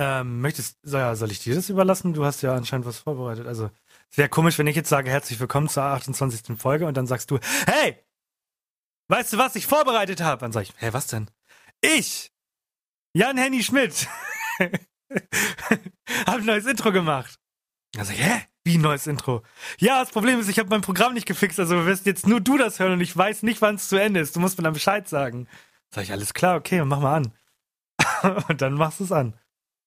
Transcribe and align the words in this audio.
Ähm, 0.00 0.42
möchtest, 0.42 0.78
ja, 0.84 1.16
soll 1.16 1.32
ich 1.32 1.40
dir 1.40 1.56
das 1.56 1.70
überlassen? 1.70 2.14
Du 2.14 2.24
hast 2.24 2.40
ja 2.42 2.54
anscheinend 2.54 2.86
was 2.86 2.98
vorbereitet. 2.98 3.48
Also, 3.48 3.68
es 4.12 4.16
wäre 4.16 4.28
komisch, 4.28 4.56
wenn 4.56 4.68
ich 4.68 4.76
jetzt 4.76 4.90
sage, 4.90 5.10
herzlich 5.10 5.40
willkommen 5.40 5.68
zur 5.68 5.82
28. 5.82 6.56
Folge 6.56 6.86
und 6.86 6.96
dann 6.96 7.08
sagst 7.08 7.32
du, 7.32 7.40
hey, 7.66 7.98
weißt 9.08 9.32
du, 9.32 9.38
was 9.38 9.56
ich 9.56 9.66
vorbereitet 9.66 10.20
habe? 10.20 10.42
Dann 10.42 10.52
sag 10.52 10.62
ich, 10.62 10.72
hey, 10.76 10.92
was 10.92 11.08
denn? 11.08 11.28
Ich, 11.80 12.30
Jan 13.12 13.38
Henny 13.38 13.60
Schmidt, 13.60 14.06
habe 14.60 14.78
ein 16.28 16.44
neues 16.44 16.66
Intro 16.66 16.92
gemacht. 16.92 17.40
Dann 17.94 18.04
sag 18.04 18.14
ich, 18.14 18.24
hä? 18.24 18.42
Wie 18.62 18.78
ein 18.78 18.82
neues 18.82 19.08
Intro? 19.08 19.42
Ja, 19.80 19.98
das 19.98 20.12
Problem 20.12 20.38
ist, 20.38 20.48
ich 20.48 20.60
habe 20.60 20.68
mein 20.68 20.82
Programm 20.82 21.14
nicht 21.14 21.26
gefixt, 21.26 21.58
also 21.58 21.86
wirst 21.86 22.06
jetzt 22.06 22.28
nur 22.28 22.40
du 22.40 22.56
das 22.56 22.78
hören 22.78 22.92
und 22.92 23.00
ich 23.00 23.16
weiß 23.16 23.42
nicht, 23.42 23.60
wann 23.62 23.74
es 23.74 23.88
zu 23.88 23.96
Ende 23.96 24.20
ist. 24.20 24.36
Du 24.36 24.40
musst 24.40 24.58
mir 24.58 24.62
dann 24.62 24.74
Bescheid 24.74 25.08
sagen. 25.08 25.48
Sag 25.92 26.04
ich, 26.04 26.12
alles 26.12 26.34
klar, 26.34 26.54
okay, 26.54 26.84
mach 26.84 27.00
mal 27.00 27.16
an. 27.16 28.44
und 28.48 28.62
dann 28.62 28.74
machst 28.74 29.00
du 29.00 29.04
es 29.04 29.10
an. 29.10 29.34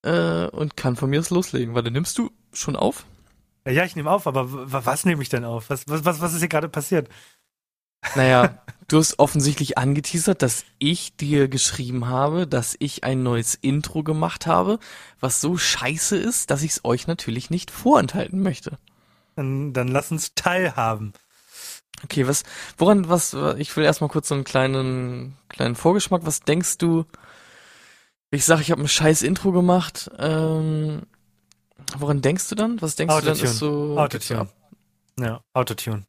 Äh, 0.03 0.47
und 0.47 0.75
kann 0.77 0.95
von 0.95 1.09
mir 1.09 1.19
aus 1.19 1.29
loslegen. 1.29 1.75
Warte, 1.75 1.91
nimmst 1.91 2.17
du 2.17 2.31
schon 2.53 2.75
auf? 2.75 3.05
Ja, 3.67 3.85
ich 3.85 3.95
nehme 3.95 4.09
auf, 4.09 4.25
aber 4.25 4.47
was 4.49 5.05
nehme 5.05 5.21
ich 5.21 5.29
denn 5.29 5.45
auf? 5.45 5.69
Was, 5.69 5.87
was, 5.87 6.03
was, 6.03 6.21
was 6.21 6.33
ist 6.33 6.39
hier 6.39 6.47
gerade 6.47 6.69
passiert? 6.69 7.09
Naja, 8.15 8.57
du 8.87 8.97
hast 8.97 9.19
offensichtlich 9.19 9.77
angeteasert, 9.77 10.41
dass 10.41 10.65
ich 10.79 11.15
dir 11.15 11.47
geschrieben 11.47 12.07
habe, 12.07 12.47
dass 12.47 12.75
ich 12.79 13.03
ein 13.03 13.21
neues 13.21 13.53
Intro 13.53 14.01
gemacht 14.01 14.47
habe, 14.47 14.79
was 15.19 15.41
so 15.41 15.57
scheiße 15.57 16.17
ist, 16.17 16.49
dass 16.49 16.63
ich 16.63 16.71
es 16.71 16.85
euch 16.85 17.05
natürlich 17.05 17.51
nicht 17.51 17.69
vorenthalten 17.69 18.41
möchte. 18.41 18.79
Dann, 19.35 19.73
dann 19.73 19.87
lass 19.87 20.11
uns 20.11 20.33
teilhaben. 20.33 21.13
Okay, 22.03 22.27
was, 22.27 22.43
woran, 22.79 23.09
was, 23.09 23.35
ich 23.57 23.75
will 23.77 23.83
erstmal 23.83 24.09
kurz 24.09 24.29
so 24.29 24.35
einen 24.35 24.43
kleinen, 24.43 25.37
kleinen 25.49 25.75
Vorgeschmack. 25.75 26.25
Was 26.25 26.41
denkst 26.41 26.79
du? 26.79 27.05
Ich 28.31 28.45
sag, 28.45 28.61
ich 28.61 28.71
habe 28.71 28.81
ein 28.81 28.87
scheiß 28.87 29.23
Intro 29.23 29.51
gemacht. 29.51 30.09
Ähm, 30.17 31.03
woran 31.97 32.21
denkst 32.21 32.47
du 32.49 32.55
dann? 32.55 32.81
Was 32.81 32.95
denkst 32.95 33.13
du 33.19 33.25
dann 33.25 33.39
ist 33.39 33.57
so? 33.57 33.97
Autotune. 33.99 34.47
Ja, 35.19 35.41
Autotune. 35.53 36.05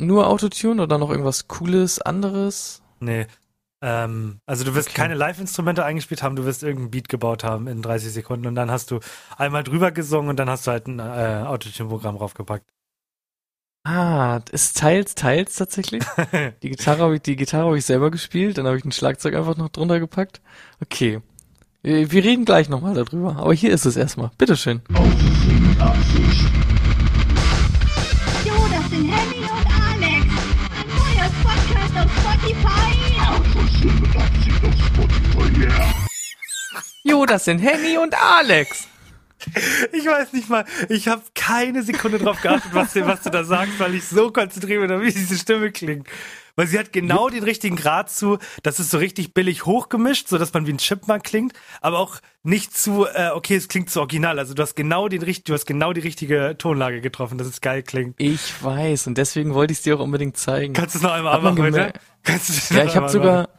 Nur 0.00 0.28
Autotune 0.28 0.82
oder 0.82 0.98
noch 0.98 1.10
irgendwas 1.10 1.48
Cooles, 1.48 2.00
anderes? 2.00 2.82
Nee. 3.00 3.26
Ähm, 3.80 4.40
also 4.46 4.64
du 4.64 4.74
wirst 4.74 4.88
Okay. 4.90 4.96
keine 4.96 5.14
Live-Instrumente 5.14 5.84
eingespielt 5.84 6.22
haben, 6.22 6.36
du 6.36 6.44
wirst 6.44 6.62
irgendein 6.62 6.90
Beat 6.90 7.08
gebaut 7.08 7.44
haben 7.44 7.66
in 7.68 7.80
30 7.80 8.12
Sekunden 8.12 8.46
und 8.46 8.54
dann 8.54 8.70
hast 8.70 8.90
du 8.90 9.00
einmal 9.36 9.64
drüber 9.64 9.90
gesungen 9.92 10.30
und 10.30 10.36
dann 10.36 10.50
hast 10.50 10.66
du 10.66 10.72
halt 10.72 10.86
ein 10.88 10.98
äh, 10.98 11.44
Autotune-Programm 11.46 12.18
draufgepackt. 12.18 12.68
Ah, 13.84 14.40
ist 14.50 14.76
teils, 14.78 15.14
teils 15.14 15.56
tatsächlich. 15.56 16.02
Die 16.62 16.70
Gitarre 16.70 17.04
habe 17.04 17.14
ich, 17.16 17.22
die 17.22 17.36
Gitarre 17.36 17.66
habe 17.66 17.78
ich 17.78 17.86
selber 17.86 18.10
gespielt, 18.10 18.58
dann 18.58 18.66
habe 18.66 18.76
ich 18.76 18.84
ein 18.84 18.92
Schlagzeug 18.92 19.34
einfach 19.34 19.56
noch 19.56 19.70
drunter 19.70 19.98
gepackt. 19.98 20.42
Okay. 20.82 21.22
Äh, 21.82 22.06
Wir 22.10 22.24
reden 22.24 22.44
gleich 22.44 22.68
nochmal 22.68 22.94
darüber, 22.94 23.36
aber 23.36 23.54
hier 23.54 23.70
ist 23.72 23.84
es 23.86 23.96
erstmal. 23.96 24.30
Bitteschön. 24.38 24.82
Jo, 28.44 28.54
das 28.70 28.90
sind 28.90 29.10
Henny 29.10 29.42
und 29.42 29.66
Alex. 29.82 30.26
Ein 30.74 30.88
neuer 30.96 31.30
Podcast 31.42 31.96
auf 31.96 32.10
Spotify. 32.18 32.94
Jo, 37.04 37.26
das 37.26 37.44
sind 37.44 37.58
Henny 37.60 37.96
und 37.98 38.14
Alex. 38.20 38.86
Ich 39.92 40.04
weiß 40.04 40.32
nicht 40.32 40.48
mal, 40.48 40.64
ich 40.88 41.06
habe 41.08 41.22
keine 41.34 41.82
Sekunde 41.82 42.18
drauf 42.18 42.40
geachtet, 42.42 42.70
was, 42.74 42.92
du- 42.92 43.06
was 43.06 43.22
du 43.22 43.30
da 43.30 43.44
sagst, 43.44 43.78
weil 43.78 43.94
ich 43.94 44.04
so 44.04 44.30
konzentriert 44.32 44.86
bin, 44.86 45.00
wie 45.00 45.12
diese 45.12 45.38
Stimme 45.38 45.70
klingt. 45.70 46.06
Weil 46.58 46.66
sie 46.66 46.76
hat 46.76 46.92
genau 46.92 47.28
den 47.28 47.44
richtigen 47.44 47.76
Grad 47.76 48.10
zu, 48.10 48.38
das 48.64 48.80
ist 48.80 48.90
so 48.90 48.98
richtig 48.98 49.32
billig 49.32 49.64
hochgemischt, 49.64 50.26
so 50.26 50.38
dass 50.38 50.52
man 50.52 50.66
wie 50.66 50.72
ein 50.72 50.78
Chipmunk 50.78 51.22
klingt, 51.22 51.52
aber 51.80 52.00
auch 52.00 52.16
nicht 52.42 52.76
zu, 52.76 53.06
äh, 53.06 53.30
okay, 53.32 53.54
es 53.54 53.68
klingt 53.68 53.90
zu 53.90 54.00
original. 54.00 54.40
Also 54.40 54.54
du 54.54 54.62
hast 54.62 54.74
genau 54.74 55.06
den 55.06 55.20
du 55.20 55.54
hast 55.54 55.66
genau 55.66 55.92
die 55.92 56.00
richtige 56.00 56.56
Tonlage 56.58 57.00
getroffen, 57.00 57.38
dass 57.38 57.46
es 57.46 57.60
geil 57.60 57.84
klingt. 57.84 58.16
Ich 58.18 58.60
weiß 58.60 59.06
und 59.06 59.16
deswegen 59.18 59.54
wollte 59.54 59.70
ich 59.70 59.78
es 59.78 59.82
dir 59.84 59.94
auch 59.94 60.00
unbedingt 60.00 60.36
zeigen. 60.36 60.72
Kannst 60.72 60.96
du 60.96 60.98
es 60.98 61.04
noch 61.04 61.12
einmal 61.12 61.40
man 61.40 61.52
anmachen, 61.52 61.64
gemerkt? 61.70 62.00
Kannst 62.24 62.48
du 62.48 62.52
das 62.54 62.70
Ja, 62.70 62.84
ich 62.86 62.96
habe 62.96 63.08
sogar, 63.08 63.50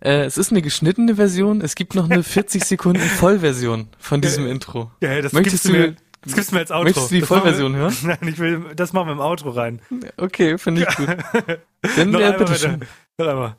äh, 0.00 0.24
es 0.24 0.36
ist 0.36 0.50
eine 0.50 0.60
geschnittene 0.60 1.14
Version, 1.16 1.62
es 1.62 1.74
gibt 1.74 1.94
noch 1.94 2.10
eine 2.10 2.22
40 2.22 2.66
Sekunden 2.66 3.00
Vollversion 3.00 3.88
von 3.98 4.20
diesem 4.20 4.46
Intro. 4.46 4.80
machen? 4.80 4.96
Ja, 5.00 5.22
das 5.22 5.32
Möchtest 5.32 5.64
du 5.64 5.72
mir, 5.72 5.96
das 6.24 6.34
gibst 6.34 6.50
du 6.50 6.54
mir 6.54 6.60
als 6.60 6.70
Outro. 6.70 6.84
möchtest 6.84 7.10
du 7.10 7.14
die 7.14 7.20
Das 7.20 7.30
machen 7.30 7.44
wir- 7.44 7.52
Vollversion 7.52 7.76
hören? 7.76 7.96
Nein, 8.02 8.18
ich 8.28 8.38
will, 8.38 8.74
das 8.74 8.92
machen 8.92 9.08
wir 9.08 9.12
im 9.12 9.20
Outro 9.20 9.50
rein. 9.50 9.80
Okay, 10.16 10.56
finde 10.58 10.82
ich 10.88 10.96
gut. 10.96 11.08
Dann 11.96 12.10
Noch 12.10 12.20
einmal, 12.20 12.38
bitteschön. 12.38 12.78
bitte. 12.80 12.92
Noch 13.18 13.28
einmal. 13.28 13.56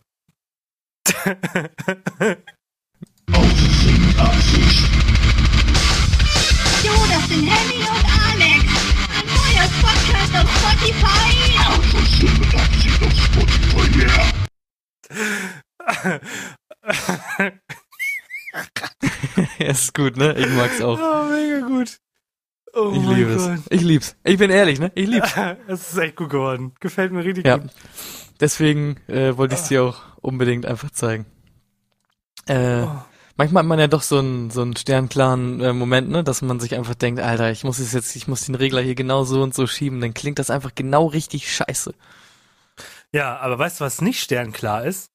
Jo, 6.84 6.92
das 7.10 7.28
sind 7.30 7.48
Henny 7.48 7.80
und 7.80 8.06
Alex. 8.28 8.66
Ein 9.16 9.28
neuer 9.28 9.68
Podcast 9.82 10.34
auf 10.36 10.50
Spotify. 10.58 11.34
Ja, 19.60 19.68
ist 19.68 19.94
gut, 19.94 20.18
ne? 20.18 20.34
Ich 20.38 20.48
mag's 20.50 20.82
auch. 20.82 21.00
Oh, 21.00 21.24
mega 21.32 21.60
gut. 21.66 21.98
Oh 22.74 22.92
Ich 22.96 23.02
liebe 23.18 23.32
es. 23.34 23.62
Ich 23.70 23.82
lieb's. 23.82 24.16
Ich 24.24 24.38
bin 24.38 24.50
ehrlich, 24.50 24.80
ne? 24.80 24.92
Ich 24.96 25.08
lieb's. 25.08 25.34
Es 25.68 25.92
ist 25.94 25.98
echt 25.98 26.16
gut 26.16 26.30
geworden. 26.32 26.74
Gefällt 26.80 27.12
mir 27.12 27.24
richtig 27.24 27.46
Ja. 27.46 27.58
gut. 27.58 27.70
Deswegen 28.40 28.98
äh, 29.08 29.38
wollte 29.38 29.56
ich 29.56 29.62
es 29.62 29.68
dir 29.68 29.84
auch 29.84 30.02
unbedingt 30.22 30.66
einfach 30.66 30.90
zeigen. 30.92 31.26
Äh, 32.48 32.82
Oh. 32.84 32.92
manchmal 33.38 33.62
hat 33.64 33.68
man 33.68 33.80
ja 33.80 33.88
doch 33.88 34.02
so 34.02 34.18
einen 34.20 34.50
so 34.50 34.62
einen 34.64 34.76
sternklaren 34.76 35.62
äh, 35.62 35.72
Moment, 35.74 36.10
ne, 36.10 36.24
dass 36.24 36.42
man 36.42 36.60
sich 36.60 36.76
einfach 36.76 36.96
denkt, 36.96 37.22
Alter, 37.22 37.52
ich 37.52 37.64
muss 37.64 37.80
es 37.80 37.94
jetzt, 37.94 38.16
ich 38.16 38.28
muss 38.28 38.42
den 38.46 38.56
Regler 38.56 38.82
hier 38.82 38.96
genau 38.96 39.24
so 39.24 39.42
und 39.44 39.54
so 39.54 39.66
schieben, 39.68 40.02
dann 40.02 40.14
klingt 40.14 40.40
das 40.40 40.50
einfach 40.50 40.74
genau 40.76 41.06
richtig 41.06 41.54
scheiße. 41.54 41.94
Ja, 43.14 43.38
aber 43.38 43.60
weißt 43.60 43.80
du, 43.80 43.86
was 43.86 44.02
nicht 44.02 44.20
sternklar 44.20 44.84
ist? 44.86 45.12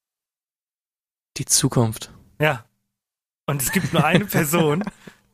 Die 1.37 1.45
Zukunft. 1.45 2.11
Ja. 2.41 2.65
Und 3.47 3.61
es 3.63 3.73
gibt 3.73 3.93
nur 3.93 4.05
eine 4.05 4.25
Person, 4.27 4.85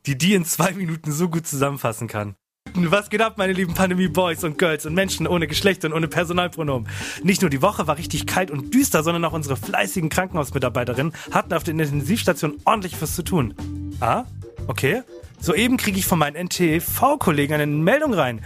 die 0.05 0.17
die 0.17 0.33
in 0.33 0.45
zwei 0.45 0.71
Minuten 0.71 1.11
so 1.11 1.29
gut 1.29 1.47
zusammenfassen 1.47 2.07
kann. 2.07 2.35
Was 2.73 3.09
geht 3.09 3.21
ab, 3.21 3.37
meine 3.37 3.53
lieben 3.53 3.73
Pandemie-Boys 3.73 4.43
und 4.43 4.57
Girls 4.57 4.85
und 4.85 4.93
Menschen 4.93 5.27
ohne 5.27 5.47
Geschlecht 5.47 5.85
und 5.85 5.93
ohne 5.93 6.07
Personalpronomen? 6.07 6.89
Nicht 7.23 7.41
nur 7.41 7.49
die 7.49 7.61
Woche 7.61 7.87
war 7.87 7.97
richtig 7.97 8.25
kalt 8.25 8.51
und 8.51 8.73
düster, 8.73 9.01
sondern 9.01 9.23
auch 9.23 9.33
unsere 9.33 9.55
fleißigen 9.55 10.09
Krankenhausmitarbeiterinnen 10.09 11.13
hatten 11.31 11.53
auf 11.53 11.63
den 11.63 11.79
Intensivstationen 11.79 12.59
ordentlich 12.65 13.01
was 13.01 13.15
zu 13.15 13.23
tun. 13.23 13.53
Ah, 14.01 14.25
okay. 14.67 15.03
Soeben 15.39 15.77
kriege 15.77 15.97
ich 15.99 16.05
von 16.05 16.19
meinen 16.19 16.35
NTV-Kollegen 16.35 17.53
eine 17.53 17.67
Meldung 17.67 18.13
rein. 18.13 18.41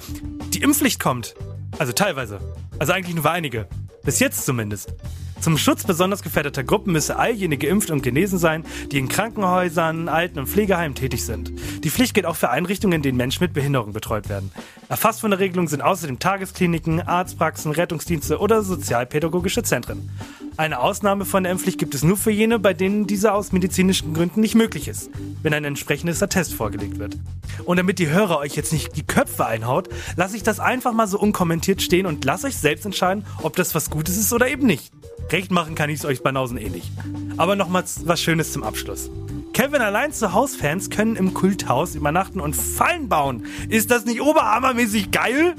Die 0.53 0.62
Impfpflicht 0.62 1.00
kommt. 1.00 1.34
Also 1.80 1.94
teilweise. 1.94 2.40
Also 2.78 2.94
eigentlich 2.94 3.16
nur 3.16 3.25
einige. 3.25 3.68
Bis 4.03 4.19
jetzt 4.19 4.46
zumindest. 4.46 4.94
Zum 5.41 5.57
Schutz 5.57 5.85
besonders 5.85 6.22
gefährdeter 6.22 6.66
Gruppen 6.66 6.91
müsse 6.91 7.17
all 7.17 7.31
jene 7.31 7.57
geimpft 7.57 7.91
und 7.91 8.03
genesen 8.03 8.38
sein, 8.38 8.66
die 8.91 9.00
in 9.00 9.07
Krankenhäusern, 9.07 10.09
Alten- 10.09 10.39
und 10.39 10.47
Pflegeheimen 10.47 10.95
tätig 10.95 11.24
sind. 11.24 11.53
Die 11.83 11.89
Pflicht 11.89 12.13
gilt 12.13 12.25
auch 12.25 12.36
für 12.36 12.50
Einrichtungen, 12.50 12.97
in 12.97 13.01
denen 13.01 13.18
Menschen 13.18 13.44
mit 13.44 13.53
Behinderung 13.53 13.94
betreut 13.94 14.27
werden. 14.27 14.51
Erfasst 14.89 15.21
von 15.21 15.31
der 15.31 15.39
Regelung 15.39 15.69
sind 15.69 15.81
außerdem 15.81 16.19
Tageskliniken, 16.19 17.01
Arztpraxen, 17.01 17.71
Rettungsdienste 17.71 18.39
oder 18.39 18.63
sozialpädagogische 18.63 19.63
Zentren. 19.63 20.09
Eine 20.57 20.80
Ausnahme 20.80 21.24
von 21.24 21.44
der 21.44 21.53
Impfpflicht 21.53 21.80
gibt 21.80 21.95
es 21.95 22.03
nur 22.03 22.18
für 22.18 22.31
jene, 22.31 22.59
bei 22.59 22.74
denen 22.74 23.07
diese 23.07 23.33
aus 23.33 23.53
medizinischen 23.53 24.13
Gründen 24.13 24.42
nicht 24.42 24.56
möglich 24.56 24.89
ist, 24.89 25.09
wenn 25.42 25.53
ein 25.53 25.63
entsprechendes 25.63 26.21
Attest 26.21 26.53
vorgelegt 26.53 27.00
wird. 27.00 27.18
Und 27.63 27.77
damit 27.77 27.97
die 27.97 28.09
Hörer 28.09 28.39
euch 28.39 28.57
jetzt 28.57 28.74
nicht 28.74 28.97
die 28.97 29.07
Köpfe 29.07 29.45
einhaut, 29.45 29.88
lasse 30.18 30.35
ich 30.35 30.44
das 30.44 30.59
einfach 30.59 30.92
mal 30.92 31.07
so 31.07 31.18
unkommentiert 31.18 31.81
stehen 31.81 32.06
und 32.06 32.25
lasst 32.25 32.44
euch 32.44 32.57
selbst 32.57 32.85
entscheiden, 32.85 33.25
ob 33.42 33.56
das 33.56 33.74
was 33.74 33.89
Gutes 33.89 34.18
ist 34.18 34.33
oder 34.33 34.50
eben 34.50 34.65
nicht. 34.65 34.92
Recht 35.31 35.52
machen 35.52 35.76
kann 35.76 35.90
ich 35.90 36.00
es 36.00 36.06
euch 36.06 36.24
Banausen 36.24 36.58
eh 36.58 36.70
nicht. 36.70 36.92
Aber 37.38 37.56
nochmals 37.56 38.02
was 38.06 38.22
Schönes 38.22 38.52
zum 38.52 38.64
Abschluss. 38.64 39.12
Kevin 39.54 39.81
allein 39.81 40.12
zu 40.12 40.34
Hausfans 40.34 40.90
können 40.90 41.16
im 41.16 41.34
Kulthaus 41.34 41.96
übernachten 41.96 42.40
und 42.40 42.56
Fallen 42.56 43.10
bauen. 43.10 43.46
Ist 43.68 43.92
das 43.92 44.06
nicht 44.06 44.22
oberhammermäßig 44.22 45.12
geil? 45.12 45.56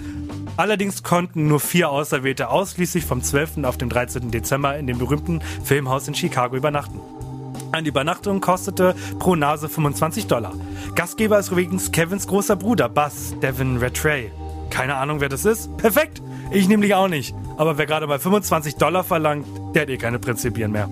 Allerdings 0.57 1.03
konnten 1.03 1.47
nur 1.47 1.61
vier 1.61 1.91
Auserwählte 1.91 2.49
ausschließlich 2.49 3.05
vom 3.05 3.23
12. 3.23 3.65
auf 3.65 3.79
dem 3.79 3.89
13. 3.89 4.31
Dezember 4.31 4.77
in 4.77 4.87
dem 4.87 4.99
berühmten 4.99 5.41
Filmhaus 5.65 6.09
in 6.09 6.15
Chicago 6.15 6.57
übernachten. 6.57 7.01
Eine 7.73 7.89
Übernachtung 7.89 8.41
kostete 8.41 8.97
pro 9.21 9.37
Nase 9.37 9.69
25 9.69 10.27
Dollar. 10.27 10.53
Gastgeber 10.97 11.39
ist 11.39 11.51
übrigens 11.53 11.93
Kevins 11.93 12.27
großer 12.27 12.57
Bruder, 12.57 12.89
Buzz 12.89 13.35
Devin 13.41 13.79
Rattray. 13.79 14.33
Keine 14.71 14.97
Ahnung, 14.97 15.21
wer 15.21 15.29
das 15.29 15.45
ist? 15.45 15.77
Perfekt! 15.77 16.21
Ich 16.53 16.69
nämlich 16.69 16.95
auch 16.95 17.09
nicht. 17.09 17.35
Aber 17.57 17.79
wer 17.79 17.87
gerade 17.87 18.07
mal 18.07 18.19
25 18.19 18.77
Dollar 18.77 19.05
verlangt, 19.05 19.47
der 19.75 19.83
hat 19.83 19.89
eh 19.91 19.97
keine 19.99 20.19
Prinzipien 20.19 20.73
mehr. 20.73 20.89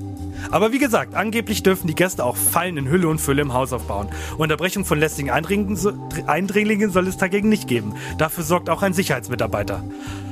Aber 0.52 0.72
wie 0.72 0.78
gesagt, 0.78 1.14
angeblich 1.16 1.64
dürfen 1.64 1.88
die 1.88 1.96
Gäste 1.96 2.24
auch 2.24 2.36
Fallen 2.36 2.76
in 2.76 2.88
Hülle 2.88 3.08
und 3.08 3.20
Fülle 3.20 3.42
im 3.42 3.52
Haus 3.54 3.72
aufbauen. 3.72 4.08
Unterbrechung 4.36 4.84
von 4.84 5.00
lästigen 5.00 5.30
Eindringlingen 5.30 5.76
so- 5.76 5.92
Eindringlingen 6.26 6.92
soll 6.92 7.08
es 7.08 7.16
dagegen 7.16 7.48
nicht 7.48 7.66
geben. 7.66 7.94
Dafür 8.18 8.44
sorgt 8.44 8.70
auch 8.70 8.82
ein 8.82 8.92
Sicherheitsmitarbeiter. 8.92 9.82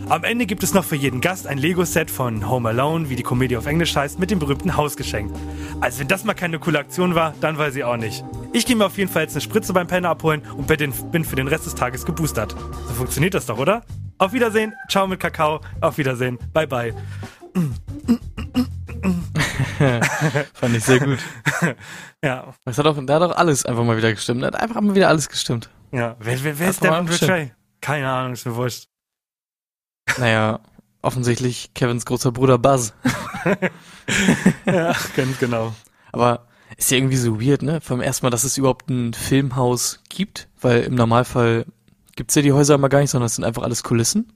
Am 0.08 0.22
Ende 0.22 0.46
gibt 0.46 0.62
es 0.62 0.72
noch 0.74 0.84
für 0.84 0.94
jeden 0.94 1.20
Gast 1.20 1.48
ein 1.48 1.58
Lego-Set 1.58 2.12
von 2.12 2.48
Home 2.48 2.68
Alone, 2.68 3.10
wie 3.10 3.16
die 3.16 3.24
Komödie 3.24 3.56
auf 3.56 3.66
Englisch 3.66 3.96
heißt, 3.96 4.20
mit 4.20 4.30
dem 4.30 4.38
berühmten 4.38 4.76
Hausgeschenk. 4.76 5.32
Also 5.80 5.98
wenn 5.98 6.08
das 6.08 6.22
mal 6.22 6.34
keine 6.34 6.60
coole 6.60 6.78
Aktion 6.78 7.16
war, 7.16 7.34
dann 7.40 7.58
weiß 7.58 7.74
ich 7.74 7.82
auch 7.82 7.96
nicht. 7.96 8.24
Ich 8.52 8.64
gehe 8.64 8.76
mir 8.76 8.86
auf 8.86 8.96
jeden 8.98 9.10
Fall 9.10 9.22
jetzt 9.22 9.34
eine 9.34 9.40
Spritze 9.40 9.72
beim 9.72 9.88
Penner 9.88 10.10
abholen 10.10 10.42
und 10.56 10.68
bin 10.68 11.24
für 11.24 11.36
den 11.36 11.48
Rest 11.48 11.66
des 11.66 11.74
Tages 11.74 12.04
geboostert. 12.06 12.54
So 12.86 12.94
funktioniert 12.94 13.34
das 13.34 13.46
doch, 13.46 13.58
oder? 13.58 13.82
Auf 14.18 14.32
Wiedersehen, 14.32 14.72
ciao 14.88 15.06
mit 15.06 15.20
Kakao, 15.20 15.60
auf 15.80 15.98
Wiedersehen, 15.98 16.38
bye 16.52 16.66
bye. 16.66 16.94
Fand 20.54 20.76
ich 20.76 20.84
sehr 20.84 21.00
gut. 21.00 21.18
Ja, 22.24 22.54
Das 22.64 22.78
hat 22.78 22.86
auch, 22.86 22.96
da 23.04 23.14
hat 23.16 23.22
auch 23.22 23.36
alles 23.36 23.66
einfach 23.66 23.84
mal 23.84 23.96
wieder 23.98 24.10
gestimmt. 24.12 24.42
Da 24.42 24.46
hat 24.48 24.56
einfach 24.56 24.80
mal 24.80 24.94
wieder 24.94 25.08
alles 25.08 25.28
gestimmt. 25.28 25.68
ja. 25.92 26.16
Wer, 26.18 26.42
wer, 26.42 26.58
wer 26.58 26.70
ist 26.70 26.82
Devin. 26.82 27.06
Rattray? 27.06 27.52
Keine 27.80 28.08
Ahnung, 28.10 28.32
ist 28.32 28.46
mir 28.46 28.56
wurscht. 28.56 28.88
Naja, 30.18 30.58
offensichtlich 31.02 31.72
Kevins 31.74 32.04
großer 32.06 32.32
Bruder 32.32 32.58
Buzz. 32.58 32.94
Ja, 34.66 34.94
ganz 35.16 35.38
genau. 35.38 35.74
Aber 36.12 36.46
ist 36.76 36.90
ja 36.90 36.96
irgendwie 36.96 37.16
so 37.16 37.40
weird, 37.40 37.62
ne? 37.62 37.80
Vom 37.80 38.00
ersten 38.00 38.24
Mal, 38.26 38.30
dass 38.30 38.44
es 38.44 38.56
überhaupt 38.56 38.88
ein 38.88 39.14
Filmhaus 39.14 40.00
gibt, 40.08 40.48
weil 40.60 40.82
im 40.82 40.94
Normalfall 40.94 41.66
gibt's 42.16 42.34
ja 42.34 42.42
die 42.42 42.52
Häuser 42.52 42.74
immer 42.74 42.88
gar 42.88 43.00
nicht, 43.00 43.10
sondern 43.10 43.26
es 43.26 43.36
sind 43.36 43.44
einfach 43.44 43.62
alles 43.62 43.82
Kulissen. 43.82 44.32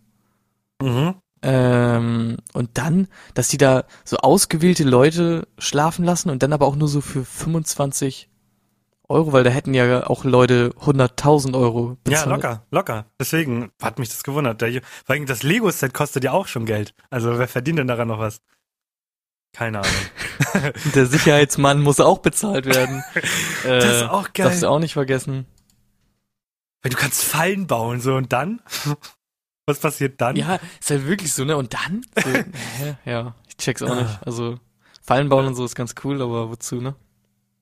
Mhm. 0.83 1.15
Ähm, 1.43 2.37
und 2.53 2.71
dann, 2.75 3.09
dass 3.35 3.49
die 3.49 3.57
da 3.57 3.85
so 4.05 4.19
ausgewählte 4.19 4.85
Leute 4.85 5.49
schlafen 5.59 6.05
lassen 6.05 6.29
und 6.31 6.43
dann 6.43 6.53
aber 6.53 6.67
auch 6.67 6.77
nur 6.77 6.89
so 6.89 7.01
für 7.01 7.25
25 7.25 8.29
Euro, 9.09 9.33
weil 9.33 9.43
da 9.43 9.51
hätten 9.51 9.75
ja 9.75 10.07
auch 10.07 10.25
Leute 10.25 10.73
100.000 10.81 11.57
Euro 11.59 11.89
Ja, 11.91 11.97
bezahlt. 12.05 12.29
locker, 12.31 12.67
locker. 12.71 13.07
Deswegen 13.19 13.73
hat 13.83 13.99
mich 13.99 14.09
das 14.11 14.23
gewundert. 14.23 14.61
Der, 14.61 14.83
weil 15.07 15.25
das 15.25 15.43
Lego-Set 15.43 15.93
kostet 15.95 16.23
ja 16.25 16.33
auch 16.33 16.47
schon 16.47 16.65
Geld. 16.67 16.95
Also 17.09 17.39
wer 17.39 17.49
verdient 17.49 17.79
denn 17.81 17.89
daran 17.89 18.09
noch 18.09 18.19
was? 18.21 18.41
Keine 19.53 19.79
Ahnung. 19.81 20.73
Der 20.95 21.07
Sicherheitsmann 21.07 21.81
muss 21.83 21.99
auch 21.99 22.19
bezahlt 22.19 22.67
werden. 22.67 23.03
äh, 23.65 23.81
Das 23.81 23.97
ist 23.97 24.03
auch 24.11 24.33
geil. 24.33 24.47
Darfst 24.47 24.63
du 24.63 24.69
auch 24.69 24.79
nicht 24.79 24.93
vergessen. 24.93 25.47
Weil 26.83 26.91
du 26.91 26.97
kannst 26.97 27.23
Fallen 27.25 27.67
bauen, 27.67 28.01
so 28.01 28.15
und 28.15 28.33
dann? 28.33 28.61
Was 29.67 29.79
passiert 29.81 30.21
dann? 30.21 30.37
Ja, 30.37 30.59
ist 30.81 30.91
halt 30.91 31.07
wirklich 31.07 31.33
so, 31.33 31.45
ne? 31.45 31.57
Und 31.57 31.75
dann? 31.75 32.03
So? 32.17 32.31
Ja, 33.05 33.35
ich 33.49 33.57
check's 33.57 33.83
auch 33.83 33.95
nicht. 33.95 34.19
Also, 34.27 34.59
Fallen 35.03 35.29
bauen 35.29 35.47
und 35.47 35.55
so 35.55 35.65
ist 35.65 35.75
ganz 35.75 35.95
cool, 36.05 36.23
aber 36.23 36.51
wozu, 36.51 36.77
ne? 36.81 36.95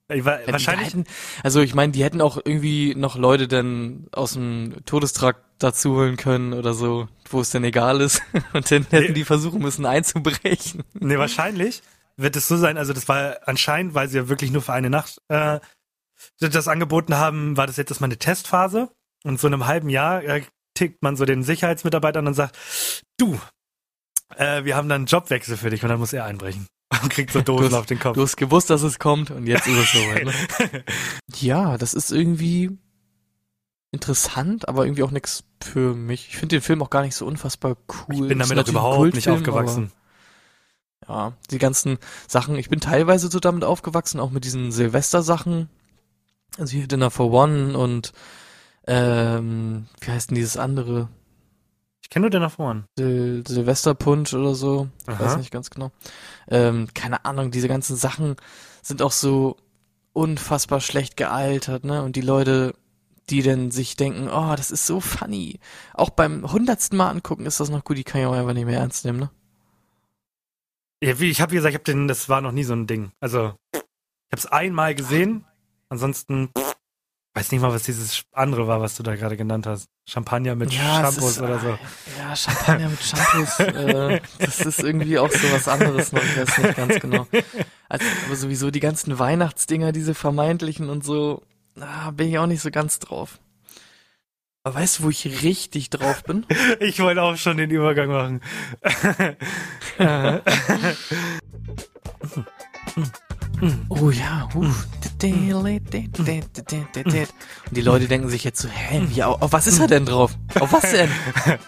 War, 0.09 0.38
wahrscheinlich. 0.47 0.88
Hätten, 0.88 1.05
also 1.43 1.61
ich 1.61 1.75
meine, 1.75 1.93
die 1.93 2.03
hätten 2.03 2.23
auch 2.23 2.37
irgendwie 2.38 2.94
noch 2.94 3.17
Leute 3.17 3.47
dann 3.47 4.06
aus 4.12 4.32
dem 4.32 4.76
Todestrakt 4.87 5.44
dazu 5.59 5.97
holen 5.97 6.17
können 6.17 6.55
oder 6.55 6.73
so, 6.73 7.09
wo 7.29 7.41
es 7.43 7.50
denn 7.50 7.62
egal 7.64 8.00
ist. 8.00 8.23
Und 8.55 8.71
dann 8.71 8.87
hätten 8.88 9.09
Nee. 9.09 9.12
die 9.12 9.25
versuchen 9.25 9.61
müssen 9.61 9.85
einzubrechen. 9.85 10.82
Nee, 10.94 11.19
wahrscheinlich 11.19 11.82
wird 12.17 12.37
es 12.37 12.49
so 12.49 12.56
sein. 12.56 12.79
Also 12.79 12.94
das 12.94 13.06
war 13.09 13.37
anscheinend, 13.47 13.93
weil 13.94 14.09
sie 14.09 14.17
ja 14.17 14.29
wirklich 14.31 14.50
nur 14.50 14.62
für 14.62 14.73
eine 14.73 14.88
Nacht 14.88 15.21
äh, 15.29 15.61
das 16.41 16.69
angeboten 16.69 17.17
haben, 17.17 17.59
war 17.59 17.67
das 17.67 17.76
jetzt 17.76 17.91
erstmal 17.91 18.09
eine 18.09 18.19
Testphase. 18.19 18.88
Und 19.28 19.38
so 19.38 19.46
in 19.46 19.52
einem 19.52 19.66
halben 19.66 19.90
Jahr 19.90 20.25
äh, 20.25 20.42
tickt 20.72 21.02
man 21.02 21.16
so 21.16 21.26
den 21.26 21.42
Sicherheitsmitarbeiter 21.42 22.20
an 22.20 22.28
und 22.28 22.34
sagt, 22.34 22.56
du, 23.19 23.38
äh, 24.36 24.64
wir 24.64 24.75
haben 24.75 24.88
dann 24.88 25.02
einen 25.02 25.06
Jobwechsel 25.06 25.58
für 25.58 25.69
dich 25.69 25.82
und 25.82 25.90
dann 25.90 25.98
muss 25.98 26.14
er 26.14 26.25
einbrechen. 26.25 26.66
Und 27.02 27.10
kriegt 27.10 27.32
so 27.32 27.42
Dosen 27.42 27.75
auf 27.75 27.84
den 27.84 28.00
Kopf. 28.00 28.14
Du 28.14 28.22
hast 28.22 28.38
gewusst, 28.38 28.70
dass 28.70 28.80
es 28.80 28.98
kommt 28.98 29.30
und 29.30 29.46
jetzt 29.46 29.66
ist 29.66 29.76
es 29.76 29.92
soweit. 29.92 30.25
Ne? 30.25 30.84
Ja, 31.36 31.76
das 31.76 31.92
ist 31.92 32.10
irgendwie 32.10 32.78
interessant, 33.92 34.66
aber 34.66 34.86
irgendwie 34.86 35.02
auch 35.02 35.10
nix 35.10 35.44
für 35.62 35.94
mich. 35.94 36.28
Ich 36.28 36.38
finde 36.38 36.56
den 36.56 36.62
Film 36.62 36.82
auch 36.82 36.88
gar 36.88 37.02
nicht 37.02 37.14
so 37.14 37.26
unfassbar 37.26 37.76
cool. 38.08 38.14
Ich 38.14 38.28
bin 38.28 38.38
damit 38.38 38.58
auch 38.58 38.66
überhaupt 38.66 39.14
nicht 39.14 39.26
Kultfilm, 39.26 39.36
aufgewachsen. 39.36 39.92
Aber, 41.06 41.14
ja, 41.14 41.32
die 41.50 41.58
ganzen 41.58 41.98
Sachen. 42.26 42.56
Ich 42.56 42.70
bin 42.70 42.80
teilweise 42.80 43.30
so 43.30 43.38
damit 43.38 43.64
aufgewachsen, 43.64 44.19
auch 44.19 44.30
mit 44.30 44.44
diesen 44.44 44.72
Silvester-Sachen. 44.72 45.69
Also 46.56 46.72
hier 46.72 46.88
Dinner 46.88 47.10
for 47.10 47.30
One 47.30 47.76
und 47.76 48.14
ähm, 48.88 49.87
wie 50.00 50.11
heißt 50.11 50.31
denn 50.31 50.35
dieses 50.35 50.56
andere? 50.56 51.08
Ich 52.02 52.08
kenne 52.08 52.23
nur 52.23 52.31
den 52.31 52.40
nach 52.40 52.52
vorn. 52.52 52.87
Sil 52.96 53.44
Silvesterpunsch 53.46 54.32
oder 54.32 54.55
so. 54.55 54.88
Ich 55.02 55.11
Aha. 55.11 55.25
weiß 55.25 55.37
nicht 55.37 55.50
ganz 55.50 55.69
genau. 55.69 55.93
Ähm, 56.49 56.88
keine 56.94 57.26
Ahnung, 57.26 57.50
diese 57.50 57.69
ganzen 57.69 57.96
Sachen 57.96 58.37
sind 58.82 59.02
auch 59.02 59.12
so 59.12 59.58
unfassbar 60.14 60.81
schlecht 60.81 61.19
gealtert, 61.19 61.85
ne? 61.85 62.02
Und 62.02 62.17
die 62.17 62.23
Leute, 62.23 62.75
die 63.29 63.43
dann 63.43 63.70
sich 63.70 63.96
denken, 63.96 64.31
oh, 64.31 64.55
das 64.56 64.70
ist 64.70 64.87
so 64.87 65.00
funny. 65.00 65.61
Auch 65.93 66.08
beim 66.08 66.50
hundertsten 66.50 66.96
Mal 66.96 67.11
angucken 67.11 67.44
ist 67.44 67.61
das 67.61 67.69
noch 67.69 67.85
gut, 67.85 67.99
die 67.99 68.05
kann 68.05 68.23
ich 68.23 68.26
auch 68.26 68.32
einfach 68.32 68.55
nicht 68.55 68.64
mehr 68.64 68.81
ernst 68.81 69.05
nehmen, 69.05 69.20
ne? 69.20 69.31
Ja, 71.05 71.20
wie, 71.20 71.31
ich 71.31 71.43
habe 71.43 71.52
wie 71.52 71.56
gesagt, 71.56 71.73
ich 71.75 71.79
hab 71.79 71.85
den, 71.85 72.08
das 72.08 72.31
war 72.31 72.40
noch 72.40 72.52
nie 72.52 72.64
so 72.64 72.73
ein 72.73 72.87
Ding. 72.87 73.12
Also, 73.20 73.55
ich 73.75 73.81
habe 74.32 74.38
es 74.38 74.46
einmal 74.46 74.94
gesehen. 74.94 75.44
Ansonsten 75.90 76.49
pff, 76.56 76.68
weiß 77.38 77.52
nicht 77.52 77.61
mal, 77.61 77.73
was 77.73 77.82
dieses 77.85 78.23
andere 78.32 78.67
war, 78.67 78.81
was 78.81 78.96
du 78.96 79.02
da 79.02 79.14
gerade 79.14 79.37
genannt 79.37 79.67
hast. 79.67 79.88
Champagner 80.08 80.55
mit 80.55 80.70
es 80.70 80.76
Shampoos 80.76 81.32
ist, 81.32 81.40
oder 81.40 81.58
so. 81.58 81.69
äh, 81.70 81.79
Ja, 82.19 82.35
Champagner 82.35 82.88
mit 82.88 83.02
Shampoos. 83.02 83.61
äh, 83.61 84.20
das 84.38 84.61
ist 84.61 84.81
irgendwie 84.81 85.19
auch 85.19 85.31
so 85.31 85.52
was 85.52 85.69
anderes 85.69 86.12
noch, 86.12 86.23
ich 86.23 86.37
weiß 86.37 86.58
nicht 86.58 86.76
ganz 86.76 87.00
genau. 87.00 87.26
Also, 87.88 88.05
aber 88.26 88.37
sowieso 88.37 88.70
die 88.70 88.81
ganzen 88.81 89.19
Weihnachtsdinger, 89.19 89.93
diese 89.93 90.14
vermeintlichen 90.14 90.90
und 90.90 91.05
so, 91.05 91.43
ah, 91.81 92.11
bin 92.11 92.29
ich 92.29 92.38
auch 92.38 92.46
nicht 92.46 92.62
so 92.62 92.70
ganz 92.70 92.99
drauf. 92.99 93.38
Aber 94.64 94.75
weißt 94.75 94.99
du, 94.99 95.02
wo 95.05 95.11
ich 95.11 95.43
richtig 95.43 95.90
drauf 95.90 96.25
bin? 96.25 96.44
Ich 96.81 97.00
wollte 97.00 97.23
auch 97.23 97.37
schon 97.37 97.56
den 97.56 97.70
Übergang 97.70 98.08
machen. 98.08 98.40
Oh 103.88 104.10
ja, 104.10 104.49
uh. 104.55 104.72
Und 107.70 107.76
die 107.76 107.81
Leute 107.81 108.06
denken 108.06 108.28
sich 108.28 108.44
jetzt 108.44 108.61
so, 108.61 108.68
hä, 108.68 109.02
wie, 109.09 109.23
auf, 109.23 109.42
auf 109.42 109.52
was 109.52 109.66
ist 109.66 109.80
er 109.80 109.88
denn 109.88 110.06
drauf? 110.06 110.33
Auf 110.61 110.73
was 110.73 110.90
denn? 110.90 111.11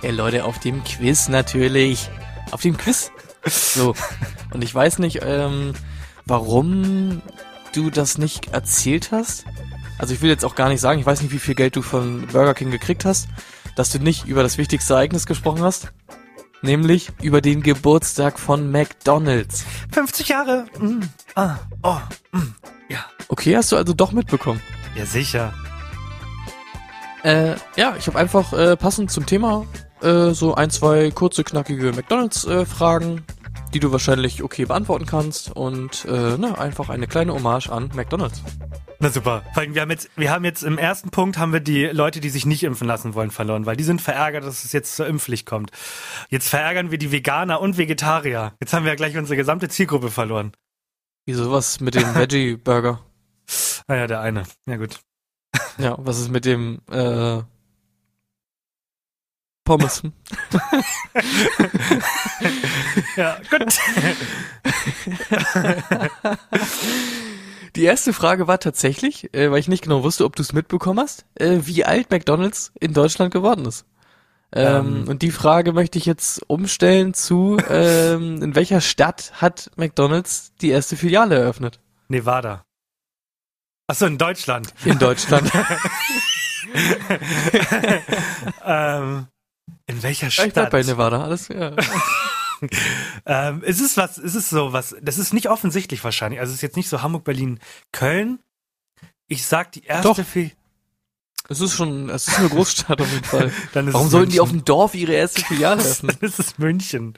Ja, 0.00 0.12
Leute, 0.12 0.44
auf 0.44 0.60
dem 0.60 0.84
Quiz 0.84 1.28
natürlich. 1.28 2.08
Auf 2.52 2.62
dem 2.62 2.76
Quiz. 2.76 3.10
So. 3.44 3.94
Und 4.52 4.62
ich 4.62 4.72
weiß 4.72 5.00
nicht, 5.00 5.20
ähm, 5.22 5.72
warum 6.24 7.20
du 7.74 7.90
das 7.90 8.16
nicht 8.16 8.52
erzählt 8.52 9.10
hast. 9.10 9.44
Also 9.98 10.14
ich 10.14 10.22
will 10.22 10.30
jetzt 10.30 10.44
auch 10.44 10.54
gar 10.54 10.68
nicht 10.68 10.80
sagen, 10.80 11.00
ich 11.00 11.06
weiß 11.06 11.20
nicht, 11.20 11.32
wie 11.32 11.40
viel 11.40 11.56
Geld 11.56 11.74
du 11.74 11.82
von 11.82 12.28
Burger 12.28 12.54
King 12.54 12.70
gekriegt 12.70 13.04
hast, 13.04 13.28
dass 13.74 13.90
du 13.90 13.98
nicht 13.98 14.26
über 14.26 14.44
das 14.44 14.56
wichtigste 14.56 14.94
Ereignis 14.94 15.26
gesprochen 15.26 15.62
hast. 15.62 15.92
Nämlich 16.62 17.10
über 17.22 17.40
den 17.40 17.62
Geburtstag 17.62 18.38
von 18.38 18.70
McDonalds. 18.70 19.64
50 19.92 20.28
Jahre. 20.28 20.66
Mm, 20.78 21.00
ah, 21.36 21.56
oh, 21.82 21.98
mm, 22.32 22.54
ja. 22.88 23.04
Okay, 23.28 23.56
hast 23.56 23.70
du 23.72 23.76
also 23.76 23.92
doch 23.92 24.12
mitbekommen. 24.12 24.60
Ja, 24.96 25.06
sicher. 25.06 25.52
Äh, 27.22 27.54
ja, 27.76 27.94
ich 27.96 28.06
habe 28.06 28.18
einfach 28.18 28.52
äh, 28.52 28.76
passend 28.76 29.10
zum 29.10 29.26
Thema 29.26 29.66
äh, 30.02 30.30
so 30.30 30.54
ein, 30.54 30.70
zwei 30.70 31.10
kurze, 31.10 31.44
knackige 31.44 31.92
McDonalds-Fragen, 31.92 33.24
die 33.70 33.80
du 33.80 33.92
wahrscheinlich 33.92 34.42
okay 34.42 34.64
beantworten 34.64 35.06
kannst 35.06 35.54
und 35.54 36.04
äh, 36.06 36.36
ne, 36.36 36.58
einfach 36.58 36.88
eine 36.88 37.06
kleine 37.06 37.34
Hommage 37.34 37.68
an 37.70 37.90
McDonalds. 37.94 38.42
Na 39.00 39.10
super. 39.10 39.44
Vor 39.52 39.62
allem, 39.62 39.74
wir 39.74 39.82
haben 39.82 39.90
jetzt, 39.90 40.10
wir 40.16 40.30
haben 40.30 40.44
jetzt 40.44 40.64
im 40.64 40.76
ersten 40.76 41.10
Punkt 41.10 41.38
haben 41.38 41.52
wir 41.52 41.60
die 41.60 41.84
Leute, 41.84 42.20
die 42.20 42.30
sich 42.30 42.46
nicht 42.46 42.64
impfen 42.64 42.88
lassen 42.88 43.14
wollen, 43.14 43.30
verloren, 43.30 43.64
weil 43.64 43.76
die 43.76 43.84
sind 43.84 44.00
verärgert, 44.02 44.44
dass 44.44 44.64
es 44.64 44.72
jetzt 44.72 44.96
zur 44.96 45.06
Impfpflicht 45.06 45.46
kommt. 45.46 45.70
Jetzt 46.30 46.48
verärgern 46.48 46.90
wir 46.90 46.98
die 46.98 47.12
Veganer 47.12 47.60
und 47.60 47.78
Vegetarier. 47.78 48.54
Jetzt 48.60 48.72
haben 48.72 48.84
wir 48.84 48.92
ja 48.92 48.96
gleich 48.96 49.16
unsere 49.16 49.36
gesamte 49.36 49.68
Zielgruppe 49.68 50.10
verloren. 50.10 50.52
Wieso 51.26 51.52
was 51.52 51.80
mit 51.80 51.94
dem 51.94 52.02
Veggie-Burger? 52.14 53.00
Naja, 53.86 54.06
der 54.06 54.20
eine. 54.20 54.44
Ja 54.66 54.76
gut. 54.76 55.00
Ja, 55.78 55.96
was 55.98 56.18
ist 56.18 56.30
mit 56.30 56.44
dem 56.44 56.80
äh, 56.90 57.42
Pommes? 59.68 60.02
Ja, 63.16 63.36
gut. 63.50 63.78
Die 67.76 67.82
erste 67.84 68.12
Frage 68.12 68.46
war 68.46 68.60
tatsächlich, 68.60 69.34
äh, 69.34 69.50
weil 69.50 69.58
ich 69.58 69.68
nicht 69.68 69.82
genau 69.82 70.02
wusste, 70.04 70.24
ob 70.24 70.36
du 70.36 70.42
es 70.42 70.52
mitbekommen 70.54 71.00
hast, 71.00 71.26
äh, 71.34 71.58
wie 71.64 71.84
alt 71.84 72.10
McDonalds 72.10 72.72
in 72.80 72.94
Deutschland 72.94 73.32
geworden 73.32 73.66
ist. 73.66 73.84
Ähm, 74.52 75.02
Ähm. 75.02 75.08
Und 75.08 75.20
die 75.22 75.32
Frage 75.32 75.72
möchte 75.72 75.98
ich 75.98 76.06
jetzt 76.06 76.42
umstellen 76.48 77.12
zu, 77.12 77.58
ähm, 77.68 78.42
in 78.42 78.54
welcher 78.54 78.80
Stadt 78.80 79.32
hat 79.34 79.70
McDonalds 79.76 80.54
die 80.62 80.70
erste 80.70 80.96
Filiale 80.96 81.34
eröffnet? 81.36 81.80
Nevada. 82.08 82.64
Achso, 83.86 84.06
in 84.06 84.16
Deutschland. 84.16 84.72
In 84.84 84.98
Deutschland. 84.98 85.50
ähm, 88.64 89.26
in 89.88 90.02
welcher 90.04 90.28
ich 90.28 90.36
bleib 90.36 90.52
Stadt? 90.52 90.70
bei 90.70 90.82
Nevada, 90.82 91.22
alles, 91.24 91.48
ja. 91.48 91.74
Ähm, 93.24 93.62
es 93.64 93.78
ist 93.80 93.96
was, 93.96 94.18
es 94.18 94.34
ist 94.34 94.50
so 94.50 94.72
was, 94.72 94.96
das 95.00 95.18
ist 95.18 95.32
nicht 95.32 95.48
offensichtlich 95.48 96.02
wahrscheinlich. 96.02 96.40
Also 96.40 96.50
es 96.50 96.56
ist 96.56 96.62
jetzt 96.62 96.76
nicht 96.76 96.88
so 96.88 97.02
Hamburg, 97.02 97.22
Berlin, 97.22 97.60
Köln. 97.92 98.40
Ich 99.28 99.46
sag 99.46 99.70
die 99.70 99.84
erste 99.84 100.08
Doch. 100.08 100.26
Fe 100.26 100.50
Es 101.48 101.60
ist 101.60 101.74
schon, 101.74 102.08
es 102.10 102.26
ist 102.26 102.36
eine 102.38 102.48
Großstadt 102.48 103.00
auf 103.00 103.12
jeden 103.12 103.22
Fall. 103.32 103.52
Dann 103.74 103.86
ist 103.86 103.94
Warum 103.94 104.08
sollten 104.08 104.32
die 104.32 104.40
auf 104.40 104.50
dem 104.50 104.64
Dorf 104.64 104.96
ihre 104.96 105.12
erste 105.12 105.42
Filiale 105.42 105.82
öffnen? 105.84 106.16
Dann 106.20 106.28
ist 106.28 106.40
es 106.40 106.58
München. 106.58 107.14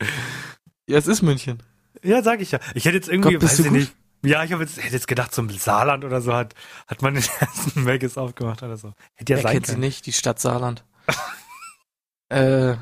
Ja, 0.87 0.99
es 0.99 1.07
ist 1.07 1.23
München. 1.23 1.63
Ja, 2.03 2.23
sag 2.23 2.43
ich 2.43 2.51
ja. 2.51 2.59
Ich 2.75 2.85
hätte 2.85 2.97
jetzt 2.97 3.09
irgendwie, 3.09 3.33
Gott, 3.35 3.43
weiß 3.45 3.61
ich 3.61 3.65
gut? 3.67 3.73
nicht. 3.73 3.93
Ja, 4.23 4.45
ich 4.45 4.53
habe 4.53 4.63
jetzt, 4.63 4.77
hätte 4.77 4.93
jetzt 4.95 5.09
gedacht, 5.09 5.33
zum 5.33 5.49
Saarland 5.49 6.05
oder 6.05 6.21
so 6.21 6.35
hat, 6.35 6.55
hat 6.87 7.01
man 7.01 7.15
den 7.15 7.25
ersten 7.41 7.85
Maggis 7.85 8.19
aufgemacht 8.19 8.63
oder 8.63 8.77
so. 8.77 8.93
Hätte 9.15 9.33
ja 9.33 9.37
Wer 9.39 9.43
sein 9.45 9.53
kennt 9.55 9.67
sie 9.67 9.73
können. 9.73 9.81
nicht? 9.81 10.05
Die 10.05 10.13
Stadt 10.13 10.39
Saarland. 10.39 10.85
Äh, 12.31 12.77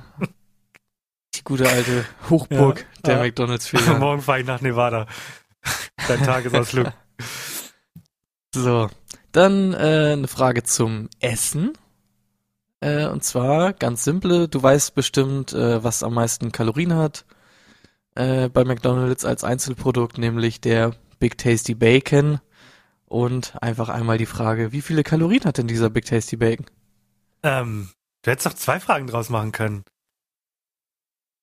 die 1.34 1.42
gute 1.44 1.68
alte 1.68 2.04
Hochburg 2.30 2.80
Ja. 2.80 2.86
der 3.04 3.16
Ja. 3.16 3.22
McDonalds 3.22 3.66
Filiale. 3.68 3.98
Morgen 4.00 4.22
fahre 4.22 4.40
ich 4.40 4.46
nach 4.46 4.60
Nevada. 4.60 5.06
Dein 6.06 6.22
Tagesausflug. 6.22 6.92
So, 8.54 8.88
dann 9.32 9.74
äh, 9.74 10.12
eine 10.14 10.26
Frage 10.26 10.62
zum 10.62 11.10
Essen. 11.20 11.74
Äh, 12.80 13.06
und 13.06 13.22
zwar 13.22 13.72
ganz 13.74 14.02
simple, 14.04 14.48
du 14.48 14.62
weißt 14.62 14.94
bestimmt, 14.94 15.52
äh, 15.52 15.84
was 15.84 16.02
am 16.02 16.14
meisten 16.14 16.50
Kalorien 16.50 16.94
hat 16.94 17.26
äh, 18.14 18.48
bei 18.48 18.64
McDonald's 18.64 19.24
als 19.26 19.44
Einzelprodukt, 19.44 20.16
nämlich 20.16 20.60
der 20.62 20.92
Big 21.18 21.36
Tasty 21.36 21.74
Bacon. 21.74 22.40
Und 23.04 23.54
einfach 23.62 23.88
einmal 23.90 24.16
die 24.18 24.26
Frage, 24.26 24.72
wie 24.72 24.82
viele 24.82 25.02
Kalorien 25.02 25.44
hat 25.44 25.58
denn 25.58 25.68
dieser 25.68 25.90
Big 25.90 26.06
Tasty 26.06 26.36
Bacon? 26.36 26.66
ähm, 27.42 27.90
du 28.28 28.32
hättest 28.32 28.46
doch 28.46 28.52
zwei 28.54 28.78
Fragen 28.78 29.06
draus 29.06 29.30
machen 29.30 29.52
können. 29.52 29.84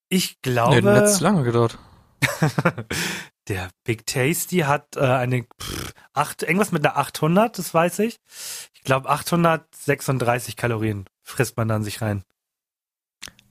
Ich 0.08 0.38
Nee, 0.46 0.52
glaube, 0.52 0.82
dann 0.84 0.94
hätte 0.94 1.08
es 1.08 1.20
lange 1.20 1.44
gedauert. 1.44 1.80
der 3.48 3.70
Big 3.84 4.06
Tasty 4.06 4.60
hat 4.60 4.96
äh, 4.96 5.00
eine 5.02 5.44
pff, 5.60 5.94
acht, 6.14 6.44
irgendwas 6.44 6.72
mit 6.72 6.86
einer 6.86 6.98
800, 6.98 7.58
das 7.58 7.74
weiß 7.74 8.00
ich. 8.00 8.18
Ich 8.74 8.84
glaube 8.84 9.10
836 9.10 10.56
Kalorien 10.56 11.06
frisst 11.24 11.58
man 11.58 11.68
dann 11.68 11.84
sich 11.84 12.02
rein. 12.02 12.24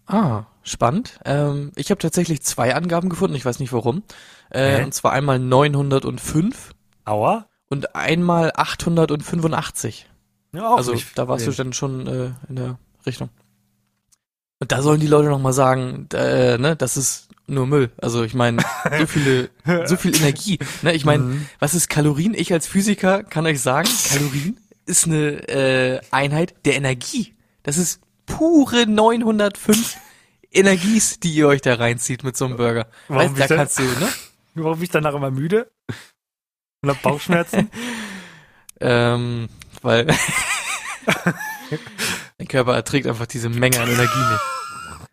Ah, 0.06 0.44
spannend. 0.62 1.18
Ähm, 1.24 1.72
ich 1.74 1.90
habe 1.90 1.98
tatsächlich 1.98 2.42
zwei 2.42 2.74
Angaben 2.74 3.08
gefunden, 3.08 3.34
ich 3.34 3.44
weiß 3.44 3.58
nicht 3.58 3.72
warum. 3.72 4.04
Äh, 4.50 4.84
und 4.84 4.94
zwar 4.94 5.12
einmal 5.12 5.40
905 5.40 6.70
Aua? 7.04 7.48
und 7.68 7.96
einmal 7.96 8.52
885. 8.54 10.08
Ja, 10.52 10.68
auch 10.70 10.76
also 10.76 10.92
nicht 10.92 11.18
da 11.18 11.26
warst 11.26 11.46
du 11.46 11.50
viel. 11.50 11.64
dann 11.64 11.72
schon 11.72 12.06
äh, 12.06 12.30
in 12.48 12.56
der 12.56 12.78
Richtung. 13.06 13.28
Und 14.60 14.72
da 14.72 14.82
sollen 14.82 15.00
die 15.00 15.06
Leute 15.06 15.28
noch 15.28 15.40
mal 15.40 15.52
sagen, 15.52 16.08
äh, 16.14 16.56
ne, 16.58 16.76
das 16.76 16.96
ist 16.96 17.28
nur 17.46 17.66
Müll. 17.66 17.90
Also 18.00 18.22
ich 18.24 18.34
meine, 18.34 18.62
so 18.98 19.06
viele, 19.06 19.50
so 19.86 19.96
viel 19.96 20.16
Energie. 20.16 20.58
Ne, 20.82 20.94
ich 20.94 21.04
meine, 21.04 21.22
Mhm. 21.24 21.46
was 21.58 21.74
ist 21.74 21.88
Kalorien? 21.88 22.34
Ich 22.34 22.52
als 22.52 22.66
Physiker 22.66 23.22
kann 23.22 23.46
euch 23.46 23.60
sagen, 23.60 23.88
Kalorien 24.10 24.58
ist 24.86 25.06
eine 25.06 25.48
äh, 25.48 26.00
Einheit 26.10 26.54
der 26.64 26.76
Energie. 26.76 27.34
Das 27.62 27.76
ist 27.78 28.00
pure 28.26 28.86
905 28.86 29.96
Energies, 30.50 31.18
die 31.20 31.32
ihr 31.34 31.48
euch 31.48 31.60
da 31.62 31.74
reinzieht 31.74 32.22
mit 32.24 32.36
so 32.36 32.44
einem 32.46 32.56
Burger. 32.56 32.86
Warum 33.08 33.36
Weißt, 33.36 33.36
da 33.36 33.38
bist 33.40 33.50
du- 33.50 33.56
kannst 33.56 33.78
du, 34.00 34.04
ne? 34.04 34.08
Warum 34.54 34.74
bin 34.78 34.84
ich 34.84 34.90
danach 34.90 35.14
immer 35.14 35.30
müde? 35.32 35.70
Und 36.82 36.90
hab 36.90 37.02
Bauchschmerzen? 37.02 37.70
Ähm, 38.80 39.48
weil 39.82 40.06
Körper 42.54 42.76
erträgt 42.76 43.08
einfach 43.08 43.26
diese 43.26 43.48
Menge 43.48 43.80
an 43.80 43.88
Energie 43.88 44.16
nicht. 44.16 44.40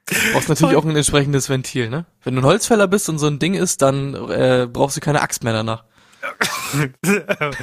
Du 0.06 0.16
brauchst 0.34 0.50
natürlich 0.50 0.76
auch 0.76 0.86
ein 0.86 0.96
entsprechendes 0.96 1.50
Ventil, 1.50 1.90
ne? 1.90 2.06
Wenn 2.24 2.36
du 2.36 2.42
ein 2.42 2.46
Holzfäller 2.46 2.88
bist 2.88 3.10
und 3.10 3.18
so 3.18 3.26
ein 3.26 3.40
Ding 3.40 3.56
ist, 3.56 3.82
dann 3.82 4.14
äh, 4.14 4.68
brauchst 4.72 4.96
du 4.98 5.02
keine 5.02 5.22
Axt 5.22 5.44
mehr 5.44 5.54
danach. 5.54 5.86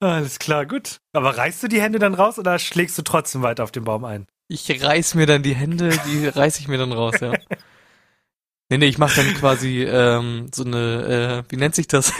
Alles 0.00 0.38
klar, 0.38 0.66
gut. 0.66 1.00
Aber 1.14 1.38
reißt 1.38 1.62
du 1.62 1.68
die 1.68 1.80
Hände 1.80 1.98
dann 1.98 2.12
raus 2.12 2.38
oder 2.38 2.58
schlägst 2.58 2.98
du 2.98 3.02
trotzdem 3.02 3.40
weiter 3.40 3.64
auf 3.64 3.72
den 3.72 3.84
Baum 3.84 4.04
ein? 4.04 4.26
Ich 4.48 4.68
reiß 4.82 5.14
mir 5.14 5.24
dann 5.24 5.42
die 5.42 5.54
Hände, 5.54 5.98
die 6.06 6.28
reiß 6.28 6.60
ich 6.60 6.68
mir 6.68 6.76
dann 6.76 6.92
raus, 6.92 7.14
ja. 7.20 7.32
Nee, 8.68 8.76
nee, 8.76 8.88
ich 8.88 8.98
mach 8.98 9.14
dann 9.14 9.32
quasi 9.34 9.84
ähm, 9.84 10.50
so 10.54 10.64
eine, 10.64 11.44
äh, 11.48 11.50
wie 11.50 11.56
nennt 11.56 11.74
sich 11.74 11.88
das? 11.88 12.12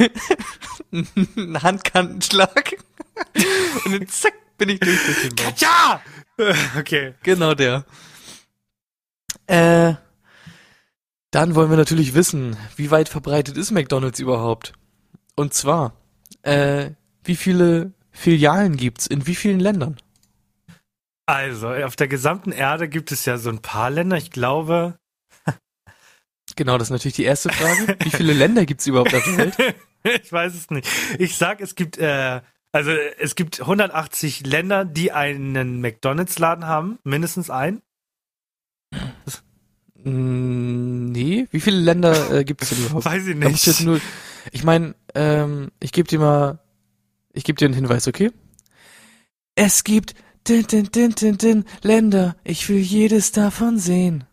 Einen 0.93 1.63
Handkantenschlag. 1.63 2.77
Und 3.85 3.93
dann 3.93 4.09
zack, 4.09 4.35
bin 4.67 4.77
ich 4.77 4.81
durch 4.81 5.05
durch 5.05 5.23
den 5.23 5.35
Baum. 5.35 5.55
Ja! 5.59 6.03
Okay. 6.79 7.15
Genau 7.23 7.55
der. 7.55 7.85
Äh, 9.47 9.95
dann 11.31 11.55
wollen 11.55 11.71
wir 11.71 11.77
natürlich 11.77 12.15
wissen, 12.15 12.57
wie 12.77 12.91
weit 12.91 13.09
verbreitet 13.09 13.57
ist 13.57 13.73
McDonald's 13.73 14.21
überhaupt? 14.21 14.73
Und 15.35 15.53
zwar, 15.53 15.97
äh, 16.43 16.91
wie 17.25 17.37
viele 17.37 17.93
Filialen 18.13 18.77
gibt's 18.77 19.07
in 19.07 19.27
wie 19.27 19.35
vielen 19.35 19.59
Ländern? 19.61 19.97
Also, 21.27 21.69
auf 21.69 21.97
der 21.97 22.09
gesamten 22.09 22.53
Erde 22.53 22.89
gibt 22.89 23.13
es 23.13 23.25
ja 23.25 23.39
so 23.39 23.51
ein 23.51 23.63
paar 23.63 23.91
Länder. 23.91 24.17
Ich 24.17 24.31
glaube, 24.31 24.97
Genau, 26.57 26.79
das 26.79 26.89
ist 26.89 26.93
natürlich 26.93 27.17
die 27.17 27.25
erste 27.25 27.51
Frage. 27.51 27.97
Wie 28.01 28.11
viele 28.11 28.33
Länder 28.33 28.65
gibt's 28.65 28.87
überhaupt 28.87 29.15
auf 29.15 29.25
der 29.25 29.39
Welt? 29.39 29.77
ich 30.23 30.33
weiß 30.33 30.55
es 30.55 30.71
nicht. 30.71 30.89
Ich 31.19 31.37
sag, 31.37 31.61
es 31.61 31.75
gibt, 31.75 31.99
äh, 31.99 32.43
also 32.73 32.91
es 32.91 33.35
gibt 33.35 33.61
180 33.61 34.47
Länder, 34.47 34.85
die 34.85 35.13
einen 35.13 35.81
McDonalds-Laden 35.81 36.67
haben, 36.67 36.99
mindestens 37.05 37.51
einen. 37.51 37.83
Mm, 40.05 40.83
Nee, 41.13 41.47
wie 41.51 41.61
viele 41.61 41.79
Länder 41.79 42.31
äh, 42.31 42.45
gibt's 42.45 42.71
denn 42.71 42.79
überhaupt? 42.79 43.05
Weiß 43.05 43.27
ich 43.27 43.37
muss 43.37 43.53
ich 43.53 43.67
nicht. 43.67 43.81
nur, 43.83 44.01
ich 44.51 44.65
meine, 44.65 44.95
ähm, 45.15 45.71
ich 45.79 45.93
gebe 45.93 46.09
dir 46.09 46.19
mal, 46.19 46.59
ich 47.35 47.45
gebe 47.45 47.59
dir 47.59 47.67
einen 47.67 47.75
Hinweis, 47.75 48.09
okay? 48.09 48.31
Es 49.55 49.85
gibt 49.85 50.15
din, 50.49 50.67
din, 50.67 50.91
din, 50.91 51.11
din, 51.11 51.37
din, 51.37 51.65
Länder, 51.83 52.37
ich 52.45 52.69
will 52.71 52.79
jedes 52.79 53.33
davon 53.33 53.79
sehen. 53.79 54.25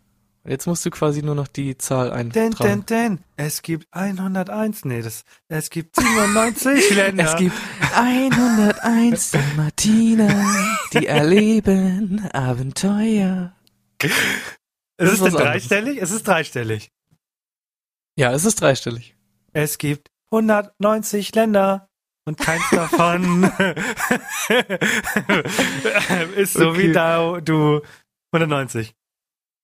Jetzt 0.46 0.68
musst 0.68 0.86
du 0.86 0.90
quasi 0.90 1.22
nur 1.22 1.36
noch 1.36 1.48
die 1.48 1.78
Zahl 1.78 2.10
Denn, 2.32 2.38
eintragen. 2.38 2.86
denn, 2.88 3.18
denn, 3.18 3.20
es 3.36 3.62
gibt 3.62 3.88
101, 3.92 4.86
nee, 4.86 5.02
das, 5.02 5.24
es 5.50 5.70
gibt 5.70 5.96
97 5.98 6.96
Länder. 6.96 7.26
Es 7.30 7.36
gibt 7.36 7.56
101 7.94 9.34
Martina, 9.58 10.30
die 10.94 11.06
erleben 11.08 12.26
Abenteuer. 12.32 13.54
es 14.02 14.12
ist 14.12 14.14
was 14.98 15.18
denn 15.20 15.28
anderes. 15.28 15.42
dreistellig? 15.44 16.02
Es 16.02 16.12
ist 16.12 16.26
dreistellig. 16.28 16.90
Ja, 18.18 18.32
es 18.32 18.46
ist 18.46 18.62
dreistellig. 18.62 19.16
Es 19.54 19.78
gibt 19.78 20.10
190 20.32 21.36
Länder 21.36 21.90
und 22.26 22.38
keins 22.38 22.64
davon 22.72 23.44
ist 26.36 26.54
so 26.54 26.70
Okay. 26.70 26.78
wie 26.88 26.92
da 26.94 27.42
du 27.42 27.82
190. 28.32 28.96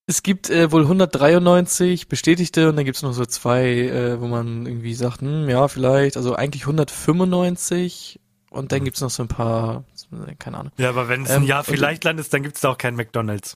Es 0.08 0.22
gibt 0.22 0.50
äh, 0.52 0.72
wohl 0.72 0.84
193 0.84 2.08
bestätigte 2.08 2.70
und 2.70 2.76
dann 2.76 2.86
gibt's 2.86 3.02
noch 3.02 3.14
so 3.14 3.26
zwei, 3.26 3.66
äh, 3.66 4.22
wo 4.22 4.28
man 4.28 4.66
irgendwie 4.68 4.94
sagt, 4.94 5.22
hm, 5.22 5.50
ja, 5.50 5.68
vielleicht, 5.68 6.16
also 6.16 6.36
eigentlich 6.36 6.68
195 6.68 8.20
und 8.52 8.72
dann 8.72 8.84
gibt's 8.84 9.02
noch 9.02 9.10
so 9.10 9.24
ein 9.24 9.28
paar, 9.28 9.84
äh, 10.28 10.36
keine 10.36 10.60
Ahnung. 10.60 10.72
Ja, 10.78 10.90
aber 10.90 11.10
wenn 11.10 11.24
es 11.24 11.32
Ähm, 11.32 11.42
ein 11.42 11.48
Jahr 11.48 11.60
und- 11.62 11.66
vielleicht 11.66 12.04
landest, 12.04 12.32
dann 12.34 12.44
gibt 12.44 12.56
es 12.56 12.62
da 12.62 12.70
auch 12.70 12.78
keinen 12.78 12.96
McDonalds. 12.98 13.56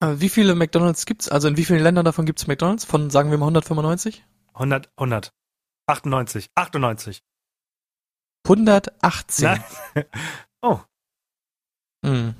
Aber 0.00 0.20
wie 0.20 0.28
viele 0.28 0.56
McDonalds 0.56 1.06
gibt's? 1.06 1.28
Also 1.28 1.46
in 1.46 1.56
wie 1.56 1.64
vielen 1.64 1.82
Ländern 1.82 2.04
davon 2.04 2.26
gibt's 2.26 2.48
McDonalds? 2.48 2.84
Von, 2.84 3.10
sagen 3.10 3.30
wir 3.30 3.38
mal 3.38 3.46
195? 3.46 4.24
100, 4.54 4.90
100. 4.96 5.30
98, 5.86 6.48
98. 6.56 7.22
118. 8.46 9.44
Na? 9.94 10.02
Oh, 10.62 10.80
Mhm. 12.02 12.34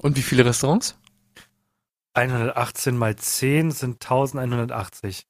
Und 0.00 0.16
wie 0.16 0.22
viele 0.22 0.44
Restaurants? 0.46 0.98
118 2.14 2.96
mal 2.96 3.16
10 3.16 3.70
sind 3.70 4.02
1180. 4.04 5.26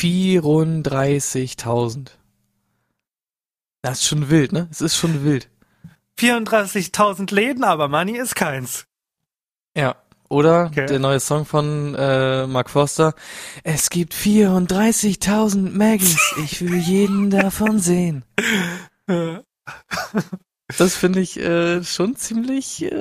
34.000. 0.00 2.10
Das 3.82 3.98
ist 4.00 4.06
schon 4.06 4.30
wild, 4.30 4.52
ne? 4.52 4.68
Es 4.70 4.80
ist 4.80 4.96
schon 4.96 5.24
wild. 5.24 5.50
34.000 6.18 7.32
Läden, 7.34 7.64
aber 7.64 7.88
Money 7.88 8.16
ist 8.16 8.34
keins. 8.34 8.86
Ja. 9.76 9.96
Oder 10.30 10.66
Okay. 10.66 10.84
der 10.86 10.98
neue 10.98 11.20
Song 11.20 11.46
von 11.46 11.94
äh, 11.94 12.46
Mark 12.46 12.68
Forster. 12.68 13.14
Es 13.64 13.88
gibt 13.88 14.12
34.000 14.12 15.70
Maggies. 15.70 16.34
Ich 16.44 16.60
will 16.60 16.76
jeden 16.76 17.30
davon 17.30 17.78
sehen. 17.78 18.24
Das 20.76 20.96
finde 20.96 21.20
ich 21.20 21.38
äh, 21.40 21.82
schon 21.82 22.14
ziemlich 22.16 22.82
äh, 22.82 22.92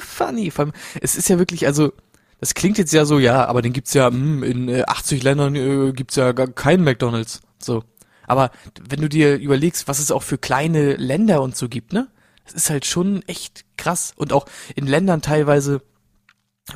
funny. 0.00 0.50
Vor 0.50 0.66
allem, 0.66 0.74
es 1.00 1.16
ist 1.16 1.28
ja 1.28 1.38
wirklich, 1.38 1.66
also, 1.66 1.92
das 2.40 2.54
klingt 2.54 2.78
jetzt 2.78 2.92
ja 2.92 3.04
so, 3.04 3.18
ja, 3.18 3.46
aber 3.46 3.62
den 3.62 3.72
gibt's 3.72 3.94
ja, 3.94 4.08
hm, 4.08 4.42
in 4.42 4.68
äh, 4.68 4.84
80 4.86 5.22
Ländern 5.22 5.54
äh, 5.54 5.92
gibt's 5.92 6.16
ja 6.16 6.32
gar 6.32 6.46
keinen 6.48 6.84
McDonalds. 6.84 7.40
So. 7.58 7.84
Aber 8.26 8.50
wenn 8.80 9.00
du 9.00 9.08
dir 9.08 9.38
überlegst, 9.38 9.88
was 9.88 9.98
es 9.98 10.10
auch 10.10 10.22
für 10.22 10.38
kleine 10.38 10.94
Länder 10.96 11.42
und 11.42 11.56
so 11.56 11.68
gibt, 11.68 11.92
ne? 11.92 12.08
Das 12.44 12.54
ist 12.54 12.70
halt 12.70 12.86
schon 12.86 13.22
echt 13.26 13.64
krass. 13.76 14.12
Und 14.16 14.32
auch 14.32 14.46
in 14.74 14.86
Ländern 14.86 15.22
teilweise, 15.22 15.82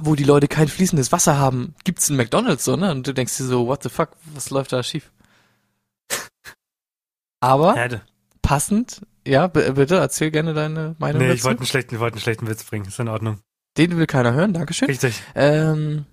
wo 0.01 0.15
die 0.15 0.25
Leute 0.25 0.49
kein 0.49 0.69
fließendes 0.69 1.13
Wasser 1.13 1.39
haben, 1.39 1.75
gibt's 1.85 2.09
einen 2.09 2.17
McDonalds 2.17 2.65
so, 2.65 2.77
ne? 2.77 2.91
Und 2.91 3.07
du 3.07 3.15
denkst 3.15 3.37
dir 3.37 3.45
so, 3.45 3.67
what 3.67 3.83
the 3.83 3.89
fuck, 3.89 4.11
was 4.35 4.51
läuft 4.51 4.73
da 4.73 4.83
schief? 4.83 5.13
Aber 7.41 7.75
passend, 8.41 9.03
ja, 9.27 9.47
bitte 9.47 9.97
erzähl 9.97 10.31
gerne 10.31 10.55
deine 10.55 10.97
Meinung 10.99 11.23
nee, 11.23 11.29
dazu. 11.29 11.37
ich 11.39 11.45
wollte 11.45 11.61
einen 11.61 11.67
schlechten, 11.67 11.95
ich 11.95 12.01
wollte 12.01 12.15
einen 12.15 12.23
schlechten 12.23 12.49
Witz 12.49 12.65
bringen. 12.65 12.87
Ist 12.87 12.99
in 12.99 13.09
Ordnung. 13.09 13.41
Den 13.77 13.97
will 13.97 14.07
keiner 14.07 14.33
hören, 14.33 14.53
Dankeschön. 14.53 14.89
Richtig. 14.89 15.23
Ähm, 15.35 16.05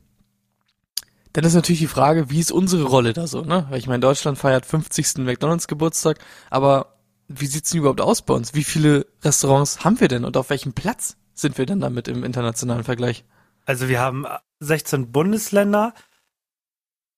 dann 1.34 1.44
ist 1.44 1.54
natürlich 1.54 1.80
die 1.80 1.88
Frage, 1.88 2.30
wie 2.30 2.40
ist 2.40 2.52
unsere 2.52 2.84
Rolle 2.84 3.14
da 3.14 3.28
so, 3.28 3.42
ne? 3.42 3.68
Weil 3.70 3.80
ich 3.80 3.88
meine, 3.88 4.00
Deutschland 4.00 4.38
feiert 4.38 4.66
50. 4.66 5.20
McDonalds 5.20 5.68
Geburtstag, 5.68 6.20
aber 6.50 6.98
wie 7.28 7.46
sieht's 7.46 7.70
denn 7.70 7.80
überhaupt 7.80 8.02
aus 8.02 8.24
bei 8.24 8.34
uns? 8.34 8.54
Wie 8.54 8.64
viele 8.64 9.06
Restaurants 9.24 9.84
haben 9.84 10.00
wir 10.00 10.08
denn 10.08 10.26
und 10.26 10.38
auf 10.38 10.50
welchem 10.50 10.74
Platz 10.74 11.18
sind 11.34 11.58
wir 11.58 11.66
denn 11.66 11.80
damit 11.80 12.08
im 12.08 12.24
internationalen 12.24 12.84
Vergleich? 12.84 13.24
Also 13.66 13.88
wir 13.88 14.00
haben 14.00 14.26
16 14.60 15.12
Bundesländer. 15.12 15.94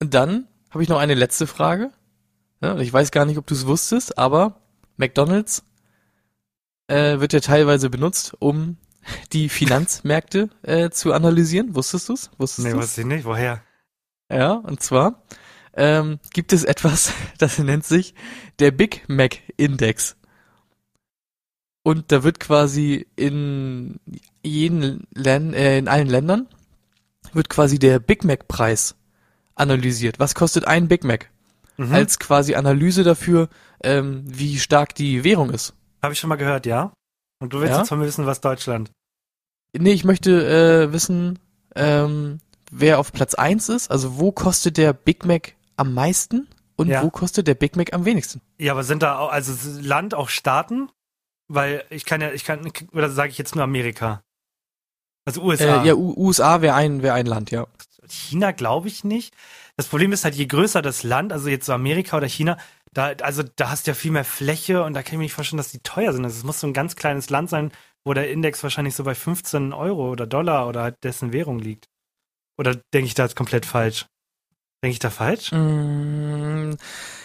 Und 0.00 0.14
dann 0.14 0.46
habe 0.70 0.82
ich 0.82 0.88
noch 0.88 0.98
eine 0.98 1.14
letzte 1.14 1.46
Frage. 1.46 1.90
Ja, 2.60 2.76
ich 2.78 2.92
weiß 2.92 3.10
gar 3.10 3.24
nicht, 3.24 3.38
ob 3.38 3.46
du 3.46 3.54
es 3.54 3.66
wusstest, 3.66 4.18
aber 4.18 4.60
McDonald's 4.96 5.62
äh, 6.88 7.20
wird 7.20 7.32
ja 7.32 7.40
teilweise 7.40 7.90
benutzt, 7.90 8.34
um 8.40 8.76
die 9.32 9.48
Finanzmärkte 9.48 10.50
äh, 10.62 10.90
zu 10.90 11.12
analysieren. 11.12 11.74
Wusstest 11.74 12.08
du's? 12.08 12.30
Wusstest 12.38 12.66
Nee, 12.66 12.72
du's? 12.72 12.82
weiß 12.82 12.98
ich 12.98 13.06
nicht. 13.06 13.24
Woher? 13.24 13.62
Ja, 14.30 14.52
und 14.52 14.82
zwar 14.82 15.22
ähm, 15.74 16.18
gibt 16.32 16.52
es 16.52 16.64
etwas, 16.64 17.12
das 17.38 17.58
nennt 17.58 17.84
sich 17.86 18.14
der 18.58 18.70
Big 18.72 19.08
Mac 19.08 19.38
Index. 19.56 20.16
Und 21.84 22.12
da 22.12 22.22
wird 22.22 22.40
quasi 22.40 23.06
in 23.16 23.98
jeden 24.42 25.06
Län 25.14 25.54
äh, 25.54 25.78
in 25.78 25.88
allen 25.88 26.08
Ländern 26.08 26.48
wird 27.32 27.48
quasi 27.48 27.78
der 27.78 27.98
Big 27.98 28.24
Mac 28.24 28.48
Preis 28.48 28.96
analysiert. 29.54 30.18
Was 30.18 30.34
kostet 30.34 30.66
ein 30.66 30.88
Big 30.88 31.04
Mac? 31.04 31.30
Mhm. 31.78 31.94
Als 31.94 32.18
quasi 32.18 32.54
Analyse 32.56 33.04
dafür, 33.04 33.48
ähm, 33.82 34.22
wie 34.26 34.58
stark 34.58 34.94
die 34.94 35.22
Währung 35.24 35.50
ist. 35.50 35.74
Habe 36.02 36.12
ich 36.12 36.18
schon 36.18 36.28
mal 36.28 36.36
gehört, 36.36 36.66
ja? 36.66 36.92
Und 37.40 37.52
du 37.52 37.60
willst 37.60 37.72
Ja? 37.72 37.78
jetzt 37.78 37.88
von 37.88 38.00
mir 38.00 38.06
wissen, 38.06 38.26
was 38.26 38.40
Deutschland. 38.40 38.90
Nee, 39.76 39.92
ich 39.92 40.04
möchte 40.04 40.30
äh, 40.88 40.92
wissen, 40.92 41.38
ähm, 41.76 42.40
wer 42.70 42.98
auf 42.98 43.12
Platz 43.12 43.34
eins 43.34 43.68
ist. 43.68 43.90
Also 43.90 44.18
wo 44.18 44.32
kostet 44.32 44.76
der 44.76 44.92
Big 44.92 45.24
Mac 45.24 45.54
am 45.76 45.94
meisten 45.94 46.48
und 46.76 46.88
Ja. 46.88 47.02
wo 47.02 47.10
kostet 47.10 47.46
der 47.46 47.54
Big 47.54 47.76
Mac 47.76 47.92
am 47.92 48.04
wenigsten? 48.04 48.40
Ja, 48.58 48.72
aber 48.72 48.82
sind 48.82 49.02
da 49.04 49.18
auch, 49.18 49.30
also 49.30 49.52
Land 49.80 50.14
auch 50.14 50.28
Staaten? 50.28 50.90
Weil 51.46 51.84
ich 51.90 52.04
kann 52.04 52.20
ja, 52.20 52.32
ich 52.32 52.44
kann, 52.44 52.70
oder 52.92 53.08
sage 53.08 53.30
ich 53.30 53.38
jetzt 53.38 53.54
nur 53.54 53.64
Amerika? 53.64 54.20
Also 55.24 55.42
USA. 55.42 55.82
Äh, 55.82 55.86
ja, 55.86 55.94
U 55.94 56.12
USA 56.16 56.60
wäre 56.60 56.74
ein, 56.74 57.02
wär 57.02 57.14
ein 57.14 57.26
Land, 57.26 57.50
ja. 57.50 57.66
China 58.08 58.52
glaube 58.52 58.88
ich 58.88 59.04
nicht. 59.04 59.34
Das 59.76 59.86
Problem 59.86 60.12
ist 60.12 60.24
halt, 60.24 60.34
je 60.34 60.46
größer 60.46 60.82
das 60.82 61.02
Land, 61.02 61.32
also 61.32 61.48
jetzt 61.48 61.66
so 61.66 61.72
Amerika 61.72 62.16
oder 62.16 62.28
China, 62.28 62.58
da, 62.92 63.08
also 63.22 63.42
da 63.56 63.70
hast 63.70 63.86
du 63.86 63.90
ja 63.90 63.94
viel 63.94 64.10
mehr 64.10 64.24
Fläche 64.24 64.82
und 64.82 64.94
da 64.94 65.02
kann 65.02 65.14
ich 65.14 65.18
mir 65.18 65.24
nicht 65.24 65.34
vorstellen, 65.34 65.58
dass 65.58 65.70
die 65.70 65.80
teuer 65.82 66.12
sind. 66.12 66.24
Also 66.24 66.38
es 66.38 66.44
muss 66.44 66.60
so 66.60 66.66
ein 66.66 66.72
ganz 66.72 66.96
kleines 66.96 67.30
Land 67.30 67.50
sein, 67.50 67.70
wo 68.04 68.14
der 68.14 68.30
Index 68.30 68.62
wahrscheinlich 68.62 68.94
so 68.94 69.04
bei 69.04 69.14
15 69.14 69.72
Euro 69.72 70.10
oder 70.10 70.26
Dollar 70.26 70.66
oder 70.68 70.82
halt 70.82 70.96
dessen 71.04 71.32
Währung 71.32 71.58
liegt. 71.58 71.86
Oder 72.58 72.76
denke 72.92 73.06
ich 73.06 73.14
da 73.14 73.24
jetzt 73.24 73.36
komplett 73.36 73.66
falsch? 73.66 74.06
Denke 74.82 74.92
ich 74.92 74.98
da 74.98 75.10
falsch? 75.10 75.52
Mm, 75.52 76.74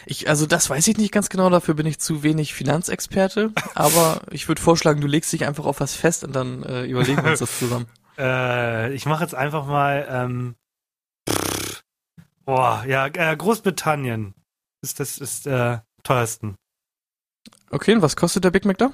Ich, 0.06 0.28
also 0.28 0.46
das 0.46 0.70
weiß 0.70 0.88
ich 0.88 0.98
nicht 0.98 1.12
ganz 1.12 1.30
genau, 1.30 1.50
dafür 1.50 1.76
bin 1.76 1.86
ich 1.86 2.00
zu 2.00 2.24
wenig 2.24 2.54
Finanzexperte, 2.54 3.52
aber 3.76 4.22
ich 4.32 4.48
würde 4.48 4.62
vorschlagen, 4.62 5.02
du 5.02 5.08
legst 5.08 5.32
dich 5.32 5.46
einfach 5.46 5.66
auf 5.66 5.80
was 5.80 5.96
fest 5.96 6.24
und 6.24 6.36
dann 6.36 6.64
äh, 6.64 6.84
überlegen 6.86 7.24
wir 7.24 7.32
uns 7.32 7.40
das 7.40 7.58
zusammen. 7.60 7.88
Äh, 8.18 8.94
ich 8.94 9.06
mache 9.06 9.24
jetzt 9.24 9.36
einfach 9.36 9.66
mal, 9.66 10.08
ähm, 10.10 10.56
boah, 12.46 12.84
ja, 12.88 13.08
äh, 13.08 13.36
Großbritannien 13.36 14.34
ist 14.82 15.00
das 15.00 15.18
ist 15.18 15.48
äh, 15.48 15.80
teuersten. 16.04 16.56
Okay, 17.70 17.96
und 17.96 18.02
was 18.02 18.16
kostet 18.16 18.44
der 18.44 18.52
Big 18.52 18.66
Mac 18.66 18.78
da? 18.78 18.92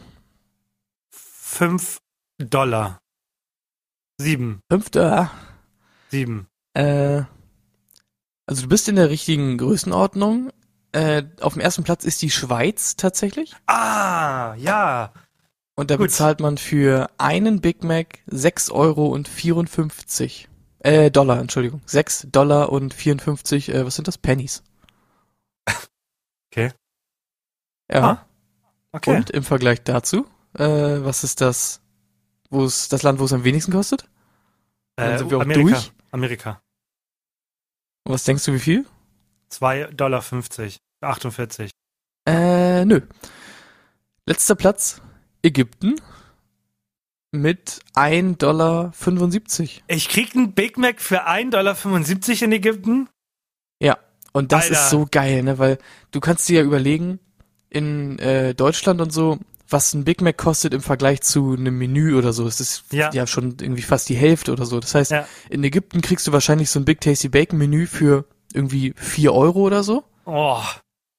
Fünf 1.12 2.00
Dollar. 2.38 3.00
Sieben. 4.20 4.62
Fünfter. 4.70 5.32
Sieben. 6.10 6.48
Äh, 6.74 7.24
also 8.46 8.64
du 8.64 8.68
bist 8.68 8.88
in 8.88 8.96
der 8.96 9.10
richtigen 9.10 9.58
Größenordnung. 9.58 10.52
Äh, 10.92 11.24
auf 11.42 11.54
dem 11.54 11.62
ersten 11.62 11.84
Platz 11.84 12.04
ist 12.04 12.22
die 12.22 12.32
Schweiz 12.32 12.96
tatsächlich. 12.96 13.56
Ah, 13.68 14.56
ja. 14.56 15.14
Und 15.76 15.92
da 15.92 15.96
Gut. 15.96 16.08
bezahlt 16.08 16.40
man 16.42 16.58
für 16.58 17.10
einen 17.18 17.62
Big 17.62 17.84
Mac 17.84 18.20
6 18.28 18.72
Euro 18.72 19.08
und 19.08 19.28
54. 19.28 20.49
Äh, 20.80 21.12
Dollar, 21.12 21.40
Entschuldigung. 21.40 21.82
6 21.86 22.28
Dollar 22.32 22.72
und 22.72 22.94
54, 22.94 23.70
äh, 23.70 23.86
was 23.86 23.96
sind 23.96 24.08
das? 24.08 24.18
Pennies. 24.18 24.64
Okay. 26.52 26.72
Ja. 27.92 28.02
Ah, 28.04 28.26
Okay. 28.92 29.16
Und 29.16 29.30
im 29.30 29.44
Vergleich 29.44 29.84
dazu, 29.84 30.26
äh, 30.58 30.64
was 30.64 31.24
ist 31.24 31.42
das, 31.42 31.80
wo 32.50 32.66
es, 32.66 32.90
das 32.90 33.04
Land, 33.04 33.20
wo 33.20 33.26
es 33.26 33.34
am 33.34 33.44
wenigsten 33.44 33.72
kostet? 33.72 34.10
dann 34.96 35.12
äh, 35.14 35.18
sind 35.20 35.30
wir 35.30 35.38
auch 35.38 35.42
Amerika. 35.42 35.70
durch. 35.70 35.92
Amerika. 36.12 36.62
Und 38.04 38.14
was 38.14 38.24
denkst 38.24 38.46
du, 38.46 38.54
wie 38.54 38.60
viel? 38.60 38.86
2,50 39.52 39.92
Dollar. 39.94 40.22
50. 40.24 40.78
48. 41.02 41.72
Äh, 42.28 42.84
nö. 42.86 43.02
Letzter 44.26 44.56
Platz, 44.56 45.02
Ägypten. 45.44 45.96
Mit 47.32 47.82
1,75 47.96 48.38
Dollar. 48.38 48.92
Ich 49.88 50.10
krieg 50.10 50.36
einen 50.36 50.54
Big 50.54 50.78
Mac 50.78 51.00
für 51.00 51.28
1,75 51.28 51.50
Dollar 51.52 52.42
in 52.44 52.52
Ägypten? 52.52 53.10
Ja. 53.82 53.98
Und 54.34 54.52
das 54.52 54.66
Alter. 54.66 54.74
ist 54.74 54.90
so 54.90 55.08
geil, 55.10 55.44
ne? 55.44 55.58
Weil 55.60 55.78
du 56.12 56.20
kannst 56.20 56.48
dir 56.50 56.60
ja 56.62 56.66
überlegen, 56.66 57.20
in 57.70 58.18
äh, 58.20 58.54
Deutschland 58.56 59.00
und 59.02 59.12
so, 59.14 59.38
was 59.68 59.94
ein 59.94 60.04
Big 60.04 60.22
Mac 60.22 60.38
kostet 60.38 60.74
im 60.74 60.82
Vergleich 60.82 61.22
zu 61.22 61.54
einem 61.54 61.78
Menü 61.78 62.16
oder 62.18 62.34
so. 62.34 62.48
Es 62.48 62.60
ist 62.60 62.86
Ja. 62.92 63.12
ja. 63.14 63.28
schon 63.28 63.58
irgendwie 63.62 63.84
fast 63.84 64.10
die 64.10 64.16
Hälfte 64.16 64.52
oder 64.52 64.66
so. 64.66 64.80
Das 64.80 64.96
heißt, 64.96 65.12
Ja. 65.12 65.28
in 65.50 65.64
Ägypten 65.64 66.02
kriegst 66.02 66.26
du 66.26 66.32
wahrscheinlich 66.32 66.70
so 66.72 66.80
ein 66.80 66.86
Big 66.86 67.02
Tasty 67.02 67.30
Bacon 67.30 67.60
Menü 67.60 67.86
für 67.86 68.26
irgendwie 68.54 68.94
4 68.98 69.34
Euro 69.34 69.60
oder 69.62 69.84
so. 69.84 70.04
Oh, 70.26 70.62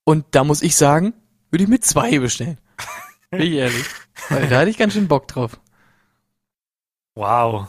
Und 0.05 0.25
da 0.33 0.43
muss 0.43 0.63
ich 0.63 0.75
sagen, 0.75 1.15
würde 1.51 1.63
ich 1.65 1.69
mir 1.71 1.81
zwei 1.81 2.19
bestellen. 2.19 2.59
Bin 3.31 3.43
ich 3.43 3.53
ehrlich. 3.53 3.85
Weil 4.29 4.49
da 4.49 4.59
hatte 4.61 4.71
ich 4.71 4.79
ganz 4.79 4.95
schön 4.95 5.07
Bock 5.07 5.29
drauf. 5.29 5.61
Wow. 7.15 7.67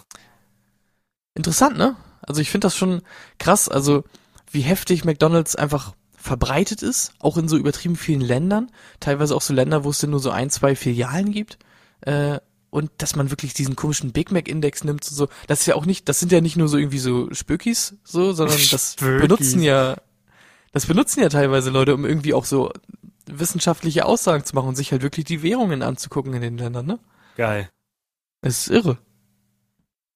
Interessant, 1.35 1.77
ne? 1.77 1.95
Also 2.21 2.41
ich 2.41 2.49
finde 2.49 2.65
das 2.65 2.75
schon 2.75 3.01
krass, 3.39 3.69
also 3.69 4.03
wie 4.51 4.61
heftig 4.61 5.05
McDonald's 5.05 5.55
einfach 5.55 5.93
verbreitet 6.15 6.83
ist, 6.83 7.13
auch 7.19 7.37
in 7.37 7.47
so 7.47 7.57
übertrieben 7.57 7.95
vielen 7.95 8.21
Ländern, 8.21 8.71
teilweise 8.99 9.35
auch 9.35 9.41
so 9.41 9.53
Länder, 9.53 9.83
wo 9.83 9.89
es 9.89 9.99
denn 9.99 10.11
nur 10.11 10.19
so 10.19 10.29
ein, 10.29 10.49
zwei 10.49 10.75
Filialen 10.75 11.31
gibt, 11.31 11.57
äh, 12.01 12.39
und 12.69 12.89
dass 12.99 13.15
man 13.15 13.31
wirklich 13.31 13.53
diesen 13.53 13.75
komischen 13.75 14.13
Big 14.13 14.31
Mac 14.31 14.47
Index 14.47 14.83
nimmt 14.83 15.05
und 15.09 15.15
so, 15.15 15.27
das 15.47 15.61
ist 15.61 15.65
ja 15.65 15.75
auch 15.75 15.85
nicht, 15.85 16.07
das 16.07 16.19
sind 16.19 16.31
ja 16.31 16.41
nicht 16.41 16.55
nur 16.55 16.67
so 16.69 16.77
irgendwie 16.77 16.99
so 16.99 17.33
Spökis, 17.33 17.95
so, 18.03 18.33
sondern 18.33 18.57
das 18.71 18.93
Spökis. 18.93 19.21
benutzen 19.21 19.61
ja, 19.61 19.97
Das 20.71 20.85
benutzen 20.85 21.21
ja 21.21 21.29
teilweise 21.29 21.69
Leute, 21.69 21.93
um 21.93 22.05
irgendwie 22.05 22.33
auch 22.33 22.45
so 22.45 22.71
wissenschaftliche 23.25 24.05
Aussagen 24.05 24.45
zu 24.45 24.55
machen 24.55 24.69
und 24.69 24.75
sich 24.75 24.91
halt 24.91 25.01
wirklich 25.01 25.25
die 25.25 25.43
Währungen 25.43 25.83
anzugucken 25.83 26.33
in 26.33 26.41
den 26.41 26.57
Ländern, 26.57 26.85
ne? 26.85 26.99
Geil. 27.35 27.69
Es 28.41 28.61
ist 28.61 28.69
irre. 28.69 28.97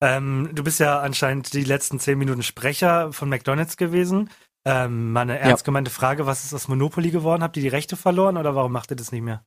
Ähm, 0.00 0.50
du 0.52 0.62
bist 0.62 0.78
ja 0.80 1.00
anscheinend 1.00 1.52
die 1.54 1.64
letzten 1.64 1.98
zehn 1.98 2.18
Minuten 2.18 2.42
Sprecher 2.42 3.12
von 3.12 3.28
McDonalds 3.28 3.76
gewesen. 3.76 4.30
Ähm, 4.64 5.12
mal 5.12 5.20
eine 5.22 5.38
ernst 5.38 5.64
gemeinte 5.64 5.90
Frage, 5.90 6.26
was 6.26 6.44
ist 6.44 6.52
aus 6.52 6.68
Monopoly 6.68 7.10
geworden? 7.10 7.42
Habt 7.42 7.56
ihr 7.56 7.62
die 7.62 7.68
Rechte 7.68 7.96
verloren 7.96 8.36
oder 8.36 8.54
warum 8.54 8.72
macht 8.72 8.90
ihr 8.90 8.96
das 8.96 9.12
nicht 9.12 9.22
mehr? 9.22 9.44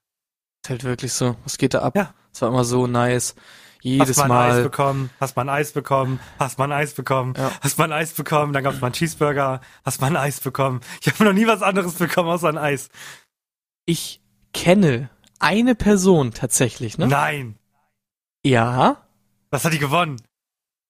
Ist 0.63 0.69
halt 0.69 0.83
wirklich 0.83 1.13
so. 1.13 1.35
Was 1.43 1.57
geht 1.57 1.73
da 1.73 1.81
ab? 1.81 1.95
Ja. 1.95 2.13
Es 2.33 2.41
war 2.41 2.49
immer 2.49 2.63
so 2.63 2.88
nice. 2.88 3.35
Jedes 3.81 4.17
hast 4.17 4.27
mal 4.27 4.49
ein 4.49 4.57
Eis 4.57 4.63
bekommen, 4.63 5.09
hast 5.21 5.35
mal 5.38 5.43
ein 5.43 5.49
Eis 5.49 5.71
bekommen, 5.71 6.19
hast 6.38 6.57
mal 6.57 6.65
ein 6.65 6.71
Eis 6.73 6.93
bekommen, 6.93 7.33
Ja. 7.38 7.51
hast 7.62 7.77
mal 7.77 7.85
ein 7.85 7.93
Eis 7.93 8.12
bekommen, 8.13 8.51
dann 8.51 8.62
gab's 8.63 8.81
mal 8.81 8.88
einen 8.88 8.93
Cheeseburger, 8.93 9.62
hast 9.85 10.01
mal 10.01 10.07
ein 10.07 10.17
Eis 10.17 10.41
bekommen. 10.41 10.81
Ich 11.01 11.07
habe 11.07 11.23
noch 11.23 11.31
nie 11.31 11.47
was 11.47 11.62
anderes 11.62 11.93
bekommen 11.93 12.27
außer 12.29 12.49
ein 12.49 12.57
Eis. 12.57 12.89
Ich 13.85 14.21
kenne 14.53 15.09
eine 15.39 15.75
Person 15.75 16.33
tatsächlich, 16.33 16.97
ne? 16.97 17.07
Nein. 17.07 17.57
Ja. 18.43 18.97
Was 19.49 19.63
hat 19.63 19.71
die 19.71 19.79
gewonnen? 19.79 20.21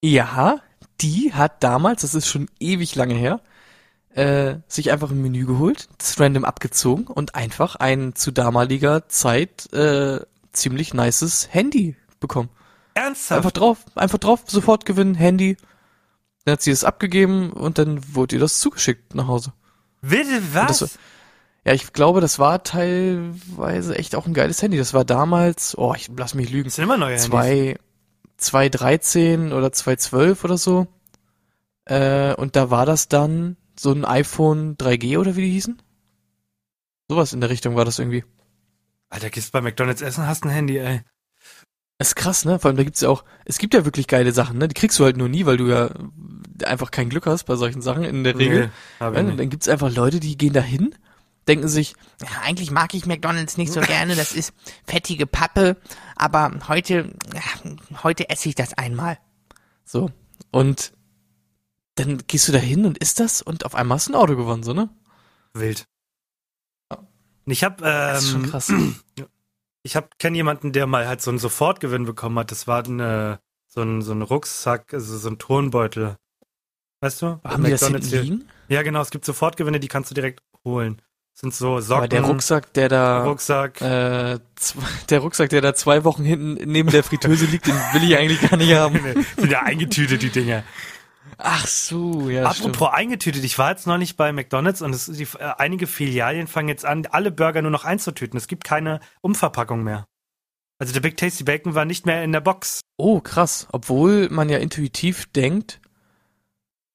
Ja. 0.02 0.60
Die 1.02 1.34
hat 1.34 1.64
damals, 1.64 2.02
das 2.02 2.14
ist 2.14 2.28
schon 2.28 2.50
ewig 2.60 2.94
lange 2.96 3.14
her, 3.14 3.40
äh, 4.14 4.56
sich 4.68 4.92
einfach 4.92 5.12
ein 5.12 5.22
Menü 5.22 5.46
geholt, 5.46 5.88
das 5.98 6.20
random 6.20 6.44
abgezogen 6.44 7.08
und 7.08 7.36
einfach 7.36 7.76
ein 7.78 8.16
zu 8.16 8.32
damaliger 8.32 9.08
Zeit 9.08 9.72
äh, 9.72 10.20
ziemlich 10.52 10.94
nices 10.94 11.48
Handy 11.54 11.96
bekommen. 12.20 12.50
Ernsthaft? 12.96 13.38
Einfach 13.38 13.52
drauf, 13.52 13.78
einfach 13.96 14.18
drauf, 14.18 14.42
sofort 14.48 14.86
gewinnen, 14.86 15.16
Handy. 15.16 15.56
Dann 16.44 16.54
hat 16.54 16.62
sie 16.62 16.72
es 16.72 16.84
abgegeben 16.84 17.52
und 17.54 17.78
dann 17.78 18.14
wurde 18.14 18.36
ihr 18.36 18.42
das 18.42 18.60
zugeschickt 18.60 19.16
nach 19.16 19.28
Hause. 19.28 19.54
Bitte 20.02 20.42
was? 20.54 20.80
das- 20.80 21.00
Ja, 21.66 21.74
ich 21.74 21.94
glaube, 21.94 22.20
das 22.20 22.40
war 22.40 22.64
teilweise 22.64 23.96
echt 23.98 24.16
auch 24.16 24.26
ein 24.26 24.34
geiles 24.34 24.62
Handy. 24.62 24.78
Das 24.78 24.94
war 24.94 25.06
damals, 25.06 25.78
oh, 25.78 25.94
ich 25.96 26.10
lass 26.18 26.34
mich 26.34 26.50
lügen, 26.50 26.66
das 26.66 26.76
sind 26.76 26.84
immer 26.86 26.98
neue 26.98 27.12
Handys. 27.16 27.26
zwei, 27.30 27.78
2013 28.40 29.54
oder 29.54 29.72
2012 29.72 30.44
oder 30.44 30.58
so. 30.58 30.88
Äh, 31.86 32.34
und 32.36 32.56
da 32.56 32.70
war 32.70 32.86
das 32.86 33.08
dann 33.08 33.58
so 33.78 33.92
ein 33.92 34.06
iPhone 34.06 34.78
3G 34.78 35.18
oder 35.18 35.36
wie 35.36 35.42
die 35.42 35.52
hießen? 35.52 35.82
Sowas 37.08 37.34
in 37.34 37.42
der 37.42 37.50
Richtung 37.50 37.76
war 37.76 37.86
das 37.86 38.00
irgendwie. 38.00 38.24
Alter, 39.10 39.30
gehst 39.30 39.52
bei 39.52 39.62
McDonalds 39.62 40.02
essen, 40.02 40.28
hast 40.28 40.44
ein 40.46 40.50
Handy, 40.52 40.78
ey. 40.78 41.02
Das 41.98 42.10
ist 42.10 42.16
krass, 42.16 42.46
ne? 42.46 42.60
Vor 42.60 42.70
allem, 42.70 42.78
da 42.78 42.84
gibt's 42.84 43.02
ja 43.02 43.10
auch, 43.10 43.26
es 43.46 43.58
gibt 43.58 43.74
ja 43.74 43.84
wirklich 43.84 44.08
geile 44.08 44.32
Sachen, 44.32 44.58
ne? 44.58 44.68
Die 44.68 44.74
kriegst 44.74 45.00
du 45.00 45.04
halt 45.04 45.18
nur 45.18 45.28
nie, 45.28 45.46
weil 45.46 45.58
du 45.58 45.68
ja 45.68 45.90
einfach 46.64 46.92
kein 46.92 47.10
Glück 47.10 47.26
hast 47.26 47.46
bei 47.46 47.56
solchen 47.56 47.82
Sachen 47.82 48.04
in 48.04 48.24
der 48.24 48.38
Regel. 48.38 48.72
Nee, 49.00 49.06
Ja, 49.06 49.12
dann 49.12 49.50
gibt's 49.50 49.68
einfach 49.68 49.94
Leute, 49.94 50.20
die 50.20 50.38
gehen 50.38 50.54
da 50.54 50.62
hin, 50.62 50.96
denken 51.50 51.68
sich, 51.68 51.96
Ja, 52.22 52.42
eigentlich 52.44 52.72
mag 52.72 52.94
ich 52.94 53.06
McDonalds 53.06 53.58
nicht 53.58 53.74
so 53.74 53.82
gerne. 53.82 54.16
Das 54.16 54.34
ist 54.34 54.54
fettige 54.86 55.28
Pappe. 55.28 55.78
Aber 56.16 56.52
heute, 56.68 57.14
ja, 57.34 57.72
heute 58.04 58.30
esse 58.30 58.50
ich 58.50 58.56
das 58.56 58.74
einmal. 58.74 59.18
so. 59.84 60.12
Und 60.52 60.94
dann 61.96 62.20
gehst 62.28 62.48
du 62.48 62.54
da 62.54 62.60
hin 62.60 62.86
und 62.86 62.98
isst 62.98 63.20
das 63.20 63.42
und 63.42 63.66
auf 63.66 63.76
einmal 63.76 63.98
hast 63.98 64.08
du 64.08 64.14
ein 64.14 64.16
Auto 64.16 64.36
gewonnen, 64.38 64.64
so, 64.64 64.74
ne? 64.74 64.90
Wild. 65.54 65.86
Ich 67.46 67.64
hab, 67.64 67.80
Das 67.80 68.24
ist 68.24 68.32
schon 68.32 68.44
ähm, 68.46 68.50
krass. 68.50 68.72
ich 69.84 69.96
hab, 69.96 70.18
kenn 70.20 70.36
jemanden, 70.36 70.72
der 70.72 70.88
mal 70.88 71.08
halt 71.08 71.22
so 71.22 71.32
einen 71.32 71.40
Sofortgewinn 71.40 72.06
bekommen 72.06 72.40
hat. 72.40 72.52
Das 72.52 72.68
war 72.68 72.86
eine, 72.86 73.40
so 73.68 73.82
ein, 73.82 74.02
so 74.02 74.14
ein 74.14 74.22
Rucksack, 74.22 74.94
also 74.94 75.18
so 75.18 75.30
ein 75.30 75.40
Turnbeutel. 75.40 76.18
Weißt 77.02 77.22
du? 77.22 77.40
Haben 77.44 77.64
die 77.64 77.72
das 77.72 77.86
hinten 77.86 78.10
liegen? 78.10 78.50
Ja, 78.68 78.82
genau, 78.84 79.02
es 79.02 79.10
gibt 79.10 79.26
Sofortgewinne, 79.26 79.80
die 79.80 79.88
kannst 79.88 80.12
du 80.12 80.16
direkt 80.16 80.42
holen. 80.64 81.02
Sind 81.40 81.54
so 81.54 81.80
Socken, 81.80 81.98
Aber 82.00 82.08
der 82.10 82.22
Rucksack, 82.24 82.74
der 82.74 82.90
da, 82.90 83.24
Rucksack. 83.24 83.80
äh, 83.82 84.40
zwei, 84.56 84.82
der 85.10 85.20
Rucksack, 85.20 85.50
der 85.50 85.62
da 85.62 85.74
zwei 85.74 86.04
Wochen 86.04 86.26
hinten 86.26 86.70
neben 86.70 86.90
der 86.90 87.02
Fritteuse 87.02 87.46
liegt, 87.46 87.68
den 87.68 87.76
will 87.94 88.04
ich 88.04 88.18
eigentlich 88.18 88.42
gar 88.50 88.58
nicht 88.58 88.74
haben. 88.74 89.00
Nee, 89.04 89.24
sind 89.38 89.50
ja 89.50 89.62
eingetütet, 89.62 90.22
die 90.22 90.32
Dinger. 90.32 90.64
Ach 91.38 91.66
so, 91.66 92.30
ja, 92.30 92.54
stimmt. 92.54 92.76
Apropos 92.76 92.94
eingetütet, 92.94 93.46
ich 93.46 93.58
war 93.58 93.72
jetzt 93.72 93.88
noch 93.88 93.98
nicht 93.98 94.18
bei 94.18 94.34
McDonalds 94.34 94.82
und 94.82 94.94
es, 94.94 95.06
die, 95.06 95.24
äh, 95.40 95.54
einige 95.58 95.88
Filialien 95.88 96.48
fangen 96.48 96.68
jetzt 96.68 96.84
an, 96.84 97.08
alle 97.10 97.32
Burger 97.32 97.62
nur 97.62 97.72
noch 97.72 97.86
einzutüten. 97.86 98.36
Es 98.36 98.48
gibt 98.48 98.66
keine 98.66 99.00
Umverpackung 99.22 99.82
mehr. 99.82 100.06
Also 100.78 100.92
der 100.92 101.00
Big 101.00 101.16
Tasty 101.16 101.46
Bacon 101.46 101.74
war 101.74 101.86
nicht 101.86 102.06
mehr 102.06 102.22
in 102.26 102.34
der 102.34 102.42
Box. 102.42 102.82
Oh, 102.98 103.22
krass. 103.22 103.68
Obwohl 103.72 104.28
man 104.30 104.50
ja 104.50 104.58
intuitiv 104.58 105.32
denkt, 105.32 105.80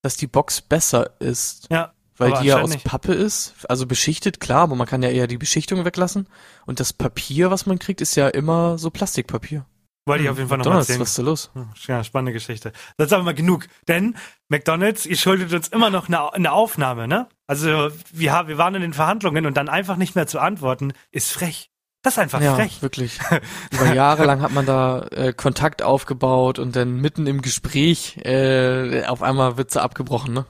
dass 0.03 0.17
die 0.17 0.27
Box 0.27 0.61
besser 0.61 1.19
ist. 1.19 1.65
Ja. 1.71 1.94
Weil 2.17 2.31
aber 2.31 2.41
die 2.41 2.47
ja 2.47 2.61
aus 2.61 2.69
nicht. 2.69 2.83
Pappe 2.85 3.13
ist, 3.13 3.53
also 3.67 3.85
beschichtet, 3.85 4.39
klar, 4.39 4.61
aber 4.63 4.75
man 4.75 4.87
kann 4.87 5.03
ja 5.03 5.09
eher 5.09 5.27
die 5.27 5.37
Beschichtung 5.37 5.83
weglassen. 5.85 6.27
Und 6.65 6.79
das 6.79 6.93
Papier, 6.93 7.51
was 7.51 7.65
man 7.65 7.77
kriegt, 7.79 7.99
ist 8.01 8.15
ja 8.15 8.27
immer 8.29 8.77
so 8.77 8.89
Plastikpapier. 8.89 9.65
Wollte 10.07 10.23
ich 10.23 10.27
Hm, 10.27 10.33
auf 10.33 10.37
jeden 10.37 10.49
Fall 10.49 10.59
noch 10.59 10.65
mal 10.65 10.69
McDonald's, 10.79 10.89
erzählen. 10.89 11.01
was 11.01 11.09
ist 11.09 11.17
da 11.17 11.23
los? 11.23 11.49
Hm, 11.53 11.69
Ja, 11.87 12.03
spannende 12.03 12.31
Geschichte. 12.31 12.71
Das 12.97 13.07
ist 13.07 13.13
aber 13.13 13.23
mal 13.23 13.33
genug. 13.33 13.67
Denn 13.87 14.15
McDonalds, 14.49 15.05
ihr 15.05 15.17
schuldet 15.17 15.51
uns 15.51 15.67
immer 15.69 15.89
noch 15.89 16.07
eine, 16.07 16.31
eine 16.33 16.51
Aufnahme, 16.51 17.07
ne? 17.07 17.27
Also 17.47 17.89
wir, 18.13 18.31
haben, 18.31 18.47
wir 18.47 18.57
waren 18.57 18.75
in 18.75 18.81
den 18.81 18.93
Verhandlungen 18.93 19.45
und 19.45 19.57
dann 19.57 19.67
einfach 19.67 19.97
nicht 19.97 20.15
mehr 20.15 20.27
zu 20.27 20.39
antworten, 20.39 20.93
ist 21.11 21.31
frech. 21.31 21.69
Das 22.03 22.13
ist 22.13 22.19
einfach 22.19 22.39
ja, 22.39 22.53
frech. 22.55 22.83
wirklich. 22.83 23.19
Über 23.71 23.93
Jahre 23.95 24.25
lang 24.25 24.41
hat 24.41 24.51
man 24.51 24.67
da 24.67 25.07
äh, 25.11 25.33
Kontakt 25.33 25.81
aufgebaut 25.81 26.59
und 26.59 26.75
dann 26.75 27.01
mitten 27.01 27.25
im 27.25 27.41
Gespräch 27.41 28.17
äh, 28.23 29.03
auf 29.05 29.23
einmal 29.23 29.57
wird 29.57 29.71
sie 29.71 29.81
abgebrochen, 29.81 30.33
ne? 30.35 30.45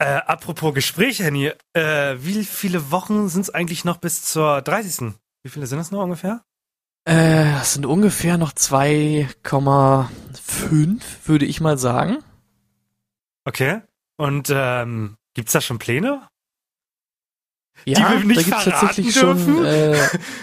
Äh, 0.00 0.20
apropos 0.26 0.74
Gespräch, 0.74 1.18
Henny, 1.18 1.50
äh, 1.72 2.14
wie 2.18 2.44
viele 2.44 2.92
Wochen 2.92 3.28
sind 3.28 3.42
es 3.42 3.50
eigentlich 3.50 3.84
noch 3.84 3.96
bis 3.96 4.22
zur 4.22 4.62
30. 4.62 5.14
Wie 5.42 5.50
viele 5.50 5.66
sind 5.66 5.80
es 5.80 5.90
noch 5.90 6.02
ungefähr? 6.02 6.44
Äh, 7.04 7.52
das 7.52 7.74
sind 7.74 7.84
ungefähr 7.84 8.38
noch 8.38 8.52
2,5, 8.52 11.00
würde 11.24 11.46
ich 11.46 11.60
mal 11.60 11.78
sagen. 11.78 12.18
Okay. 13.44 13.80
Und 14.16 14.52
ähm, 14.54 15.16
gibt's 15.34 15.52
da 15.52 15.60
schon 15.60 15.78
Pläne? 15.78 16.28
Ja, 17.84 18.12
da 18.12 18.20
gibt's 18.20 18.64
tatsächlich 18.64 19.14
dürfen? 19.14 19.56
schon, 19.56 19.64
äh, 19.64 19.96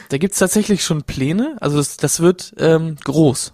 da 0.10 0.18
gibt's 0.18 0.40
tatsächlich 0.40 0.84
schon 0.84 1.04
Pläne. 1.04 1.56
Also 1.62 1.78
das, 1.78 1.96
das 1.98 2.20
wird 2.20 2.54
ähm, 2.58 2.98
groß. 3.04 3.54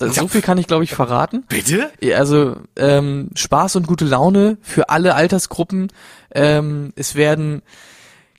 Das, 0.00 0.16
so 0.16 0.28
viel 0.28 0.40
kann 0.40 0.58
ich, 0.58 0.66
glaube 0.66 0.84
ich, 0.84 0.94
verraten. 0.94 1.44
Bitte? 1.48 1.90
Also 2.16 2.56
ähm, 2.76 3.30
Spaß 3.34 3.76
und 3.76 3.86
gute 3.86 4.04
Laune 4.06 4.56
für 4.62 4.88
alle 4.88 5.14
Altersgruppen. 5.14 5.92
Ähm, 6.32 6.92
es 6.96 7.14
werden 7.14 7.62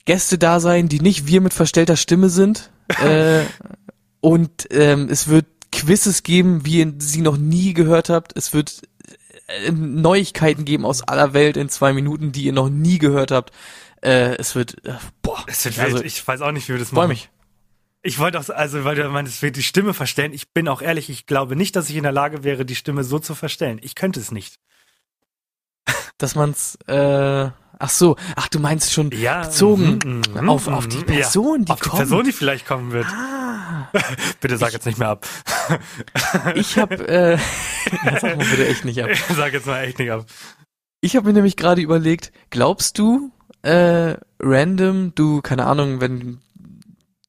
Gäste 0.04 0.38
da 0.38 0.58
sein, 0.60 0.88
die 0.88 1.00
nicht 1.00 1.26
wir 1.26 1.40
mit 1.40 1.54
verstellter 1.54 1.96
Stimme 1.96 2.28
sind. 2.28 2.70
äh, 3.02 3.42
und 4.20 4.66
ähm, 4.70 5.08
es 5.08 5.28
wird 5.28 5.46
Quizzes 5.70 6.22
geben, 6.22 6.66
wie 6.66 6.80
ihr 6.80 6.92
sie 6.98 7.22
noch 7.22 7.36
nie 7.36 7.74
gehört 7.74 8.08
habt. 8.08 8.36
Es 8.36 8.52
wird 8.52 8.82
äh, 9.46 9.70
Neuigkeiten 9.70 10.64
geben 10.64 10.84
aus 10.84 11.02
aller 11.02 11.32
Welt 11.32 11.56
in 11.56 11.68
zwei 11.68 11.92
Minuten, 11.92 12.32
die 12.32 12.44
ihr 12.44 12.52
noch 12.52 12.68
nie 12.68 12.98
gehört 12.98 13.30
habt. 13.30 13.52
Äh, 14.02 14.34
es 14.36 14.54
wird, 14.54 14.84
äh, 14.84 14.94
boah, 15.22 15.38
Es 15.46 15.64
wird 15.64 15.78
Also, 15.78 15.96
wild. 15.96 16.06
Ich 16.06 16.26
weiß 16.26 16.40
auch 16.40 16.52
nicht, 16.52 16.68
wie 16.68 16.72
wir 16.72 16.80
das 16.80 16.90
machen. 16.92 17.08
mich. 17.08 17.30
Ich 18.04 18.18
wollte 18.18 18.40
auch, 18.40 18.48
also 18.48 18.84
weil 18.84 18.96
du 18.96 19.08
meinst, 19.08 19.42
wird 19.42 19.56
die 19.56 19.62
Stimme 19.62 19.94
verstellen. 19.94 20.32
Ich 20.32 20.50
bin 20.52 20.66
auch 20.68 20.82
ehrlich, 20.82 21.08
ich 21.08 21.26
glaube 21.26 21.54
nicht, 21.54 21.76
dass 21.76 21.88
ich 21.88 21.96
in 21.96 22.02
der 22.02 22.12
Lage 22.12 22.42
wäre, 22.42 22.64
die 22.64 22.74
Stimme 22.74 23.04
so 23.04 23.18
zu 23.20 23.34
verstellen. 23.34 23.78
Ich 23.82 23.94
könnte 23.94 24.18
es 24.18 24.32
nicht. 24.32 24.56
Dass 26.18 26.34
man's, 26.34 26.76
äh, 26.88 27.50
ach 27.78 27.88
so, 27.90 28.16
ach 28.36 28.48
du 28.48 28.58
meinst 28.58 28.92
schon 28.92 29.10
Ja. 29.12 29.42
bezogen 29.42 29.98
mhm, 30.04 30.22
mhm, 30.40 30.48
auf, 30.48 30.66
auf 30.68 30.88
die 30.88 30.98
mhm, 30.98 31.06
Person, 31.06 31.58
ja. 31.60 31.64
die 31.66 31.72
auf 31.72 31.80
die 31.80 31.88
kommt. 31.88 32.00
Person, 32.00 32.24
die 32.24 32.32
vielleicht 32.32 32.66
kommen 32.66 32.90
wird. 32.92 33.06
ah. 33.06 33.88
Bitte 34.40 34.56
sag 34.56 34.72
jetzt 34.72 34.86
nicht 34.86 34.98
mehr 34.98 35.08
ab. 35.08 35.26
Ich 36.54 36.78
habe, 36.78 36.94
äh, 37.08 37.32
ja, 38.04 38.20
sag 38.20 38.36
mal 38.36 38.46
bitte 38.46 38.66
echt 38.66 38.84
nicht 38.84 39.02
ab. 39.02 39.10
sag 39.36 39.52
jetzt 39.52 39.66
mal 39.66 39.82
echt 39.82 39.98
nicht 39.98 40.10
ab. 40.10 40.26
Ich 41.00 41.16
habe 41.16 41.26
mir 41.26 41.32
nämlich 41.34 41.56
gerade 41.56 41.80
überlegt, 41.80 42.32
glaubst 42.50 42.98
du, 42.98 43.32
äh, 43.62 44.14
random, 44.40 45.14
du, 45.14 45.40
keine 45.40 45.66
Ahnung, 45.66 46.00
wenn 46.00 46.40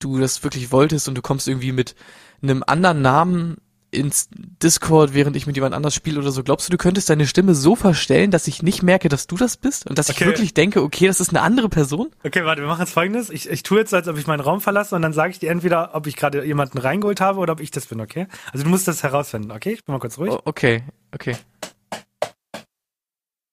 du 0.04 0.20
das 0.20 0.44
wirklich 0.44 0.72
wolltest 0.72 1.08
und 1.08 1.16
du 1.16 1.22
kommst 1.22 1.48
irgendwie 1.48 1.72
mit 1.72 1.96
einem 2.42 2.63
anderen 2.66 3.02
Namen 3.02 3.58
ins 3.92 4.28
Discord, 4.32 5.13
während 5.13 5.36
ich 5.36 5.46
mit 5.46 5.56
jemand 5.56 5.76
anders 5.76 5.94
spiele 5.94 6.20
oder 6.20 6.32
so, 6.32 6.44
glaubst 6.44 6.68
du, 6.68 6.72
du 6.72 6.78
könntest 6.78 7.12
deine 7.12 7.28
Stimme 7.28 7.54
so 7.54 7.76
verstellen, 7.76 8.32
dass 8.32 8.48
ich 8.48 8.63
nicht 8.63 8.82
merke, 8.82 9.08
dass 9.08 9.28
du 9.28 9.38
das 9.38 9.56
bist 9.56 9.88
und 9.88 10.00
dass 10.00 10.10
ich 10.10 10.16
Okay. 10.16 10.26
wirklich 10.26 10.54
denke, 10.56 10.82
okay, 10.82 11.06
das 11.06 11.20
ist 11.20 11.30
eine 11.30 11.42
andere 11.42 11.70
Person? 11.70 12.10
Okay, 12.24 12.44
warte, 12.44 12.62
wir 12.63 12.68
machen 12.68 12.80
jetzt 12.82 12.94
folgendes. 12.94 13.30
Ich, 13.30 13.48
ich 13.48 13.62
tue 13.62 13.78
jetzt, 13.80 13.94
als 13.94 14.08
ob 14.08 14.18
ich 14.18 14.26
meinen 14.26 14.39
Raum 14.39 14.62
verlasse 14.62 14.96
und 14.96 15.04
dann 15.04 15.13
sage 15.13 15.30
ich 15.32 15.38
dir 15.39 15.52
entweder, 15.52 15.94
ob 15.94 16.08
ich 16.08 16.16
gerade 16.16 16.44
jemanden 16.44 16.80
reingeholt 16.80 17.22
habe 17.22 17.39
oder 17.39 17.54
ob 17.54 17.60
ich 17.60 17.70
das 17.70 17.86
bin, 17.86 18.02
okay? 18.02 18.26
Also 18.52 18.63
du 18.63 18.70
musst 18.72 18.88
das 18.88 19.04
herausfinden, 19.04 19.52
okay? 19.52 19.74
Ich 19.74 19.86
bin 19.86 19.94
mal 19.94 20.00
kurz 20.00 20.18
ruhig. 20.18 20.32
Oh, 20.34 20.42
okay, 20.46 20.84
okay. 21.13 21.38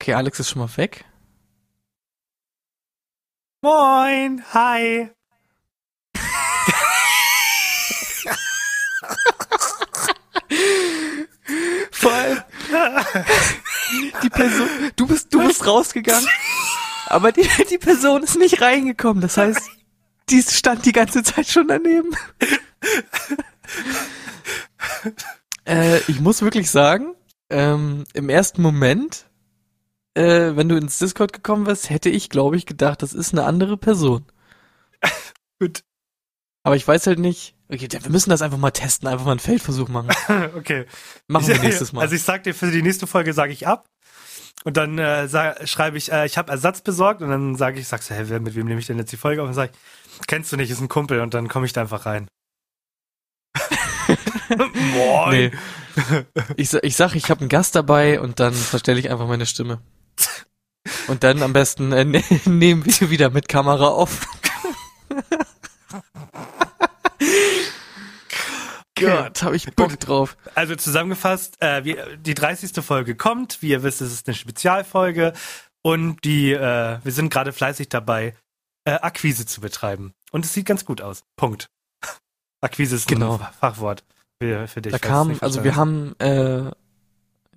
Okay, 0.01 0.15
Alex 0.15 0.41
ist 0.41 0.49
schon 0.49 0.61
mal 0.63 0.75
weg. 0.79 1.05
Moin, 3.63 4.43
hi. 4.55 5.11
Vor 11.91 12.13
allem, 12.13 12.43
die 14.23 14.31
Person, 14.31 14.69
du 14.97 15.07
bist, 15.07 15.33
du 15.35 15.47
bist 15.47 15.67
rausgegangen, 15.67 16.29
Aber 17.07 17.33
die, 17.33 17.49
die 17.71 17.79
Person 17.79 18.23
ist 18.23 18.39
nicht 18.39 18.63
reingekommen. 18.63 19.21
Das 19.21 19.37
heißt, 19.37 19.69
die 20.29 20.43
stand 20.43 20.87
die 20.87 20.93
ganze 20.93 21.23
Zeit 21.23 21.49
schon 21.49 21.69
daneben. 21.69 22.11
äh, 25.67 25.99
ich 26.09 26.21
muss 26.21 26.43
wirklich 26.43 26.71
sagen, 26.71 27.15
ähm, 27.51 28.05
im 28.15 28.29
ersten 28.29 28.63
Moment, 28.63 29.27
äh, 30.15 30.55
wenn 30.55 30.69
du 30.69 30.77
ins 30.77 30.99
Discord 30.99 31.33
gekommen 31.33 31.67
wärst, 31.67 31.91
hätte 31.91 32.11
ich, 32.11 32.31
glaube 32.31 32.57
ich, 32.57 32.65
gedacht, 32.65 33.03
das 33.03 33.13
ist 33.13 33.33
eine 33.33 33.45
andere 33.45 33.77
Person. 33.77 34.25
Gut. 35.59 35.83
Aber 36.63 36.77
ich 36.77 36.87
weiß 36.87 37.07
halt 37.07 37.19
nicht. 37.19 37.55
Okay, 37.69 37.89
wir 37.91 38.11
müssen 38.11 38.31
das 38.31 38.43
einfach 38.43 38.59
mal 38.59 38.71
testen, 38.73 39.09
einfach 39.09 39.25
mal 39.25 39.33
einen 39.33 39.41
Feldversuch 39.41 39.89
machen. 39.89 40.11
okay. 40.57 40.87
Machen 41.29 41.47
wir 41.47 41.59
nächstes 41.59 41.93
Mal. 41.93 42.03
Also 42.03 42.15
ich 42.15 42.23
sag 42.23 42.43
dir, 42.43 42.55
für 42.55 42.71
die 42.71 42.83
nächste 42.83 43.07
Folge 43.07 43.33
sage 43.33 43.53
ich 43.53 43.67
ab. 43.67 43.89
Und 44.65 44.77
dann 44.77 44.99
äh, 44.99 45.27
sag, 45.29 45.67
schreibe 45.69 45.97
ich, 45.97 46.13
äh, 46.13 46.27
ich 46.27 46.37
habe 46.37 46.53
Ersatz 46.53 46.83
besorgt 46.83 47.23
und 47.23 47.31
dann 47.31 47.57
sage 47.57 47.81
ich, 47.81 47.89
sagst 47.89 48.11
du, 48.11 48.15
hä, 48.15 48.25
wer, 48.27 48.41
mit 48.41 48.55
wem 48.55 48.67
nehme 48.67 48.81
ich 48.81 48.87
denn 48.87 48.99
jetzt 48.99 49.13
die 49.13 49.17
Folge 49.17 49.41
auf? 49.41 49.49
Und 49.49 49.57
dann 49.57 49.69
sag 49.69 49.71
ich, 49.73 50.27
kennst 50.27 50.53
du 50.53 50.57
nicht, 50.57 50.71
ist 50.71 50.81
ein 50.81 50.89
Kumpel 50.89 51.21
und 51.21 51.33
dann 51.33 51.49
komme 51.49 51.65
ich 51.65 51.73
da 51.73 51.81
einfach 51.81 52.05
rein. 52.05 52.29
Moin. 54.95 55.31
Nee. 55.31 55.51
Ich, 56.57 56.75
ich 56.75 56.97
sag, 56.97 57.15
ich 57.15 57.31
habe 57.31 57.41
einen 57.41 57.49
Gast 57.49 57.75
dabei 57.75 58.21
und 58.21 58.41
dann 58.41 58.53
verstelle 58.53 58.99
ich 58.99 59.11
einfach 59.11 59.27
meine 59.27 59.47
Stimme. 59.47 59.81
Und 61.09 61.25
dann 61.25 61.43
am 61.43 61.53
besten 61.53 61.93
äh, 61.93 62.05
ne- 62.05 62.25
nehmen 62.45 62.85
wir 62.85 63.11
wieder 63.11 63.31
mit 63.31 63.49
Kamera 63.49 63.89
auf. 63.89 64.27
Gott, 69.01 69.43
habe 69.43 69.57
ich 69.57 69.67
Bock 69.75 69.99
drauf. 70.01 70.37
Also 70.55 70.77
zusammengefasst, 70.77 71.61
äh, 71.61 71.85
wir, 71.85 72.17
die 72.17 72.35
30. 72.35 72.85
Folge 72.85 73.15
kommt. 73.17 73.63
Wie 73.63 73.69
ihr 73.71 73.83
wisst, 73.83 74.01
es 74.01 74.13
ist 74.13 74.29
eine 74.29 74.35
Spezialfolge 74.35 75.33
und 75.83 76.25
die, 76.25 76.53
äh, 76.53 76.99
wir 77.03 77.13
sind 77.13 77.31
gerade 77.31 77.53
fleißig 77.53 77.89
dabei, 77.89 78.35
äh, 78.85 78.93
Akquise 78.93 79.47
zu 79.47 79.61
betreiben. 79.61 80.13
Und 80.31 80.45
es 80.45 80.53
sieht 80.53 80.67
ganz 80.67 80.85
gut 80.85 81.01
aus. 81.01 81.25
Punkt. 81.37 81.69
Akquise 82.61 82.97
ist 82.97 83.09
Genau. 83.09 83.35
ein 83.39 83.47
Fachwort 83.59 84.05
für, 84.41 84.69
für 84.69 84.83
dich. 84.83 84.93
Da 84.93 84.99
kam, 84.99 85.29
nicht 85.29 85.43
also 85.43 85.65
wir 85.65 85.77
haben, 85.77 86.15
äh, 86.19 86.71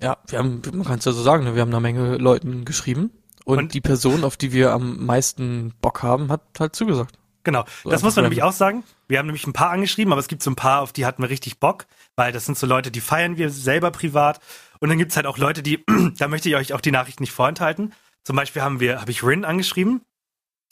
ja, 0.02 0.18
wir 0.28 0.40
haben, 0.40 0.62
man 0.74 0.84
kann 0.84 1.00
es 1.00 1.06
ja 1.06 1.12
so 1.12 1.22
sagen, 1.22 1.44
ne, 1.44 1.56
wir 1.56 1.62
haben 1.62 1.70
eine 1.70 1.80
Menge 1.80 2.18
Leuten 2.18 2.66
geschrieben 2.66 3.12
und, 3.46 3.58
Und? 3.58 3.74
die 3.74 3.82
Person, 3.82 4.24
auf 4.24 4.38
die 4.38 4.52
wir 4.52 4.72
am 4.72 5.06
meisten 5.06 5.74
Bock 5.82 6.04
haben, 6.04 6.32
hat 6.32 6.42
halt 6.60 6.76
zugesagt. 6.76 7.18
Genau, 7.44 7.66
So 7.84 7.90
das 7.90 8.04
muss 8.04 8.16
man 8.16 8.24
nämlich 8.24 8.44
auch 8.44 8.54
sagen. 8.54 8.84
Wir 9.08 9.20
haben 9.20 9.26
nämlich 9.26 9.46
ein 9.46 9.54
paar 9.54 9.70
angeschrieben, 9.72 10.14
aber 10.14 10.20
es 10.20 10.28
gibt 10.28 10.44
so 10.44 10.52
ein 10.52 10.56
paar, 10.56 10.82
auf 10.82 10.94
die 10.94 11.06
hatten 11.06 11.22
wir 11.22 11.30
richtig 11.30 11.60
Bock, 11.60 11.86
weil 12.16 12.32
das 12.32 12.46
sind 12.46 12.58
so 12.58 12.66
Leute, 12.66 12.90
die 12.90 13.02
feiern 13.02 13.38
wir 13.38 13.50
selber 13.50 13.92
privat. 13.92 14.40
Und 14.80 14.90
dann 14.90 14.98
gibt's 14.98 15.16
halt 15.16 15.26
auch 15.26 15.38
Leute, 15.38 15.62
die, 15.62 15.84
da 16.18 16.28
möchte 16.28 16.50
ich 16.50 16.56
euch 16.56 16.74
auch 16.74 16.82
die 16.82 16.92
Nachricht 16.92 17.20
nicht 17.20 17.32
vorenthalten. 17.32 17.94
Zum 18.24 18.36
Beispiel 18.36 18.62
haben 18.62 18.80
wir, 18.80 19.02
habe 19.02 19.12
ich 19.12 19.24
Rin 19.24 19.44
angeschrieben. 19.44 20.02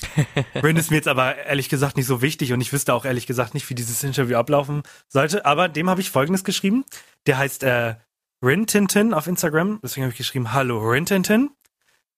Rin 0.56 0.78
ist 0.78 0.90
mir 0.90 0.98
jetzt 0.98 1.08
aber 1.08 1.36
ehrlich 1.36 1.70
gesagt 1.70 1.98
nicht 1.98 2.08
so 2.08 2.22
wichtig 2.22 2.54
und 2.54 2.62
ich 2.62 2.74
wüsste 2.74 2.94
auch 2.94 3.06
ehrlich 3.06 3.28
gesagt 3.28 3.54
nicht, 3.54 3.70
wie 3.70 3.76
dieses 3.76 4.04
Interview 4.04 4.38
ablaufen 4.38 4.84
sollte. 5.08 5.46
Aber 5.46 5.68
dem 5.68 5.90
habe 5.90 6.02
ich 6.02 6.10
folgendes 6.10 6.44
geschrieben. 6.44 6.86
Der 7.28 7.38
heißt 7.38 7.64
äh, 7.64 7.96
Rin 8.44 8.66
Tintin 8.66 9.14
auf 9.14 9.28
Instagram. 9.28 9.80
Deswegen 9.84 10.06
habe 10.06 10.12
ich 10.12 10.18
geschrieben, 10.18 10.54
hallo 10.54 10.80
Rin 10.80 11.06
Tintin. 11.06 11.52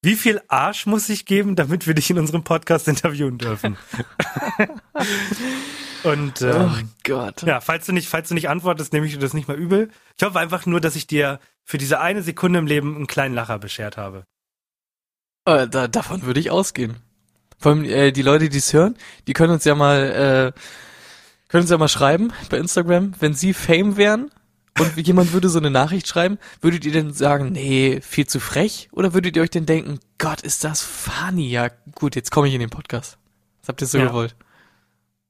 Wie 0.04 0.18
viel 0.18 0.42
Arsch 0.50 0.86
muss 0.86 1.08
ich 1.08 1.26
geben, 1.26 1.56
damit 1.56 1.88
wir 1.88 1.94
dich 1.94 2.10
in 2.10 2.20
unserem 2.20 2.44
Podcast 2.44 2.90
interviewen 2.90 3.38
dürfen? 3.38 3.78
Und 6.04 6.42
ähm, 6.42 6.72
oh 6.74 6.88
Gott. 7.06 7.44
ja, 7.44 7.62
falls 7.62 7.86
du 7.86 7.94
nicht, 7.94 8.10
falls 8.10 8.28
du 8.28 8.34
nicht 8.34 8.50
antwortest, 8.50 8.92
nehme 8.92 9.06
ich 9.06 9.14
dir 9.14 9.20
das 9.20 9.34
nicht 9.34 9.48
mal 9.48 9.58
übel. 9.58 9.90
Ich 10.18 10.26
hoffe 10.26 10.38
einfach 10.38 10.66
nur, 10.66 10.82
dass 10.82 10.98
ich 10.98 11.08
dir 11.08 11.40
für 11.64 11.78
diese 11.78 12.02
eine 12.02 12.22
Sekunde 12.22 12.60
im 12.60 12.68
Leben 12.68 12.98
einen 12.98 13.08
kleinen 13.08 13.34
Lacher 13.34 13.60
beschert 13.60 13.96
habe. 13.96 14.26
Äh, 15.46 15.70
da, 15.70 15.88
davon 15.88 16.24
würde 16.24 16.42
ich 16.42 16.52
ausgehen. 16.52 16.98
Vor 17.58 17.72
allem 17.72 17.86
äh, 17.86 18.12
die 18.12 18.24
Leute, 18.24 18.50
die 18.50 18.58
es 18.58 18.74
hören, 18.74 18.98
die 19.28 19.32
können 19.32 19.54
uns 19.54 19.64
ja 19.64 19.74
mal, 19.74 20.52
äh, 20.54 20.60
können 21.48 21.62
uns 21.62 21.72
ja 21.72 21.78
mal 21.78 21.88
schreiben 21.88 22.34
bei 22.50 22.58
Instagram, 22.58 23.14
wenn 23.22 23.36
sie 23.36 23.54
Fame 23.54 23.96
wären 23.96 24.32
und 24.80 24.98
jemand 25.08 25.34
würde 25.34 25.50
so 25.50 25.60
eine 25.60 25.70
Nachricht 25.70 26.08
schreiben, 26.08 26.40
würdet 26.62 26.84
ihr 26.86 26.92
denn 26.92 27.14
sagen, 27.14 27.52
nee, 27.52 28.02
viel 28.02 28.26
zu 28.28 28.40
frech? 28.40 28.90
Oder 28.92 29.14
würdet 29.14 29.36
ihr 29.36 29.44
euch 29.44 29.50
denn 29.52 29.66
denken, 29.66 30.00
Gott, 30.18 30.42
ist 30.42 30.64
das 30.64 30.82
funny? 30.82 31.48
Ja, 31.50 31.70
gut, 31.96 32.16
jetzt 32.16 32.32
komme 32.32 32.48
ich 32.48 32.54
in 32.54 32.60
den 32.60 32.70
Podcast. 32.72 33.18
Das 33.62 33.70
habt 33.70 33.82
ihr 33.82 33.88
so 33.88 33.98
Ja. 34.00 34.08
gewollt. 34.08 34.36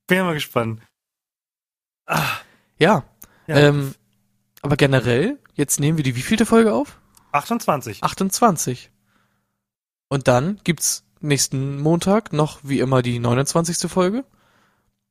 Bin 0.08 0.18
ja 0.18 0.24
mal 0.24 0.34
gespannt. 0.34 0.82
Ah, 2.06 2.38
Ja, 2.80 3.04
ja. 3.48 3.56
ähm, 3.58 3.96
aber 4.62 4.76
generell, 4.78 5.40
jetzt 5.54 5.80
nehmen 5.80 5.98
wir 5.98 6.04
die 6.04 6.16
wievielte 6.16 6.46
Folge 6.46 6.74
auf? 6.74 7.00
28. 7.32 8.04
28. 8.04 8.92
Und 10.10 10.28
dann 10.28 10.60
gibt's 10.64 11.04
nächsten 11.20 11.80
Montag 11.80 12.34
noch 12.34 12.60
wie 12.64 12.80
immer 12.80 13.02
die 13.02 13.20
29. 13.20 13.90
Folge. 13.92 14.26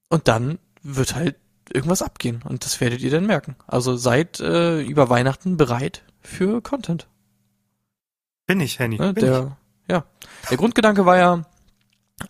Und 0.08 0.28
dann 0.28 0.58
wird 0.82 1.14
halt 1.14 1.36
irgendwas 1.74 2.02
abgehen. 2.02 2.42
Und 2.48 2.64
das 2.64 2.80
werdet 2.80 3.00
ihr 3.00 3.10
dann 3.10 3.26
merken. 3.26 3.56
Also 3.66 3.96
seid 3.96 4.40
äh, 4.40 4.80
über 4.82 5.08
Weihnachten 5.10 5.56
bereit 5.56 6.02
für 6.20 6.62
Content. 6.62 7.08
Bin 8.46 8.60
ich, 8.60 8.78
Henny. 8.78 8.98
Ne? 8.98 9.12
Bin 9.12 9.24
ich. 9.24 9.30
Der, 9.30 9.56
ja. 9.88 10.04
Der 10.50 10.56
Grundgedanke 10.56 11.06
war 11.06 11.16
ja, 11.16 11.44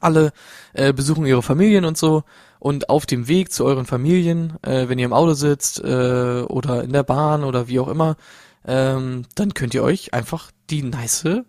alle 0.00 0.32
äh, 0.72 0.92
besuchen 0.92 1.26
ihre 1.26 1.42
Familien 1.42 1.84
und 1.84 1.98
so. 1.98 2.24
Und 2.58 2.88
auf 2.88 3.06
dem 3.06 3.26
Weg 3.28 3.52
zu 3.52 3.64
euren 3.64 3.86
Familien, 3.86 4.56
äh, 4.62 4.88
wenn 4.88 4.98
ihr 4.98 5.06
im 5.06 5.12
Auto 5.12 5.34
sitzt 5.34 5.80
äh, 5.80 6.42
oder 6.42 6.84
in 6.84 6.92
der 6.92 7.02
Bahn 7.02 7.44
oder 7.44 7.68
wie 7.68 7.80
auch 7.80 7.88
immer, 7.88 8.16
ähm, 8.64 9.24
dann 9.34 9.54
könnt 9.54 9.74
ihr 9.74 9.82
euch 9.82 10.14
einfach 10.14 10.52
die 10.70 10.82
nice 10.82 11.42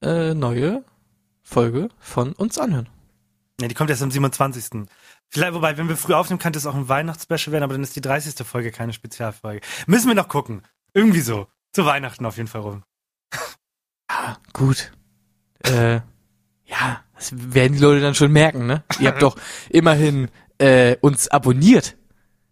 äh, 0.00 0.34
neue 0.34 0.84
Folge 1.42 1.88
von 1.98 2.32
uns 2.32 2.58
anhören. 2.58 2.88
Ja, 3.60 3.68
die 3.68 3.74
kommt 3.74 3.90
erst 3.90 4.02
am 4.02 4.10
27. 4.10 4.86
Vielleicht, 5.32 5.54
wobei, 5.54 5.78
wenn 5.78 5.88
wir 5.88 5.96
früh 5.96 6.12
aufnehmen, 6.12 6.38
könnte 6.38 6.58
es 6.58 6.66
auch 6.66 6.74
ein 6.74 6.88
Weihnachtsspecial 6.90 7.52
werden, 7.52 7.64
aber 7.64 7.72
dann 7.72 7.82
ist 7.82 7.96
die 7.96 8.02
30. 8.02 8.46
Folge 8.46 8.70
keine 8.70 8.92
Spezialfolge. 8.92 9.60
Müssen 9.86 10.08
wir 10.08 10.14
noch 10.14 10.28
gucken. 10.28 10.62
Irgendwie 10.92 11.20
so. 11.20 11.46
Zu 11.72 11.86
Weihnachten 11.86 12.26
auf 12.26 12.36
jeden 12.36 12.48
Fall 12.50 12.60
rum. 12.60 12.82
Ah, 14.08 14.36
gut. 14.52 14.92
Äh, 15.64 16.00
ja, 16.66 17.02
das 17.14 17.32
werden 17.54 17.72
die 17.74 17.78
Leute 17.82 18.02
dann 18.02 18.14
schon 18.14 18.30
merken, 18.30 18.66
ne? 18.66 18.84
Ihr 19.00 19.08
habt 19.08 19.22
doch 19.22 19.36
immerhin 19.70 20.28
äh, 20.58 20.96
uns 21.00 21.28
abonniert. 21.28 21.96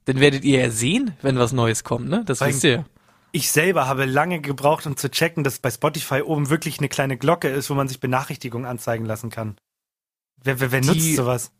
Dann 0.07 0.19
werdet 0.21 0.43
ihr 0.45 0.61
ja 0.61 0.71
sehen, 0.71 1.15
wenn 1.21 1.39
was 1.39 1.53
Neues 1.53 1.85
kommt, 1.85 2.09
ne? 2.09 2.25
Das 2.25 2.41
wisst 2.41 2.65
ihr. 2.65 2.71
ja. 2.73 2.85
Ich 3.33 3.53
selber 3.53 3.87
habe 3.87 4.07
lange 4.07 4.41
gebraucht, 4.41 4.87
um 4.87 4.97
zu 4.97 5.11
checken, 5.11 5.45
dass 5.45 5.59
bei 5.59 5.71
Spotify 5.71 6.23
oben 6.23 6.49
wirklich 6.49 6.79
eine 6.79 6.89
kleine 6.89 7.17
Glocke 7.19 7.49
ist, 7.49 7.69
wo 7.71 7.75
man 7.75 7.87
sich 7.89 8.01
Benachrichtigungen 8.01 8.67
anzeigen 8.67 9.05
lassen 9.05 9.29
kann. 9.31 9.57
Wer, 10.43 10.59
wer, 10.61 10.73
wer 10.73 10.81
Die- 10.81 10.89
nutzt 10.89 11.15
sowas? 11.17 11.53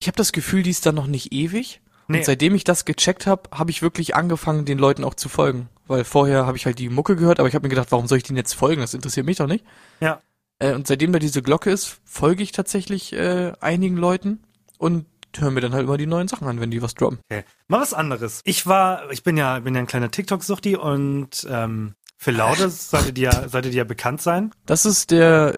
Ich 0.00 0.06
habe 0.08 0.16
das 0.16 0.32
Gefühl, 0.32 0.62
die 0.62 0.70
ist 0.70 0.86
dann 0.86 0.94
noch 0.94 1.06
nicht 1.06 1.32
ewig. 1.32 1.80
Nee. 2.08 2.18
Und 2.18 2.24
seitdem 2.24 2.54
ich 2.54 2.64
das 2.64 2.84
gecheckt 2.84 3.26
habe, 3.26 3.42
habe 3.56 3.70
ich 3.70 3.82
wirklich 3.82 4.16
angefangen, 4.16 4.64
den 4.64 4.78
Leuten 4.78 5.04
auch 5.04 5.14
zu 5.14 5.28
folgen. 5.28 5.68
Weil 5.86 6.04
vorher 6.04 6.46
habe 6.46 6.56
ich 6.56 6.66
halt 6.66 6.78
die 6.78 6.88
Mucke 6.88 7.14
gehört, 7.16 7.38
aber 7.38 7.48
ich 7.48 7.54
habe 7.54 7.64
mir 7.64 7.68
gedacht, 7.68 7.92
warum 7.92 8.06
soll 8.08 8.18
ich 8.18 8.24
denen 8.24 8.36
jetzt 8.36 8.54
folgen? 8.54 8.80
Das 8.80 8.94
interessiert 8.94 9.26
mich 9.26 9.36
doch 9.36 9.46
nicht. 9.46 9.64
Ja. 10.00 10.20
Äh, 10.58 10.74
und 10.74 10.86
seitdem 10.86 11.12
da 11.12 11.18
diese 11.18 11.42
Glocke 11.42 11.70
ist, 11.70 12.00
folge 12.04 12.42
ich 12.42 12.52
tatsächlich 12.52 13.12
äh, 13.12 13.52
einigen 13.60 13.96
Leuten 13.96 14.40
und 14.78 15.06
höre 15.38 15.50
mir 15.52 15.60
dann 15.60 15.72
halt 15.72 15.84
immer 15.84 15.96
die 15.98 16.06
neuen 16.06 16.26
Sachen 16.28 16.48
an, 16.48 16.60
wenn 16.60 16.70
die 16.72 16.82
was 16.82 16.94
droppen. 16.94 17.18
Okay. 17.30 17.44
Mal 17.68 17.80
was 17.80 17.94
anderes. 17.94 18.40
Ich 18.44 18.66
war, 18.66 19.10
ich 19.12 19.22
bin 19.22 19.36
ja, 19.36 19.60
bin 19.60 19.74
ja 19.74 19.80
ein 19.80 19.86
kleiner 19.86 20.10
TikTok-Suchti 20.10 20.76
und 20.76 21.46
ähm, 21.48 21.94
für 22.18 22.32
Laude 22.32 22.68
sollte 22.70 23.12
dir, 23.12 23.30
ja- 23.30 23.48
sollte 23.48 23.70
dir 23.70 23.78
ja 23.78 23.84
bekannt 23.84 24.20
sein. 24.22 24.52
Das 24.66 24.84
ist 24.84 25.10
der 25.12 25.54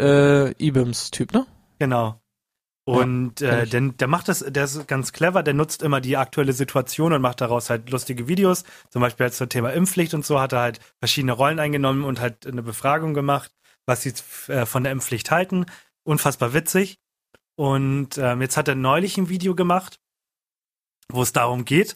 äh, 0.58 0.64
Ibims-Typ, 0.66 1.32
ne? 1.32 1.46
Genau. 1.78 2.20
Und 2.84 3.36
kenn 3.36 3.48
äh, 3.48 3.64
ich. 3.64 3.96
der, 3.96 4.08
macht 4.08 4.28
das, 4.28 4.40
der 4.40 4.64
ist 4.64 4.88
ganz 4.88 5.12
clever, 5.12 5.42
der 5.42 5.54
nutzt 5.54 5.82
immer 5.82 6.00
die 6.00 6.16
aktuelle 6.16 6.52
Situation 6.52 7.12
und 7.12 7.22
macht 7.22 7.40
daraus 7.40 7.70
halt 7.70 7.90
lustige 7.90 8.26
Videos. 8.26 8.64
Zum 8.90 9.00
Beispiel 9.02 9.26
als 9.26 9.36
zum 9.36 9.48
Thema 9.48 9.72
Impfpflicht 9.72 10.14
und 10.14 10.26
so 10.26 10.40
hat 10.40 10.52
er 10.52 10.60
halt 10.60 10.80
verschiedene 10.98 11.32
Rollen 11.32 11.60
eingenommen 11.60 12.04
und 12.04 12.20
halt 12.20 12.46
eine 12.46 12.62
Befragung 12.62 13.14
gemacht, 13.14 13.52
was 13.86 14.02
sie 14.02 14.12
äh, 14.48 14.66
von 14.66 14.82
der 14.82 14.92
Impfpflicht 14.92 15.30
halten. 15.30 15.66
Unfassbar 16.02 16.54
witzig. 16.54 16.98
Und 17.54 18.18
ähm, 18.18 18.40
jetzt 18.40 18.56
hat 18.56 18.66
er 18.66 18.74
neulich 18.74 19.16
ein 19.16 19.28
Video 19.28 19.54
gemacht, 19.54 20.00
wo 21.08 21.22
es 21.22 21.32
darum 21.32 21.64
geht. 21.64 21.94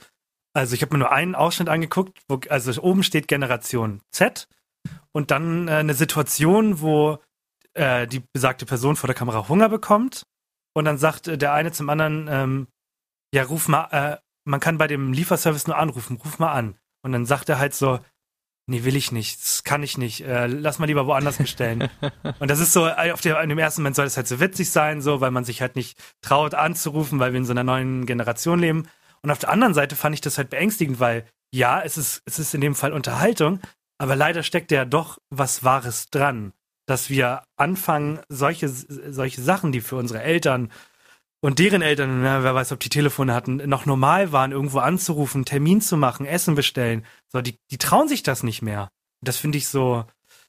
Also 0.53 0.75
ich 0.75 0.83
habe 0.83 0.95
mir 0.95 1.01
nur 1.01 1.13
einen 1.13 1.35
Ausschnitt 1.35 1.69
angeguckt, 1.69 2.21
wo, 2.29 2.39
also 2.49 2.81
oben 2.83 3.03
steht 3.03 3.27
Generation 3.27 4.03
Z 4.13 4.47
und 5.11 5.33
dann 5.33 5.67
äh, 5.67 5.73
eine 5.73 5.95
Situation, 5.95 6.81
wo 6.81 7.19
äh, 7.75 8.07
die 8.07 8.23
besagte 8.33 8.67
Person 8.67 8.95
vor 8.95 9.09
der 9.09 9.17
Kamera 9.17 9.49
Hunger 9.49 9.69
bekommt 9.69 10.25
und 10.77 10.85
dann 10.85 10.99
sagt 10.99 11.27
äh, 11.27 11.39
der 11.39 11.55
eine 11.55 11.73
zum 11.73 11.89
anderen, 11.89 12.29
ähm, 12.31 12.67
ja, 13.33 13.45
ruf 13.45 13.67
mal, 13.67 13.89
äh, 13.93 14.19
man 14.45 14.61
kann 14.61 14.77
bei 14.77 14.87
dem 14.87 15.15
Lieferservice 15.15 15.67
nur 15.67 15.79
anrufen, 15.79 16.19
ruf 16.23 16.39
mal 16.39 16.53
an. 16.53 16.77
Und 17.03 17.13
dann 17.13 17.25
sagt 17.25 17.49
er 17.49 17.59
halt 17.59 17.75
so, 17.75 17.99
nee, 18.67 18.85
will 18.85 18.95
ich 18.95 19.11
nicht, 19.11 19.43
das 19.43 19.65
kann 19.65 19.83
ich 19.83 19.97
nicht, 19.97 20.21
äh, 20.21 20.47
lass 20.47 20.79
mal 20.79 20.85
lieber 20.85 21.07
woanders 21.07 21.39
bestellen. 21.39 21.89
und 22.41 22.51
das 22.51 22.61
ist 22.61 22.75
so, 22.75 22.87
äh, 22.87 23.11
auf 23.13 23.23
der, 23.23 23.41
in 23.41 23.49
dem 23.49 23.59
ersten 23.59 23.81
Moment 23.81 23.97
soll 23.97 24.05
es 24.05 24.19
halt 24.19 24.29
so 24.29 24.39
witzig 24.39 24.71
sein, 24.71 25.01
so, 25.01 25.23
weil 25.23 25.31
man 25.31 25.47
sich 25.47 25.63
halt 25.63 25.77
nicht 25.77 25.99
traut 26.21 26.53
anzurufen, 26.53 27.21
weil 27.21 27.33
wir 27.33 27.39
in 27.39 27.47
so 27.47 27.53
einer 27.53 27.65
neuen 27.65 28.05
Generation 28.05 28.59
leben. 28.59 28.87
Und 29.23 29.31
auf 29.31 29.39
der 29.39 29.49
anderen 29.49 29.73
Seite 29.73 29.97
fand 29.97 30.15
ich 30.15 30.21
das 30.21 30.37
halt 30.37 30.51
beängstigend, 30.51 31.01
weil 31.01 31.25
ja, 31.55 31.81
es 31.81 31.97
ist, 31.97 32.23
es 32.27 32.39
ist 32.39 32.55
in 32.55 32.61
dem 32.61 32.75
Fall 32.75 32.93
Unterhaltung, 32.93 33.61
aber 33.97 34.15
leider 34.15 34.43
steckt 34.43 34.71
ja 34.73 34.85
doch 34.85 35.17
was 35.31 35.65
Wahres 35.65 36.11
dran. 36.11 36.53
Dass 36.87 37.11
wir 37.11 37.43
anfangen, 37.57 38.21
solche, 38.29 38.69
solche 38.69 39.43
Sachen, 39.43 39.73
die 39.73 39.81
für 39.81 39.97
unsere 39.97 40.23
Eltern 40.23 40.71
und 41.41 41.59
deren 41.59 41.83
Eltern, 41.83 42.23
na, 42.23 42.43
wer 42.43 42.55
weiß, 42.55 42.73
ob 42.73 42.81
die 42.81 42.89
Telefone 42.89 43.35
hatten, 43.35 43.57
noch 43.69 43.87
normal 43.87 44.33
waren, 44.33 44.53
irgendwo 44.53 44.79
anzurufen, 44.79 45.45
Termin 45.45 45.81
zu 45.81 45.97
machen, 45.97 46.27
Essen 46.27 46.55
bestellen. 46.55 47.05
So, 47.29 47.43
die, 47.43 47.59
die 47.71 47.79
trauen 47.79 48.09
sich 48.09 48.23
das 48.23 48.43
nicht 48.43 48.63
mehr. 48.63 48.89
Das 49.21 49.37
finde 49.37 49.59
ich 49.59 49.69
so, 49.69 50.05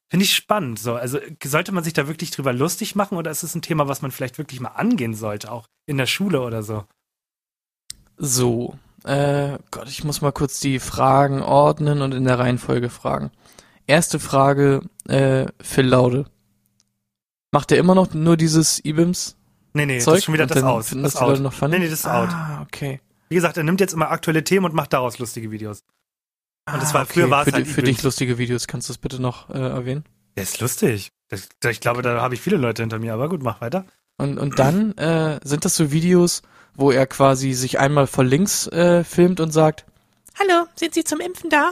finde 0.10 0.24
ich 0.24 0.36
spannend. 0.36 0.80
So, 0.80 0.96
also 0.96 1.20
sollte 1.44 1.72
man 1.72 1.84
sich 1.84 1.94
da 1.94 2.08
wirklich 2.08 2.32
drüber 2.32 2.54
lustig 2.54 2.96
machen 2.96 3.18
oder 3.18 3.32
ist 3.32 3.44
es 3.44 3.54
ein 3.54 3.62
Thema, 3.62 3.88
was 3.88 4.02
man 4.02 4.12
vielleicht 4.12 4.38
wirklich 4.38 4.60
mal 4.60 4.70
angehen 4.70 5.14
sollte, 5.14 5.52
auch 5.52 5.68
in 5.86 5.98
der 5.98 6.08
Schule 6.08 6.42
oder 6.42 6.64
so? 6.64 6.86
So, 8.18 8.74
äh, 9.04 9.58
Gott, 9.72 9.90
ich 9.90 10.04
muss 10.04 10.22
mal 10.22 10.32
kurz 10.32 10.60
die 10.60 10.80
Fragen 10.80 11.42
ordnen 11.42 12.02
und 12.02 12.14
in 12.14 12.24
der 12.24 12.40
Reihenfolge 12.40 12.90
fragen. 12.90 13.32
Erste 13.88 14.20
Frage, 14.20 14.82
äh, 15.08 15.46
Phil 15.62 15.86
Laude. 15.88 16.26
Macht 17.52 17.72
er 17.72 17.78
immer 17.78 17.96
noch 17.96 18.14
nur 18.14 18.36
dieses 18.38 18.84
IBIMS? 18.84 19.36
Nee, 19.74 19.86
nee, 19.86 19.96
das 19.96 20.04
Zeug 20.06 20.18
ist 20.18 20.26
schon 20.26 20.34
wieder 20.34 20.46
das 20.48 20.62
aus. 20.64 20.90
Das 20.90 21.02
das 21.02 21.14
die 21.14 21.20
Leute 21.24 21.34
out. 21.46 21.62
noch? 21.62 21.68
Nee, 21.70 21.80
nee, 21.80 21.86
das 21.90 22.00
ist 22.00 22.06
out. 22.08 22.30
Ah, 22.30 22.62
okay. 22.64 23.00
Wie 23.30 23.36
gesagt, 23.36 23.58
er 23.58 23.64
nimmt 23.64 23.80
jetzt 23.80 23.94
immer 23.94 24.12
aktuelle 24.12 24.44
Themen 24.44 24.66
und 24.66 24.74
macht 24.74 24.94
daraus 24.94 25.20
lustige 25.20 25.52
Videos. 25.52 25.84
Und 26.72 26.82
das 26.82 26.92
Ah, 26.92 26.96
war- 26.96 27.06
früher 27.06 27.30
war 27.30 27.42
es 27.44 27.50
für, 27.50 27.54
halt 27.54 27.66
di- 27.66 27.70
für 27.70 27.82
dich 27.82 28.04
lustige 28.04 28.38
Videos, 28.38 28.68
kannst 28.68 28.90
du 28.90 28.94
es 28.94 28.98
bitte 28.98 29.22
noch 29.22 29.50
äh, 29.50 29.58
erwähnen? 29.58 30.04
Der 30.36 30.44
ist 30.44 30.60
lustig. 30.60 31.12
Das, 31.30 31.48
ich 31.70 31.80
glaube, 31.80 32.02
da 32.02 32.22
habe 32.22 32.36
ich 32.36 32.42
viele 32.42 32.58
Leute 32.58 32.82
hinter 32.84 33.00
mir, 33.00 33.14
aber 33.14 33.30
gut, 33.30 33.42
mach 33.42 33.62
weiter. 33.62 33.86
Und, 34.18 34.38
und 34.38 34.60
dann 34.60 34.98
äh, 34.98 35.40
sind 35.44 35.64
das 35.66 35.76
so 35.76 35.92
Videos, 35.92 36.42
wo 36.76 36.92
er 36.92 37.06
quasi 37.08 37.54
sich 37.54 37.80
einmal 37.80 38.08
von 38.08 38.28
links 38.28 38.68
äh, 38.68 39.04
filmt 39.04 39.40
und 39.40 39.52
sagt, 39.52 39.86
Hallo, 40.40 40.66
sind 40.76 40.94
Sie 40.94 41.04
zum 41.04 41.20
Impfen 41.20 41.50
da? 41.50 41.72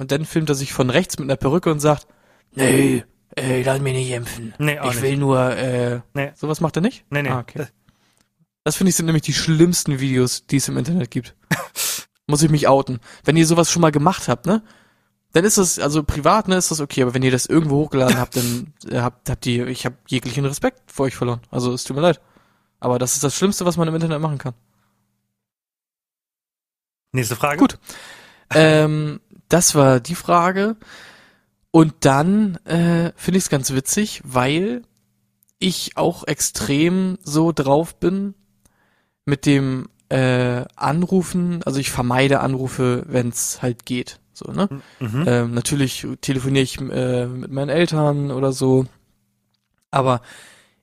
Und 0.00 0.10
dann 0.12 0.24
filmt 0.24 0.48
er 0.48 0.54
sich 0.54 0.72
von 0.72 0.88
rechts 0.88 1.18
mit 1.18 1.26
einer 1.26 1.36
Perücke 1.36 1.70
und 1.70 1.78
sagt, 1.80 2.06
nee, 2.54 3.04
äh, 3.36 3.62
lass 3.62 3.80
mich 3.80 3.92
nicht 3.92 4.10
impfen. 4.10 4.54
Nee, 4.58 4.78
auch 4.78 4.86
ich 4.88 4.94
nicht. 4.94 5.02
will 5.02 5.16
nur, 5.18 5.50
äh, 5.50 6.00
Nee. 6.14 6.32
sowas 6.34 6.60
macht 6.62 6.76
er 6.76 6.80
nicht? 6.82 7.04
Nee, 7.10 7.22
nee. 7.22 7.28
Ah, 7.28 7.40
okay. 7.40 7.66
Das 8.64 8.76
finde 8.76 8.88
ich 8.90 8.96
sind 8.96 9.04
nämlich 9.06 9.22
die 9.24 9.34
schlimmsten 9.34 10.00
Videos, 10.00 10.46
die 10.46 10.56
es 10.56 10.68
im 10.68 10.78
Internet 10.78 11.10
gibt. 11.10 11.36
Muss 12.26 12.42
ich 12.42 12.50
mich 12.50 12.66
outen. 12.66 12.98
Wenn 13.24 13.36
ihr 13.36 13.46
sowas 13.46 13.70
schon 13.70 13.82
mal 13.82 13.92
gemacht 13.92 14.26
habt, 14.28 14.46
ne? 14.46 14.62
Dann 15.32 15.44
ist 15.44 15.58
das, 15.58 15.78
also 15.78 16.02
privat, 16.02 16.48
ne, 16.48 16.56
ist 16.56 16.70
das 16.70 16.80
okay, 16.80 17.02
aber 17.02 17.12
wenn 17.14 17.22
ihr 17.22 17.30
das 17.30 17.44
irgendwo 17.46 17.76
hochgeladen 17.76 18.18
habt, 18.18 18.36
dann 18.36 18.72
äh, 18.88 19.00
habt, 19.00 19.28
habt 19.28 19.44
ihr, 19.46 19.66
ich 19.68 19.84
habe 19.84 19.96
jeglichen 20.08 20.46
Respekt 20.46 20.80
vor 20.90 21.04
euch 21.06 21.14
verloren. 21.14 21.40
Also 21.50 21.72
es 21.74 21.84
tut 21.84 21.94
mir 21.94 22.02
leid. 22.02 22.20
Aber 22.80 22.98
das 22.98 23.12
ist 23.14 23.22
das 23.22 23.36
Schlimmste, 23.36 23.66
was 23.66 23.76
man 23.76 23.86
im 23.86 23.94
Internet 23.94 24.20
machen 24.20 24.38
kann. 24.38 24.54
Nächste 27.12 27.36
Frage. 27.36 27.58
Gut. 27.58 27.78
ähm, 28.54 29.20
das 29.50 29.74
war 29.74 30.00
die 30.00 30.14
Frage. 30.14 30.76
Und 31.70 31.94
dann 32.00 32.56
äh, 32.64 33.12
finde 33.16 33.38
ich 33.38 33.44
es 33.44 33.50
ganz 33.50 33.70
witzig, 33.72 34.22
weil 34.24 34.82
ich 35.58 35.96
auch 35.96 36.26
extrem 36.26 37.18
so 37.22 37.52
drauf 37.52 37.94
bin 37.96 38.34
mit 39.24 39.46
dem 39.46 39.88
äh, 40.08 40.64
Anrufen. 40.74 41.62
Also 41.64 41.78
ich 41.78 41.90
vermeide 41.90 42.40
Anrufe, 42.40 43.04
wenn 43.06 43.28
es 43.28 43.62
halt 43.62 43.86
geht. 43.86 44.18
So, 44.32 44.50
ne? 44.52 44.68
Mhm. 44.98 45.24
Ähm, 45.26 45.54
natürlich 45.54 46.06
telefoniere 46.22 46.64
ich 46.64 46.80
äh, 46.80 47.26
mit 47.26 47.52
meinen 47.52 47.68
Eltern 47.68 48.30
oder 48.30 48.52
so. 48.52 48.86
Aber 49.90 50.22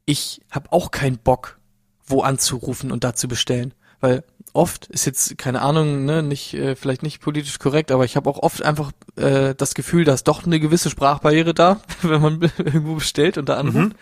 ich 0.05 0.41
habe 0.51 0.71
auch 0.71 0.91
keinen 0.91 1.17
Bock, 1.17 1.57
wo 2.05 2.21
anzurufen 2.21 2.91
und 2.91 3.03
da 3.03 3.13
zu 3.13 3.27
bestellen. 3.27 3.73
Weil 3.99 4.23
oft 4.57 4.87
ist 4.87 5.05
jetzt, 5.05 5.37
keine 5.37 5.61
Ahnung, 5.61 6.05
ne, 6.05 6.23
nicht, 6.23 6.55
äh, 6.55 6.75
vielleicht 6.75 7.03
nicht 7.03 7.21
politisch 7.21 7.59
korrekt, 7.59 7.91
aber 7.91 8.05
ich 8.05 8.15
habe 8.15 8.29
auch 8.29 8.39
oft 8.39 8.63
einfach 8.63 8.91
äh, 9.15 9.53
das 9.55 9.75
Gefühl, 9.75 10.03
da 10.03 10.13
ist 10.13 10.27
doch 10.27 10.45
eine 10.45 10.59
gewisse 10.59 10.89
Sprachbarriere 10.89 11.53
da, 11.53 11.79
wenn 12.01 12.21
man 12.21 12.41
irgendwo 12.57 12.95
bestellt 12.95 13.37
und 13.37 13.47
da 13.49 13.57
anruft. 13.57 13.95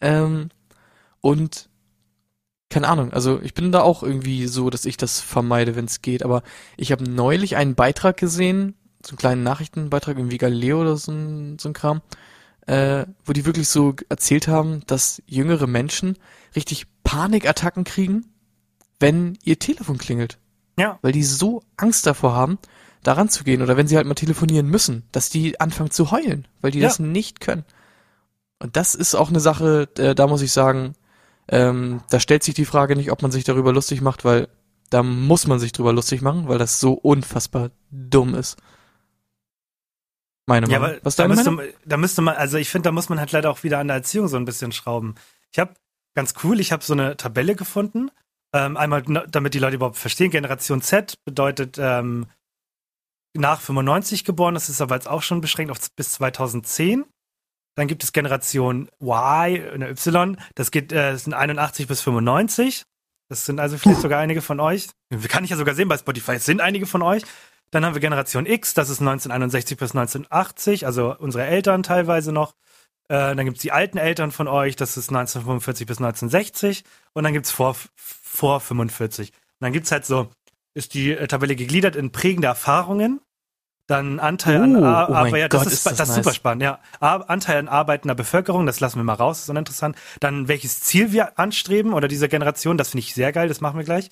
Ähm, 0.00 0.50
und 1.20 1.68
keine 2.70 2.88
Ahnung, 2.88 3.12
also 3.12 3.40
ich 3.40 3.54
bin 3.54 3.72
da 3.72 3.80
auch 3.80 4.02
irgendwie 4.02 4.46
so, 4.46 4.68
dass 4.68 4.84
ich 4.84 4.96
das 4.96 5.20
vermeide, 5.20 5.76
wenn 5.76 5.86
es 5.86 6.02
geht. 6.02 6.22
Aber 6.22 6.42
ich 6.76 6.92
habe 6.92 7.08
neulich 7.08 7.56
einen 7.56 7.76
Beitrag 7.76 8.16
gesehen, 8.16 8.74
so 9.02 9.12
einen 9.12 9.18
kleinen 9.18 9.42
Nachrichtenbeitrag, 9.42 10.18
irgendwie 10.18 10.38
Galileo 10.38 10.80
oder 10.80 10.96
so 10.96 11.12
ein, 11.12 11.58
so 11.58 11.70
ein 11.70 11.72
Kram, 11.72 12.02
äh, 12.66 13.06
wo 13.24 13.32
die 13.32 13.46
wirklich 13.46 13.68
so 13.68 13.94
erzählt 14.08 14.48
haben, 14.48 14.82
dass 14.86 15.22
jüngere 15.26 15.66
Menschen 15.66 16.18
richtig 16.54 16.86
Panikattacken 17.04 17.84
kriegen, 17.84 18.26
wenn 19.00 19.38
ihr 19.44 19.58
Telefon 19.58 19.98
klingelt. 19.98 20.38
Ja. 20.78 20.98
Weil 21.02 21.12
die 21.12 21.22
so 21.24 21.62
Angst 21.76 22.06
davor 22.06 22.34
haben, 22.34 22.58
da 23.02 23.12
ranzugehen. 23.14 23.62
Oder 23.62 23.76
wenn 23.76 23.86
sie 23.88 23.96
halt 23.96 24.06
mal 24.06 24.14
telefonieren 24.14 24.66
müssen, 24.68 25.04
dass 25.12 25.30
die 25.30 25.60
anfangen 25.60 25.90
zu 25.90 26.10
heulen, 26.10 26.46
weil 26.60 26.70
die 26.70 26.80
Ja. 26.80 26.88
das 26.88 26.98
nicht 26.98 27.40
können. 27.40 27.64
Und 28.60 28.76
das 28.76 28.94
ist 28.94 29.14
auch 29.14 29.28
eine 29.28 29.40
Sache, 29.40 29.88
äh, 29.98 30.14
da 30.14 30.26
muss 30.26 30.42
ich 30.42 30.52
sagen, 30.52 30.94
ähm, 31.48 32.02
da 32.10 32.20
stellt 32.20 32.42
sich 32.42 32.54
die 32.54 32.64
Frage 32.64 32.96
nicht, 32.96 33.10
ob 33.12 33.22
man 33.22 33.30
sich 33.30 33.44
darüber 33.44 33.72
lustig 33.72 34.00
macht, 34.00 34.24
weil 34.24 34.48
da 34.90 35.02
muss 35.02 35.46
man 35.46 35.58
sich 35.58 35.72
drüber 35.72 35.92
lustig 35.92 36.22
machen, 36.22 36.48
weil 36.48 36.58
das 36.58 36.80
so 36.80 36.92
unfassbar 36.94 37.70
dumm 37.90 38.34
ist. 38.34 38.56
Meine 40.46 40.66
Ja, 40.68 40.78
Meinung. 40.78 40.96
aber 40.96 41.04
Was 41.04 41.16
da 41.16 41.28
müsste, 41.28 41.50
Meinung? 41.50 41.66
man- 41.66 41.74
da 41.88 41.96
müsste 41.98 42.22
man, 42.22 42.36
also 42.36 42.56
ich 42.56 42.70
finde, 42.70 42.88
da 42.88 42.92
muss 42.92 43.08
man 43.08 43.20
halt 43.20 43.32
leider 43.32 43.50
auch 43.50 43.62
wieder 43.64 43.78
an 43.78 43.88
der 43.88 43.96
Erziehung 43.98 44.28
so 44.28 44.36
ein 44.36 44.44
bisschen 44.44 44.72
schrauben. 44.72 45.14
Ich 45.52 45.58
habe 45.58 45.74
ganz 46.14 46.34
cool, 46.42 46.58
ich 46.60 46.72
habe 46.72 46.82
so 46.84 46.94
eine 46.94 47.16
Tabelle 47.16 47.54
gefunden. 47.54 48.10
Ähm, 48.54 48.76
einmal, 48.76 49.02
damit 49.02 49.54
die 49.54 49.58
Leute 49.58 49.76
überhaupt 49.76 49.98
verstehen, 49.98 50.30
Generation 50.30 50.80
Z 50.80 51.14
bedeutet 51.24 51.76
ähm, 51.78 52.26
nach 53.34 53.60
95 53.60 54.24
geboren, 54.24 54.54
das 54.54 54.68
ist 54.68 54.80
aber 54.80 54.94
jetzt 54.94 55.08
auch 55.08 55.22
schon 55.22 55.40
beschränkt 55.40 55.70
auf 55.70 55.78
bis 55.96 56.12
2010. 56.12 57.04
Dann 57.76 57.86
gibt 57.86 58.02
es 58.02 58.12
Generation 58.12 58.88
Y, 59.00 59.82
Y, 59.82 60.36
das 60.54 60.70
geht, 60.70 60.92
äh, 60.92 61.12
das 61.12 61.24
sind 61.24 61.34
81 61.34 61.86
bis 61.86 62.00
95. 62.00 62.84
Das 63.28 63.44
sind 63.44 63.60
also 63.60 63.76
vielleicht 63.76 64.00
sogar 64.00 64.20
einige 64.20 64.40
von 64.40 64.58
euch. 64.60 64.88
Kann 65.28 65.44
ich 65.44 65.50
ja 65.50 65.56
sogar 65.56 65.74
sehen 65.74 65.88
bei 65.88 65.98
Spotify, 65.98 66.32
es 66.32 66.46
sind 66.46 66.60
einige 66.60 66.86
von 66.86 67.02
euch. 67.02 67.22
Dann 67.70 67.84
haben 67.84 67.94
wir 67.94 68.00
Generation 68.00 68.46
X, 68.46 68.72
das 68.72 68.88
ist 68.88 69.00
1961 69.00 69.76
bis 69.76 69.90
1980, 69.90 70.86
also 70.86 71.14
unsere 71.18 71.44
Eltern 71.44 71.82
teilweise 71.82 72.32
noch. 72.32 72.54
Äh, 73.08 73.34
dann 73.34 73.44
gibt's 73.46 73.62
die 73.62 73.72
alten 73.72 73.98
Eltern 73.98 74.30
von 74.32 74.48
euch, 74.48 74.76
das 74.76 74.96
ist 74.96 75.08
1945 75.08 75.86
bis 75.86 75.98
1960. 75.98 76.84
Und 77.14 77.24
dann 77.24 77.32
gibt's 77.32 77.50
vor, 77.50 77.76
vor 77.96 78.60
45. 78.60 79.30
Und 79.32 79.36
dann 79.60 79.72
gibt's 79.72 79.90
halt 79.92 80.04
so, 80.06 80.28
ist 80.74 80.94
die 80.94 81.12
äh, 81.12 81.26
Tabelle 81.26 81.56
gegliedert 81.56 81.96
in 81.96 82.12
prägende 82.12 82.48
Erfahrungen, 82.48 83.20
dann 83.86 84.20
Anteil 84.20 84.62
an, 84.62 84.76
Oh, 84.76 84.84
Ar- 84.84 85.08
oh 85.10 85.14
aber 85.14 85.38
ja, 85.38 85.48
das 85.48 85.62
Gott, 85.64 85.72
ist, 85.72 85.78
ist 85.78 85.86
das 85.86 85.96
das 85.96 86.08
ist 86.10 86.16
nice. 86.16 86.24
super 86.24 86.34
spannend, 86.34 86.62
ja. 86.62 86.78
Ar 87.00 87.30
Anteil 87.30 87.56
an 87.58 87.68
arbeitender 87.68 88.14
Bevölkerung, 88.14 88.66
das 88.66 88.80
lassen 88.80 88.98
wir 88.98 89.04
mal 89.04 89.14
raus, 89.14 89.40
ist 89.40 89.48
uninteressant. 89.48 89.96
Dann 90.20 90.46
welches 90.46 90.80
Ziel 90.80 91.10
wir 91.12 91.38
anstreben 91.38 91.94
oder 91.94 92.06
dieser 92.06 92.28
Generation, 92.28 92.76
das 92.76 92.90
finde 92.90 93.00
ich 93.06 93.14
sehr 93.14 93.32
geil, 93.32 93.48
das 93.48 93.62
machen 93.62 93.78
wir 93.78 93.84
gleich. 93.84 94.10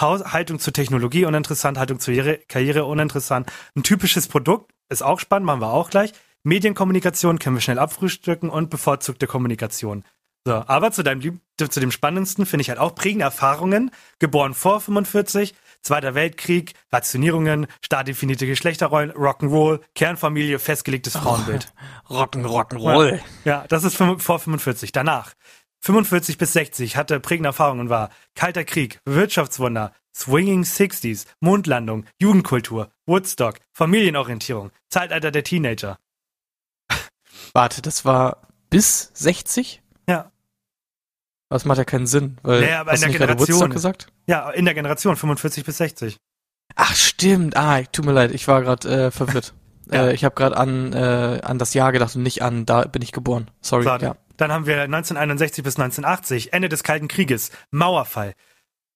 Haus 0.00 0.32
Haltung 0.32 0.58
zur 0.58 0.72
Technologie 0.72 1.24
uninteressant, 1.24 1.78
Haltung 1.78 2.00
zur 2.00 2.14
Karriere 2.48 2.84
uninteressant. 2.84 3.50
Ein 3.76 3.84
typisches 3.84 4.26
Produkt 4.26 4.72
ist 4.88 5.02
auch 5.02 5.20
spannend, 5.20 5.46
machen 5.46 5.60
wir 5.60 5.72
auch 5.72 5.90
gleich. 5.90 6.12
Medienkommunikation 6.44 7.38
können 7.38 7.56
wir 7.56 7.60
schnell 7.60 7.78
abfrühstücken 7.78 8.50
und 8.50 8.70
bevorzugte 8.70 9.26
Kommunikation. 9.26 10.04
So, 10.44 10.54
aber 10.54 10.90
zu 10.90 11.02
deinem 11.04 11.20
Lieb 11.20 11.40
zu 11.56 11.78
dem 11.78 11.92
spannendsten 11.92 12.46
finde 12.46 12.62
ich 12.62 12.68
halt 12.68 12.80
auch 12.80 12.96
prägende 12.96 13.24
Erfahrungen, 13.24 13.92
geboren 14.18 14.54
vor 14.54 14.80
45, 14.80 15.54
Zweiter 15.82 16.14
Weltkrieg, 16.14 16.74
Rationierungen, 16.92 17.66
starr 17.80 18.04
definierte 18.04 18.46
Geschlechterrollen, 18.46 19.10
Rock'n'Roll, 19.12 19.80
Kernfamilie, 19.96 20.60
festgelegtes 20.60 21.16
Frauenbild. 21.16 21.72
Rocken, 22.08 22.46
Rock'n'Roll. 22.46 23.18
Ja, 23.44 23.64
das 23.68 23.82
ist 23.82 23.96
vor 23.96 24.38
45. 24.38 24.92
Danach 24.92 25.32
45 25.80 26.38
bis 26.38 26.52
60 26.52 26.96
hatte 26.96 27.18
prägende 27.18 27.48
Erfahrungen 27.48 27.88
war 27.88 28.10
Kalter 28.36 28.62
Krieg, 28.62 29.00
Wirtschaftswunder, 29.04 29.92
Swinging 30.14 30.62
60s, 30.62 31.26
Mondlandung, 31.40 32.04
Jugendkultur, 32.20 32.92
Woodstock, 33.06 33.56
Familienorientierung, 33.72 34.70
Zeitalter 34.88 35.32
der 35.32 35.42
Teenager. 35.42 35.98
Warte, 37.54 37.82
das 37.82 38.04
war 38.04 38.42
bis 38.70 39.10
60? 39.14 39.82
Ja, 40.08 40.30
Das 41.48 41.64
macht 41.64 41.78
ja 41.78 41.84
keinen 41.84 42.06
Sinn, 42.06 42.38
weil 42.42 42.60
Naja, 42.62 42.80
aber 42.80 42.90
in 42.90 42.94
hast 42.94 43.02
du 43.04 43.10
der 43.18 43.18
Generation. 43.26 43.70
Gesagt? 43.70 44.06
ja, 44.26 44.50
in 44.50 44.64
der 44.64 44.74
Generation 44.74 45.16
45 45.16 45.64
bis 45.64 45.76
60. 45.78 46.16
Ach 46.76 46.94
stimmt, 46.94 47.56
ah, 47.56 47.82
tut 47.82 48.04
mir 48.06 48.12
leid, 48.12 48.32
ich 48.32 48.48
war 48.48 48.62
gerade 48.62 49.06
äh, 49.06 49.10
verwirrt. 49.10 49.54
Ja. 49.92 50.06
äh, 50.06 50.14
ich 50.14 50.24
habe 50.24 50.36
gerade 50.36 50.56
an 50.56 50.92
äh, 50.92 51.40
an 51.42 51.58
das 51.58 51.74
Jahr 51.74 51.90
gedacht 51.90 52.14
und 52.14 52.22
nicht 52.22 52.40
an 52.40 52.64
da 52.64 52.82
bin 52.84 53.02
ich 53.02 53.10
geboren. 53.10 53.50
Sorry. 53.60 53.82
So, 53.82 53.90
ja. 53.96 54.14
Dann 54.36 54.52
haben 54.52 54.64
wir 54.64 54.80
1961 54.82 55.64
bis 55.64 55.74
1980, 55.76 56.52
Ende 56.52 56.68
des 56.68 56.84
Kalten 56.84 57.08
Krieges, 57.08 57.50
Mauerfall. 57.72 58.32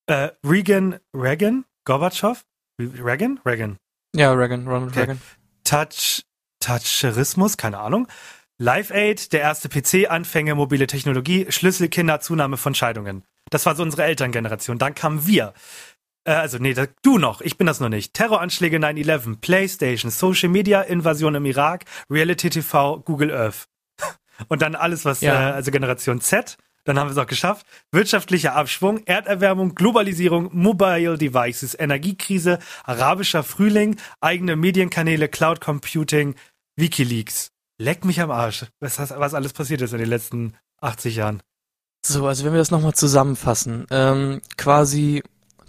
Äh, 0.07 0.31
Reagan, 0.45 0.99
Reagan, 1.13 1.65
Gorbatschow, 1.85 2.41
Reagan, 2.81 3.41
Reagan. 3.45 3.77
ja, 4.15 4.33
Reagan, 4.33 4.67
Ronald 4.69 4.93
Okay. 4.93 5.01
Reagan. 5.01 5.21
Touch, 5.65 6.23
Toucherismus, 6.67 7.57
keine 7.57 7.79
Ahnung. 7.79 8.09
Live 8.59 8.91
Aid, 8.91 9.33
der 9.33 9.41
erste 9.41 9.69
PC, 9.69 10.11
Anfänge, 10.11 10.55
mobile 10.55 10.87
Technologie, 10.87 11.47
Schlüsselkinder, 11.49 12.21
Zunahme 12.21 12.57
von 12.57 12.75
Scheidungen. 12.75 13.23
Das 13.51 13.67
war 13.67 13.77
so 13.77 13.83
unsere 13.83 14.03
Elterngeneration. 14.05 14.79
Dann 14.79 14.95
kamen 14.95 15.27
wir. 15.27 15.53
Äh, 16.25 16.33
also, 16.33 16.59
nee, 16.59 16.75
da, 16.75 16.87
du 17.03 17.19
noch, 17.19 17.41
ich 17.41 17.57
bin 17.57 17.67
das 17.69 17.79
noch 17.79 17.89
nicht. 17.91 18.15
Terroranschläge 18.15 18.79
9-11, 18.79 19.41
Playstation, 19.41 20.11
Social 20.11 20.49
Media, 20.49 20.81
Invasion 20.83 21.35
im 21.37 21.45
Irak, 21.45 21.85
Reality 22.11 22.51
TV, 22.51 22.99
Google 23.01 23.31
Earth. 23.33 23.69
Und 24.49 24.63
dann 24.63 24.75
alles, 24.75 25.05
was, 25.05 25.21
Ja. 25.21 25.51
äh, 25.51 25.53
also 25.53 25.71
Generation 25.71 26.21
Z, 26.21 26.57
dann 26.85 26.99
haben 26.99 27.09
wir 27.09 27.13
es 27.13 27.19
auch 27.19 27.27
geschafft. 27.27 27.67
Wirtschaftlicher 27.93 28.55
Abschwung, 28.57 29.05
Erderwärmung, 29.07 29.75
Globalisierung, 29.75 30.51
Mobile 30.53 31.19
Devices, 31.19 31.79
Energiekrise, 31.79 32.59
arabischer 32.85 33.43
Frühling, 33.43 33.97
eigene 34.21 34.57
Medienkanäle, 34.57 35.29
Cloud 35.29 35.61
Computing, 35.61 36.35
Wikileaks. 36.77 37.49
Leck 37.79 38.05
mich 38.05 38.21
am 38.21 38.31
Arsch, 38.31 38.67
was, 38.81 38.99
was 38.99 39.35
alles 39.35 39.53
passiert 39.53 39.83
ist 39.83 39.93
in 39.93 39.99
den 39.99 40.09
letzten 40.09 40.55
80 40.81 41.17
Jahren. 41.17 41.43
So, 42.05 42.27
also 42.27 42.45
wenn 42.45 42.53
wir 42.53 42.59
das 42.59 42.71
nochmal 42.71 42.95
zusammenfassen, 42.95 43.87
ähm, 43.91 44.41
quasi 44.57 45.23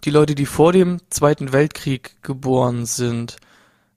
die 0.04 0.10
Leute, 0.12 0.36
die 0.36 0.46
vor 0.46 0.72
dem 0.74 1.00
Zweiten 1.10 1.52
Weltkrieg 1.52 2.22
geboren 2.22 2.86
sind, 2.86 3.38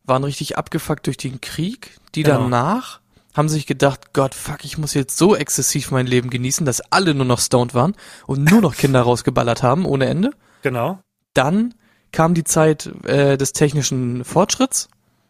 waren 0.04 0.24
richtig 0.24 0.56
abgefuckt 0.56 1.06
durch 1.06 1.18
den 1.18 1.40
Krieg. 1.40 1.98
Die 2.14 2.22
Genau. 2.22 2.38
danach 2.42 3.00
haben 3.36 3.48
sich 3.48 3.66
gedacht, 3.66 4.12
Gott, 4.12 4.34
fuck, 4.34 4.64
ich 4.64 4.78
muss 4.78 4.94
jetzt 4.94 5.16
so 5.16 5.36
exzessiv 5.36 5.90
mein 5.92 6.06
Leben 6.06 6.30
genießen, 6.30 6.66
dass 6.66 6.80
alle 6.80 7.14
nur 7.14 7.26
noch 7.26 7.38
stoned 7.38 7.74
waren 7.74 7.94
und 8.26 8.50
nur 8.50 8.60
noch 8.60 8.74
Kinder 8.74 9.02
rausgeballert 9.02 9.62
haben 9.62 9.84
ohne 9.86 10.06
Ende. 10.06 10.30
Genau, 10.62 10.98
Dann 11.34 11.74
kam 12.12 12.34
die 12.34 12.44
Zeit 12.44 12.86
äh, 13.04 13.36
des 13.38 13.52
technischen 13.52 14.24
Fortschritts. 14.24 14.88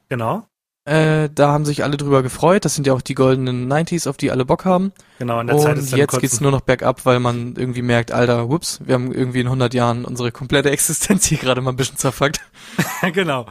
genau, 0.09 0.47
Äh, 0.91 1.31
da 1.33 1.53
haben 1.53 1.65
sich 1.65 1.85
alle 1.85 1.97
drüber 1.97 2.23
gefreut. 2.25 2.65
Das 2.65 2.75
sind 2.75 2.85
ja 2.87 2.93
auch 2.95 3.01
die 3.01 3.15
goldenen 3.15 3.73
90s, 3.73 4.09
auf 4.09 4.17
die 4.17 4.31
alle 4.33 4.45
Bock 4.45 4.65
haben. 4.65 4.93
genau. 5.19 5.39
In 5.41 5.47
der 5.47 5.57
Zeit 5.59 5.77
Und 5.77 5.85
ist 5.85 5.93
dann 5.93 5.99
jetzt 6.01 6.11
kurz 6.11 6.21
geht's 6.21 6.41
nur 6.41 6.51
noch 6.51 6.63
bergab, 6.63 7.07
weil 7.07 7.21
man 7.21 7.55
irgendwie 7.55 7.83
merkt, 7.83 8.11
Alter, 8.11 8.49
whoops, 8.49 8.81
wir 8.85 8.95
haben 8.95 9.13
irgendwie 9.13 9.41
in 9.41 9.47
100 9.47 9.73
Jahren 9.73 10.05
unsere 10.05 10.33
komplette 10.33 10.71
Existenz 10.71 11.27
hier 11.27 11.39
gerade 11.39 11.61
mal 11.61 11.71
ein 11.71 11.77
bisschen 11.77 11.97
zerfuckt. 11.97 12.41
genau. 13.13 13.47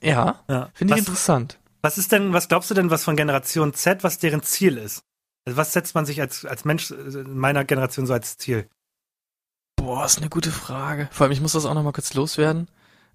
Ja, 0.00 0.40
Ja. 0.48 0.70
finde 0.74 0.94
ich 0.94 1.00
interessant. 1.00 1.58
was 1.82 1.98
ist 1.98 2.12
denn, 2.12 2.32
was 2.32 2.48
glaubst 2.48 2.70
du 2.70 2.74
denn, 2.74 2.90
was 2.90 3.04
von 3.04 3.16
Generation 3.16 3.74
Z, 3.74 4.02
was 4.04 4.18
deren 4.18 4.42
Ziel 4.42 4.78
ist? 4.78 5.02
Also 5.44 5.56
was 5.58 5.72
setzt 5.72 5.94
man 5.94 6.06
sich 6.06 6.20
als, 6.20 6.44
als 6.44 6.64
Mensch 6.64 6.90
äh, 6.90 6.94
in 6.94 7.36
meiner 7.36 7.64
Generation 7.64 8.06
so 8.06 8.12
als 8.14 8.38
Ziel? 8.38 8.66
Boah, 9.76 10.06
ist 10.06 10.18
eine 10.18 10.28
gute 10.28 10.50
Frage. 10.52 11.08
Vor 11.12 11.24
allem, 11.24 11.32
ich 11.32 11.40
muss 11.40 11.52
das 11.52 11.66
auch 11.66 11.74
noch 11.74 11.82
mal 11.82 11.92
kurz 11.92 12.14
loswerden. 12.14 12.68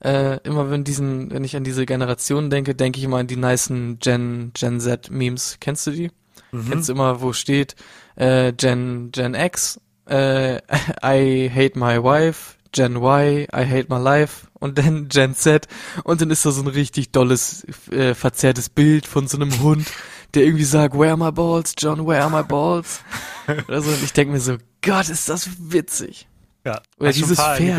Äh, 0.04 0.39
immer 0.43 0.70
wenn 0.70 0.84
diesen, 0.84 1.32
wenn 1.32 1.43
ich 1.45 1.56
an 1.56 1.64
diese 1.64 1.86
Generation 1.86 2.49
denke, 2.49 2.76
denke 2.76 2.99
ich 2.99 3.06
immer 3.06 3.18
an 3.18 3.28
die 3.28 3.38
nicen 3.38 3.99
Gen, 3.99 4.51
Gen 4.54 4.80
Z 4.80 5.10
Memes. 5.10 5.58
Kennst 5.62 5.88
du 5.88 5.91
die? 5.91 6.12
Mhm. 6.51 6.70
Kennst 6.70 6.89
du 6.89 6.93
immer, 6.93 7.22
wo 7.22 7.32
steht 7.32 7.76
äh, 8.16 8.51
Gen 8.51 9.12
Gen 9.14 9.34
X, 9.34 9.80
äh, 10.10 10.58
I 11.04 11.49
hate 11.49 11.80
my 11.80 12.04
wife, 12.04 12.56
Gen 12.74 12.97
Y, 12.97 13.47
I 13.54 13.66
hate 13.66 13.88
my 13.89 13.97
life 13.97 14.47
und 14.60 14.78
dann 14.78 15.08
Gen 15.10 15.36
Z 15.36 15.68
und 16.04 16.20
dann 16.20 16.32
ist 16.32 16.45
da 16.45 16.51
so 16.51 16.62
ein 16.62 16.68
richtig 16.68 17.12
dolles, 17.12 17.66
äh, 17.89 18.14
verzerrtes 18.14 18.70
Bild 18.70 19.08
von 19.08 19.28
so 19.28 19.38
einem 19.38 19.62
Hund, 19.62 19.88
der 20.34 20.43
irgendwie 20.43 20.66
sagt, 20.66 20.95
where 20.95 21.12
are 21.12 21.18
my 21.18 21.32
balls, 21.32 21.76
John, 21.78 22.06
where 22.06 22.22
are 22.22 22.30
my 22.30 22.43
balls? 22.43 23.01
Oder 23.68 23.82
so. 23.82 23.89
Und 23.89 24.04
ich 24.04 24.12
denke 24.12 24.34
mir 24.34 24.41
so, 24.41 24.58
Gott, 24.82 25.08
ist 25.08 25.30
das 25.30 25.49
witzig. 25.60 26.28
Ja. 26.66 26.82
Oder 26.99 27.12
dieses 27.12 27.39
Pferd. 27.39 27.78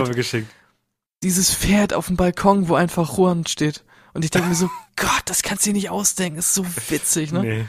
Dieses 1.24 1.54
Pferd 1.54 1.94
auf 1.94 2.06
dem 2.06 2.16
Balkon, 2.16 2.68
wo 2.68 2.74
einfach 2.74 3.16
Juan 3.16 3.46
steht. 3.46 3.82
Und 4.12 4.24
ich 4.24 4.30
denke 4.30 4.48
mir 4.48 4.54
so, 4.54 4.70
Gott, 4.96 5.22
das 5.24 5.42
kannst 5.42 5.64
du 5.64 5.70
dir 5.70 5.74
nicht 5.74 5.90
ausdenken, 5.90 6.38
ist 6.38 6.54
so 6.54 6.64
witzig, 6.88 7.32
ne? 7.32 7.40
Nee. 7.40 7.64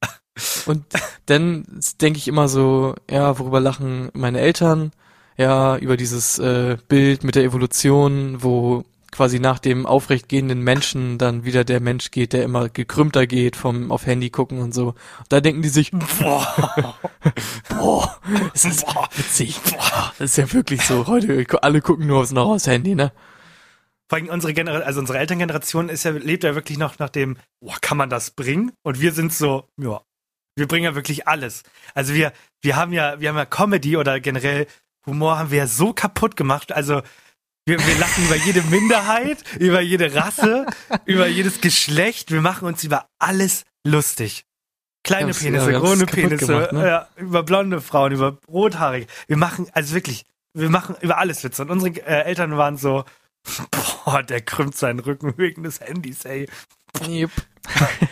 Und 0.66 0.84
dann 1.26 1.66
denke 2.00 2.18
ich 2.18 2.28
immer 2.28 2.48
so, 2.48 2.94
ja, 3.10 3.38
worüber 3.38 3.60
lachen 3.60 4.10
meine 4.14 4.40
Eltern? 4.40 4.92
Ja, 5.36 5.76
über 5.76 5.96
dieses 5.96 6.38
äh, 6.38 6.78
Bild 6.88 7.24
mit 7.24 7.34
der 7.34 7.42
Evolution, 7.42 8.42
wo 8.42 8.84
quasi 9.14 9.38
nach 9.38 9.60
dem 9.60 9.86
aufrechtgehenden 9.86 10.60
Menschen 10.60 11.18
dann 11.18 11.44
wieder 11.44 11.62
der 11.62 11.78
Mensch 11.78 12.10
geht, 12.10 12.32
der 12.32 12.42
immer 12.42 12.68
gekrümmter 12.68 13.28
geht, 13.28 13.54
vom 13.54 13.92
auf 13.92 14.06
Handy 14.06 14.28
gucken 14.28 14.58
und 14.58 14.74
so. 14.74 14.88
Und 14.88 14.96
da 15.28 15.40
denken 15.40 15.62
die 15.62 15.68
sich, 15.68 15.90
boah, 16.18 16.98
boah, 17.68 18.20
das 18.52 18.64
ist 18.64 18.84
witzig, 19.16 19.60
boah, 19.62 20.12
das 20.18 20.30
ist 20.30 20.36
ja 20.36 20.52
wirklich 20.52 20.82
so. 20.82 21.06
Heute 21.06 21.46
alle 21.62 21.80
gucken 21.80 22.08
nur 22.08 22.20
aufs 22.20 22.32
noch 22.32 22.48
aufs 22.48 22.66
Handy, 22.66 22.96
ne? 22.96 23.12
Vor 24.08 24.18
allem 24.18 24.28
unsere 24.28 24.52
Generation, 24.52 24.86
also 24.86 25.00
unsere 25.00 25.18
Elterngeneration 25.18 25.88
ist 25.88 26.04
ja, 26.04 26.10
lebt 26.10 26.42
ja 26.42 26.56
wirklich 26.56 26.76
noch 26.76 26.98
nach 26.98 27.08
dem, 27.08 27.36
boah, 27.60 27.76
kann 27.80 27.96
man 27.96 28.10
das 28.10 28.32
bringen? 28.32 28.72
Und 28.82 29.00
wir 29.00 29.12
sind 29.12 29.32
so, 29.32 29.68
ja, 29.80 30.02
wir 30.56 30.66
bringen 30.66 30.84
ja 30.84 30.94
wirklich 30.96 31.28
alles. 31.28 31.62
Also 31.94 32.14
wir, 32.14 32.32
wir 32.62 32.74
haben 32.74 32.92
ja, 32.92 33.20
wir 33.20 33.28
haben 33.28 33.36
ja 33.36 33.46
Comedy 33.46 33.96
oder 33.96 34.18
generell 34.18 34.66
Humor 35.06 35.38
haben 35.38 35.50
wir 35.50 35.58
ja 35.58 35.66
so 35.66 35.92
kaputt 35.92 36.36
gemacht. 36.36 36.72
Also 36.72 37.02
wir, 37.66 37.78
wir 37.78 37.98
lachen 37.98 38.24
über 38.26 38.36
jede 38.36 38.62
Minderheit, 38.62 39.38
über 39.58 39.80
jede 39.80 40.14
Rasse, 40.14 40.66
über 41.06 41.26
jedes 41.26 41.60
Geschlecht. 41.60 42.30
Wir 42.30 42.40
machen 42.40 42.66
uns 42.68 42.84
über 42.84 43.08
alles 43.18 43.64
lustig. 43.84 44.44
Kleine 45.02 45.24
haben's- 45.32 45.40
Penisse, 45.42 45.72
ja, 45.72 45.78
große 45.78 46.06
Penisse, 46.06 46.46
gemacht, 46.46 46.72
ne? 46.72 46.86
ja, 46.86 47.08
über 47.16 47.42
blonde 47.42 47.80
Frauen, 47.80 48.12
über 48.12 48.38
rothaarige. 48.48 49.06
Wir 49.26 49.36
machen, 49.36 49.66
also 49.72 49.94
wirklich, 49.94 50.24
wir 50.54 50.70
machen 50.70 50.96
über 51.00 51.18
alles 51.18 51.44
Witze. 51.44 51.62
Und 51.62 51.70
unsere 51.70 51.90
äh, 52.06 52.22
Eltern 52.24 52.56
waren 52.56 52.76
so, 52.78 53.04
boah, 54.04 54.22
der 54.22 54.40
krümmt 54.40 54.76
seinen 54.76 55.00
Rücken 55.00 55.34
wegen 55.36 55.62
des 55.62 55.80
Handys, 55.80 56.24
ey. 56.24 56.48
Yep. 57.06 57.30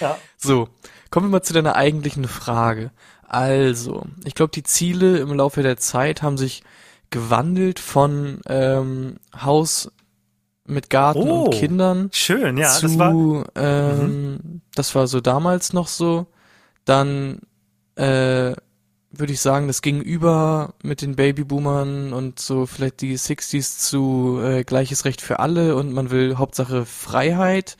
Ja. 0.00 0.18
So, 0.38 0.68
kommen 1.10 1.26
wir 1.26 1.30
mal 1.30 1.42
zu 1.42 1.52
deiner 1.52 1.76
eigentlichen 1.76 2.26
Frage. 2.26 2.90
Also, 3.28 4.06
ich 4.24 4.34
glaube, 4.34 4.50
die 4.52 4.62
Ziele 4.62 5.18
im 5.18 5.32
Laufe 5.34 5.62
der 5.62 5.76
Zeit 5.76 6.22
haben 6.22 6.38
sich 6.38 6.62
gewandelt 7.14 7.78
von 7.78 8.40
ähm, 8.48 9.16
Haus 9.40 9.88
mit 10.66 10.90
Garten 10.90 11.30
Oh, 11.30 11.44
und 11.44 11.54
Kindern 11.54 12.10
Schön, 12.12 12.56
ja, 12.58 12.68
zu, 12.70 12.82
das 12.88 12.98
war, 12.98 13.12
Mhm. 13.12 13.44
ähm, 13.54 14.60
das 14.74 14.94
war 14.96 15.06
so 15.06 15.20
damals 15.20 15.72
noch 15.72 15.86
so. 15.86 16.26
Dann 16.84 17.38
äh, 17.94 18.54
würde 19.16 19.32
ich 19.32 19.40
sagen, 19.40 19.68
das 19.68 19.80
ging 19.80 20.00
über 20.00 20.74
mit 20.82 21.02
den 21.02 21.14
Babyboomern 21.14 22.12
und 22.12 22.40
so 22.40 22.66
vielleicht 22.66 23.00
die 23.00 23.16
60s 23.16 23.78
zu 23.78 24.40
äh, 24.42 24.64
gleiches 24.64 25.04
Recht 25.04 25.20
für 25.20 25.38
alle 25.38 25.76
und 25.76 25.92
man 25.92 26.10
will 26.10 26.36
Hauptsache 26.36 26.84
Freiheit. 26.84 27.76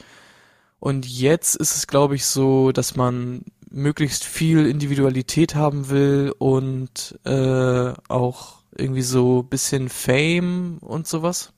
Und 0.78 1.08
jetzt 1.08 1.56
ist 1.56 1.74
es, 1.74 1.88
glaube 1.88 2.14
ich, 2.14 2.24
so, 2.26 2.70
dass 2.70 2.94
man 2.94 3.42
möglichst 3.70 4.22
viel 4.22 4.66
Individualität 4.66 5.56
haben 5.56 5.88
will 5.88 6.32
und 6.38 7.18
äh, 7.24 7.92
auch 8.08 8.60
irgendwie 8.76 9.02
so 9.02 9.42
bisschen 9.42 9.88
Fame 9.88 10.78
und 10.78 11.06
sowas. 11.06 11.52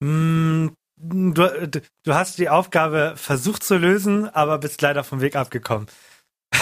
Mm, 0.00 0.68
du, 0.96 1.68
du 2.04 2.14
hast 2.14 2.38
die 2.38 2.48
Aufgabe 2.48 3.14
versucht 3.16 3.62
zu 3.62 3.76
lösen, 3.76 4.28
aber 4.28 4.58
bist 4.58 4.82
leider 4.82 5.04
vom 5.04 5.20
Weg 5.20 5.36
abgekommen. 5.36 5.86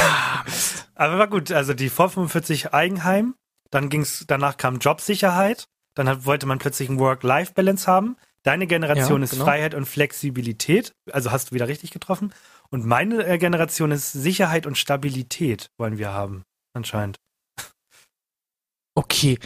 aber 0.95 1.19
war 1.19 1.29
gut, 1.29 1.53
also 1.53 1.75
die 1.75 1.91
vor 1.91 2.09
45 2.09 2.73
Eigenheim, 2.73 3.35
dann 3.71 3.89
ging's, 3.89 4.25
danach 4.27 4.57
kam 4.57 4.79
Jobsicherheit, 4.79 5.67
dann 5.95 6.09
hat, 6.09 6.25
wollte 6.25 6.47
man 6.47 6.59
plötzlich 6.59 6.89
ein 6.89 6.99
Work-Life-Balance 6.99 7.87
haben. 7.87 8.17
Deine 8.45 8.67
Generation 8.67 9.21
Ja, 9.21 9.25
ist 9.25 9.31
genau. 9.33 9.45
Freiheit 9.45 9.75
und 9.75 9.87
Flexibilität, 9.87 10.93
also 11.11 11.31
hast 11.31 11.51
du 11.51 11.55
wieder 11.55 11.69
richtig 11.69 11.91
getroffen. 11.91 12.33
Und 12.71 12.85
meine 12.85 13.25
äh, 13.25 13.39
Generation 13.39 13.93
ist 13.93 14.13
Sicherheit 14.13 14.67
und 14.67 14.79
Stabilität 14.79 15.71
wollen 15.79 15.99
wir 15.99 16.13
haben, 16.13 16.43
anscheinend. 16.75 17.19
Okay, 18.95 19.39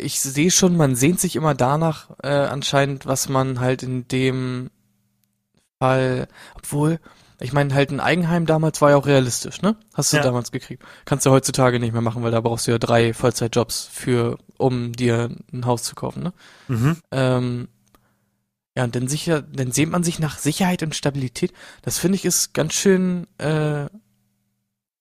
ich 0.00 0.20
sehe 0.20 0.50
schon, 0.52 0.76
man 0.76 0.94
sehnt 0.94 1.18
sich 1.18 1.34
immer 1.34 1.54
danach 1.54 2.10
äh, 2.22 2.28
anscheinend, 2.28 3.06
was 3.06 3.28
man 3.28 3.58
halt 3.58 3.82
in 3.82 4.06
dem 4.06 4.70
Fall, 5.80 6.28
obwohl, 6.54 7.00
ich 7.40 7.52
meine, 7.52 7.74
halt 7.74 7.90
ein 7.90 7.98
Eigenheim 7.98 8.46
damals 8.46 8.80
war 8.80 8.90
ja 8.90 8.96
auch 8.96 9.06
realistisch, 9.06 9.62
ne? 9.62 9.76
Hast 9.94 10.12
du 10.12 10.18
Ja. 10.18 10.22
damals 10.22 10.52
gekriegt. 10.52 10.84
Kannst 11.06 11.26
du 11.26 11.30
heutzutage 11.30 11.80
nicht 11.80 11.92
mehr 11.92 12.02
machen, 12.02 12.22
weil 12.22 12.30
da 12.30 12.40
brauchst 12.40 12.68
du 12.68 12.70
ja 12.70 12.78
drei 12.78 13.12
Vollzeitjobs 13.12 13.88
für, 13.92 14.38
um 14.58 14.92
dir 14.92 15.30
ein 15.52 15.66
Haus 15.66 15.82
zu 15.82 15.96
kaufen, 15.96 16.22
ne? 16.22 16.32
Mhm. 16.68 16.96
Ähm, 17.10 17.68
ja, 18.76 18.84
und 18.84 18.94
dann 18.94 19.08
sicher, 19.08 19.42
dann 19.42 19.72
sehnt 19.72 19.90
man 19.90 20.04
sich 20.04 20.20
nach 20.20 20.38
Sicherheit 20.38 20.84
und 20.84 20.94
Stabilität. 20.94 21.52
Das 21.82 21.98
finde 21.98 22.14
ich 22.16 22.24
ist 22.24 22.54
ganz 22.54 22.74
schön 22.74 23.26
äh, 23.38 23.86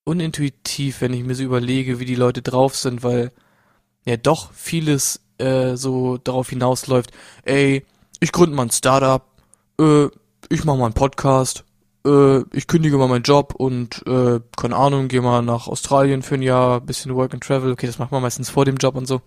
unintuitiv, 0.04 1.02
wenn 1.02 1.14
ich 1.14 1.24
mir 1.24 1.36
so 1.36 1.44
überlege, 1.44 2.00
wie 2.00 2.06
die 2.06 2.16
Leute 2.16 2.42
drauf 2.42 2.76
sind, 2.76 3.04
weil 3.04 3.32
ja 4.06 4.18
doch 4.18 4.52
vieles 4.54 5.22
äh, 5.38 5.76
so 5.76 6.18
darauf 6.18 6.50
hinausläuft, 6.50 7.12
ey, 7.44 7.86
ich 8.20 8.32
gründe 8.32 8.56
mal 8.56 8.64
ein 8.64 8.72
Startup, 8.72 9.24
äh, 9.80 10.08
ich 10.50 10.64
mache 10.66 10.78
mal 10.78 10.86
einen 10.86 10.94
Podcast, 10.94 11.64
äh, 12.06 12.42
ich 12.56 12.68
kündige 12.68 12.98
mal 12.98 13.08
meinen 13.08 13.24
Job 13.24 13.54
und 13.56 14.06
äh, 14.08 14.40
keine 14.58 14.76
Ahnung, 14.76 15.08
gehe 15.08 15.22
mal 15.22 15.42
nach 15.42 15.68
Australien 15.68 16.22
für 16.22 16.36
ein 16.36 16.42
Jahr, 16.42 16.82
bisschen 16.82 17.16
Work 17.16 17.34
and 17.34 17.44
Travel, 17.44 17.72
okay, 17.72 17.88
das 17.88 18.00
macht 18.00 18.12
man 18.12 18.22
meistens 18.22 18.50
vor 18.50 18.66
dem 18.66 18.78
Job 18.78 18.96
und 18.96 19.08
so. 19.08 19.22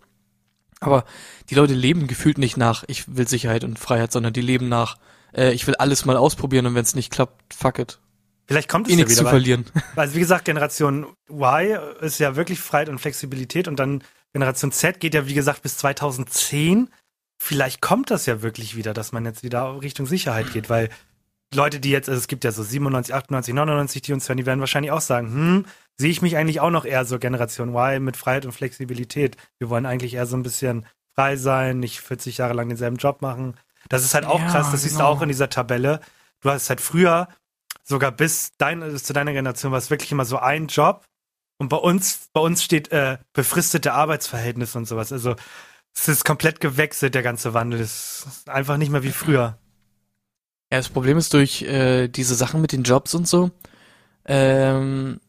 Aber 0.80 1.04
die 1.48 1.54
Leute 1.54 1.72
leben 1.74 2.06
gefühlt 2.06 2.36
nicht 2.38 2.56
nach, 2.56 2.84
ich 2.86 3.16
will 3.16 3.26
Sicherheit 3.26 3.64
und 3.64 3.78
Freiheit, 3.78 4.12
sondern 4.12 4.32
die 4.34 4.42
leben 4.42 4.68
nach, 4.68 4.96
äh, 5.34 5.52
ich 5.52 5.66
will 5.66 5.74
alles 5.76 6.04
mal 6.04 6.16
ausprobieren 6.16 6.66
und 6.66 6.74
wenn 6.74 6.84
es 6.84 6.94
nicht 6.94 7.10
klappt, 7.10 7.54
fuck 7.54 7.78
it. 7.78 7.98
Vielleicht 8.46 8.68
kommt 8.68 8.86
es 8.86 8.92
Eh 8.92 8.96
ja 8.96 8.98
nichts 8.98 9.12
wieder. 9.12 9.20
zu 9.20 9.24
weil- 9.24 9.30
verlieren. 9.40 9.64
Also 9.96 10.14
wie 10.14 10.20
gesagt, 10.20 10.44
Generation 10.44 11.06
Y 11.30 11.78
ist 12.00 12.20
ja 12.20 12.36
wirklich 12.36 12.60
Freiheit 12.60 12.88
und 12.90 12.98
Flexibilität 13.00 13.66
und 13.68 13.76
dann 13.76 14.04
Generation 14.36 14.70
Z 14.70 15.00
geht 15.00 15.14
ja 15.14 15.26
wie 15.26 15.32
gesagt 15.32 15.62
bis 15.62 15.78
2010. 15.78 16.90
Vielleicht 17.42 17.80
kommt 17.80 18.10
das 18.10 18.26
ja 18.26 18.42
wirklich 18.42 18.76
wieder, 18.76 18.92
dass 18.92 19.12
man 19.12 19.24
jetzt 19.24 19.42
wieder 19.42 19.80
Richtung 19.80 20.04
Sicherheit 20.04 20.52
geht, 20.52 20.68
weil 20.68 20.90
Leute, 21.54 21.80
die 21.80 21.90
jetzt, 21.90 22.10
also 22.10 22.18
es 22.18 22.28
gibt 22.28 22.44
ja 22.44 22.52
so 22.52 22.62
97, 22.62 23.14
98, 23.14 23.54
99, 23.54 24.02
die 24.02 24.12
uns 24.12 24.28
hören, 24.28 24.36
die 24.36 24.44
werden 24.44 24.60
wahrscheinlich 24.60 24.92
auch 24.92 25.00
sagen, 25.00 25.28
hm, 25.28 25.66
sehe 25.96 26.10
ich 26.10 26.20
mich 26.20 26.36
eigentlich 26.36 26.60
auch 26.60 26.70
noch 26.70 26.84
eher 26.84 27.06
so 27.06 27.18
Generation 27.18 27.70
Y 27.70 28.04
mit 28.04 28.18
Freiheit 28.18 28.44
und 28.44 28.52
Flexibilität. 28.52 29.38
Wir 29.58 29.70
wollen 29.70 29.86
eigentlich 29.86 30.12
eher 30.12 30.26
so 30.26 30.36
ein 30.36 30.42
bisschen 30.42 30.84
frei 31.14 31.36
sein, 31.36 31.80
nicht 31.80 32.00
40 32.00 32.36
Jahre 32.36 32.52
lang 32.52 32.68
denselben 32.68 32.96
Job 32.96 33.22
machen. 33.22 33.54
Das 33.88 34.04
ist 34.04 34.12
halt 34.12 34.26
auch 34.26 34.40
Ja, 34.40 34.50
krass, 34.50 34.70
das 34.70 34.82
siehst 34.82 34.96
du 34.96 34.98
genau. 34.98 35.10
auch 35.12 35.22
in 35.22 35.28
dieser 35.28 35.48
Tabelle. 35.48 36.00
Du 36.42 36.50
hast 36.50 36.68
halt 36.68 36.82
früher, 36.82 37.28
sogar 37.84 38.12
bis 38.12 38.50
dein, 38.58 38.82
also 38.82 38.98
zu 38.98 39.14
deiner 39.14 39.32
Generation, 39.32 39.72
war 39.72 39.78
es 39.78 39.88
wirklich 39.88 40.12
immer 40.12 40.26
so 40.26 40.36
ein 40.36 40.66
Job. 40.66 41.06
Und 41.58 41.68
bei 41.68 41.76
uns, 41.76 42.28
bei 42.32 42.40
uns 42.40 42.62
steht 42.62 42.92
äh, 42.92 43.18
befristete 43.32 43.92
Arbeitsverhältnisse 43.92 44.76
und 44.78 44.86
sowas. 44.86 45.12
Also 45.12 45.36
es 45.94 46.08
ist 46.08 46.24
komplett 46.24 46.60
gewechselt, 46.60 47.14
der 47.14 47.22
ganze 47.22 47.54
Wandel. 47.54 47.80
Es 47.80 48.26
ist 48.26 48.50
einfach 48.50 48.76
nicht 48.76 48.90
mehr 48.90 49.02
wie 49.02 49.12
früher. 49.12 49.58
Ja, 50.70 50.78
das 50.78 50.88
Problem 50.88 51.16
ist 51.16 51.32
durch 51.32 51.62
äh, 51.62 52.08
diese 52.08 52.34
Sachen 52.34 52.60
mit 52.60 52.72
den 52.72 52.82
Jobs 52.82 53.14
und 53.14 53.26
so, 53.26 53.50
ähm, 54.24 55.20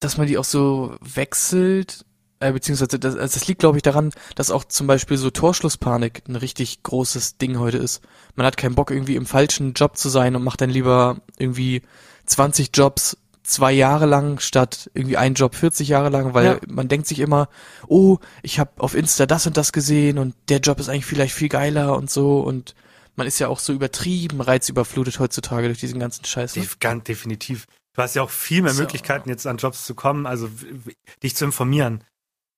dass 0.00 0.16
man 0.18 0.26
die 0.26 0.36
auch 0.38 0.44
so 0.44 0.96
wechselt, 1.00 2.04
äh, 2.40 2.52
beziehungsweise 2.52 2.98
das, 2.98 3.14
also 3.16 3.34
das 3.34 3.46
liegt, 3.46 3.60
glaube 3.60 3.78
ich, 3.78 3.82
daran, 3.82 4.10
dass 4.34 4.50
auch 4.50 4.64
zum 4.64 4.86
Beispiel 4.86 5.16
so 5.16 5.30
Torschlusspanik 5.30 6.24
ein 6.28 6.36
richtig 6.36 6.82
großes 6.82 7.38
Ding 7.38 7.58
heute 7.58 7.78
ist. 7.78 8.02
Man 8.34 8.44
hat 8.46 8.56
keinen 8.56 8.74
Bock, 8.74 8.90
irgendwie 8.90 9.16
im 9.16 9.26
falschen 9.26 9.72
Job 9.72 9.96
zu 9.96 10.08
sein 10.08 10.36
und 10.36 10.44
macht 10.44 10.60
dann 10.60 10.70
lieber 10.70 11.20
irgendwie 11.38 11.82
20 12.26 12.70
Jobs 12.74 13.16
zwei 13.48 13.72
Jahre 13.72 14.06
lang 14.06 14.40
statt 14.40 14.90
irgendwie 14.94 15.16
einen 15.16 15.34
Job 15.34 15.54
40 15.54 15.88
Jahre 15.88 16.08
lang, 16.10 16.34
weil 16.34 16.44
Ja. 16.46 16.58
man 16.68 16.88
denkt 16.88 17.06
sich 17.06 17.18
immer, 17.20 17.48
oh, 17.86 18.18
ich 18.42 18.58
habe 18.60 18.70
auf 18.78 18.94
Insta 18.94 19.26
das 19.26 19.46
und 19.46 19.56
das 19.56 19.72
gesehen 19.72 20.18
und 20.18 20.34
der 20.48 20.58
Job 20.60 20.78
ist 20.80 20.88
eigentlich 20.88 21.06
vielleicht 21.06 21.34
viel 21.34 21.48
geiler 21.48 21.96
und 21.96 22.10
so 22.10 22.40
und 22.40 22.74
man 23.16 23.26
ist 23.26 23.38
ja 23.40 23.48
auch 23.48 23.58
so 23.58 23.72
übertrieben 23.72 24.40
reizüberflutet 24.40 25.18
heutzutage 25.18 25.66
durch 25.66 25.80
diesen 25.80 25.98
ganzen 25.98 26.24
Scheiß. 26.24 26.54
Ne? 26.56 26.68
Ganz 26.78 27.04
definitiv. 27.04 27.66
Du 27.94 28.02
hast 28.02 28.14
ja 28.14 28.22
auch 28.22 28.30
viel 28.30 28.62
mehr 28.62 28.72
So. 28.72 28.82
Möglichkeiten, 28.82 29.28
jetzt 29.28 29.46
an 29.46 29.56
Jobs 29.56 29.84
zu 29.84 29.94
kommen, 29.96 30.24
also 30.26 30.48
dich 31.22 31.34
zu 31.34 31.44
informieren. 31.44 32.04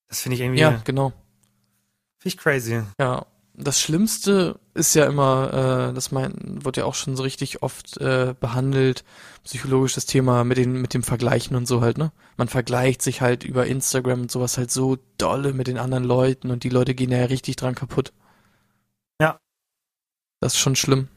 Das 0.08 0.20
finde 0.20 0.34
ich 0.34 0.42
irgendwie 0.42 0.60
Ja, 0.60 0.82
genau. 0.84 1.10
finde 2.18 2.24
ich 2.24 2.36
crazy. 2.36 2.82
Ja. 3.00 3.26
Das 3.54 3.80
Schlimmste 3.80 4.58
ist 4.80 4.94
ja 4.94 5.06
immer, 5.06 5.90
äh, 5.90 5.94
das 5.94 6.10
mein, 6.10 6.34
wird 6.64 6.76
ja 6.76 6.84
auch 6.84 6.94
schon 6.94 7.14
so 7.16 7.22
richtig 7.22 7.62
oft 7.62 7.98
äh, 7.98 8.34
behandelt, 8.38 9.04
psychologisch 9.44 9.94
das 9.94 10.06
Thema 10.06 10.42
mit 10.42 10.58
den, 10.58 10.72
mit 10.72 10.92
dem 10.94 11.02
Vergleichen 11.04 11.56
und 11.56 11.66
so 11.66 11.80
halt, 11.80 11.98
ne? 11.98 12.10
Man 12.36 12.48
vergleicht 12.48 13.02
sich 13.02 13.20
halt 13.20 13.44
über 13.44 13.66
Instagram 13.66 14.22
und 14.22 14.30
sowas 14.30 14.58
halt 14.58 14.70
so 14.70 14.98
dolle 15.18 15.52
mit 15.52 15.68
den 15.68 15.78
anderen 15.78 16.04
Leuten 16.04 16.50
und 16.50 16.64
die 16.64 16.68
Leute 16.70 16.94
gehen 16.94 17.12
ja 17.12 17.24
richtig 17.26 17.56
dran 17.56 17.74
kaputt. 17.74 18.12
Ja. 19.20 19.38
Das 20.40 20.54
ist 20.54 20.58
schon 20.58 20.76
schlimm. 20.76 21.08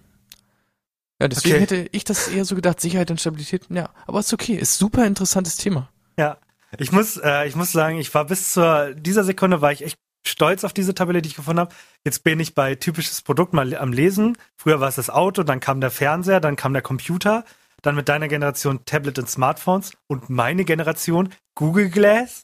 Ja, 1.21 1.27
deswegen 1.29 1.55
Okay. 1.55 1.61
hätte 1.61 1.89
ich 1.91 2.03
das 2.03 2.27
eher 2.27 2.45
so 2.45 2.55
gedacht, 2.55 2.81
Sicherheit 2.81 3.09
und 3.09 3.19
Stabilität, 3.21 3.63
ja, 3.69 3.89
aber 4.05 4.19
ist 4.19 4.33
okay, 4.33 4.55
ist 4.55 4.77
super 4.77 5.05
interessantes 5.05 5.57
Thema. 5.57 5.89
Ja. 6.19 6.37
Ich 6.79 6.91
muss, 6.91 7.17
äh, 7.17 7.47
ich 7.47 7.55
muss 7.55 7.71
sagen, 7.71 7.97
ich 7.99 8.13
war 8.15 8.25
bis 8.25 8.51
zur 8.53 8.95
dieser 8.95 9.23
Sekunde 9.23 9.61
war 9.61 9.71
ich 9.71 9.83
echt 9.83 9.95
stolz 10.25 10.63
auf 10.63 10.73
diese 10.73 10.93
Tabelle, 10.93 11.21
die 11.21 11.29
ich 11.29 11.35
gefunden 11.35 11.61
habe. 11.61 11.75
Jetzt 12.05 12.23
bin 12.23 12.39
ich 12.39 12.55
bei 12.55 12.75
typisches 12.75 13.21
Produkt 13.21 13.53
mal 13.53 13.75
am 13.75 13.93
Lesen. 13.93 14.37
Früher 14.57 14.79
war 14.79 14.89
es 14.89 14.95
das 14.95 15.09
Auto, 15.09 15.43
dann 15.43 15.59
kam 15.59 15.81
der 15.81 15.91
Fernseher, 15.91 16.39
dann 16.39 16.55
kam 16.55 16.73
der 16.73 16.81
Computer, 16.81 17.43
dann 17.81 17.95
mit 17.95 18.09
deiner 18.09 18.27
Generation 18.27 18.85
Tablet 18.85 19.19
und 19.19 19.29
Smartphones 19.29 19.93
und 20.07 20.29
meine 20.29 20.65
Generation 20.65 21.29
Google 21.55 21.89
Glass. 21.89 22.43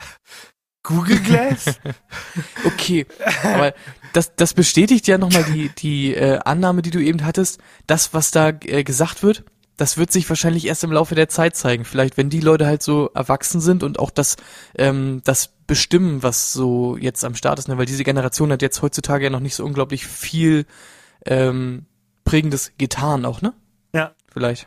Google 0.82 1.20
Glass? 1.20 1.80
Okay, 2.66 3.06
aber 3.42 3.74
das, 4.12 4.34
das 4.36 4.52
bestätigt 4.52 5.06
ja 5.06 5.16
nochmal 5.18 5.44
die, 5.44 5.70
die 5.70 6.14
äh, 6.14 6.38
Annahme, 6.44 6.82
die 6.82 6.90
du 6.90 6.98
eben 6.98 7.24
hattest. 7.24 7.60
Das, 7.86 8.12
was 8.12 8.30
da 8.30 8.48
äh, 8.48 8.84
gesagt 8.84 9.22
wird, 9.22 9.44
das 9.76 9.96
wird 9.98 10.12
sich 10.12 10.28
wahrscheinlich 10.28 10.66
erst 10.66 10.84
im 10.84 10.92
Laufe 10.92 11.14
der 11.14 11.28
Zeit 11.28 11.56
zeigen. 11.56 11.84
Vielleicht, 11.84 12.16
wenn 12.16 12.30
die 12.30 12.40
Leute 12.40 12.66
halt 12.66 12.82
so 12.82 13.10
erwachsen 13.14 13.60
sind 13.60 13.82
und 13.82 13.98
auch 13.98 14.10
das, 14.10 14.36
ähm, 14.76 15.20
das 15.24 15.48
bestimmen, 15.66 16.22
was 16.22 16.52
so 16.52 16.96
jetzt 16.96 17.24
am 17.24 17.34
Start 17.34 17.58
ist, 17.58 17.68
ne? 17.68 17.78
weil 17.78 17.86
diese 17.86 18.04
Generation 18.04 18.52
hat 18.52 18.62
jetzt 18.62 18.82
heutzutage 18.82 19.24
ja 19.24 19.30
noch 19.30 19.40
nicht 19.40 19.54
so 19.54 19.64
unglaublich 19.64 20.06
viel 20.06 20.66
ähm, 21.26 21.86
prägendes 22.24 22.72
getan 22.78 23.24
auch, 23.24 23.40
ne? 23.42 23.52
Ja. 23.94 24.12
Vielleicht. 24.32 24.66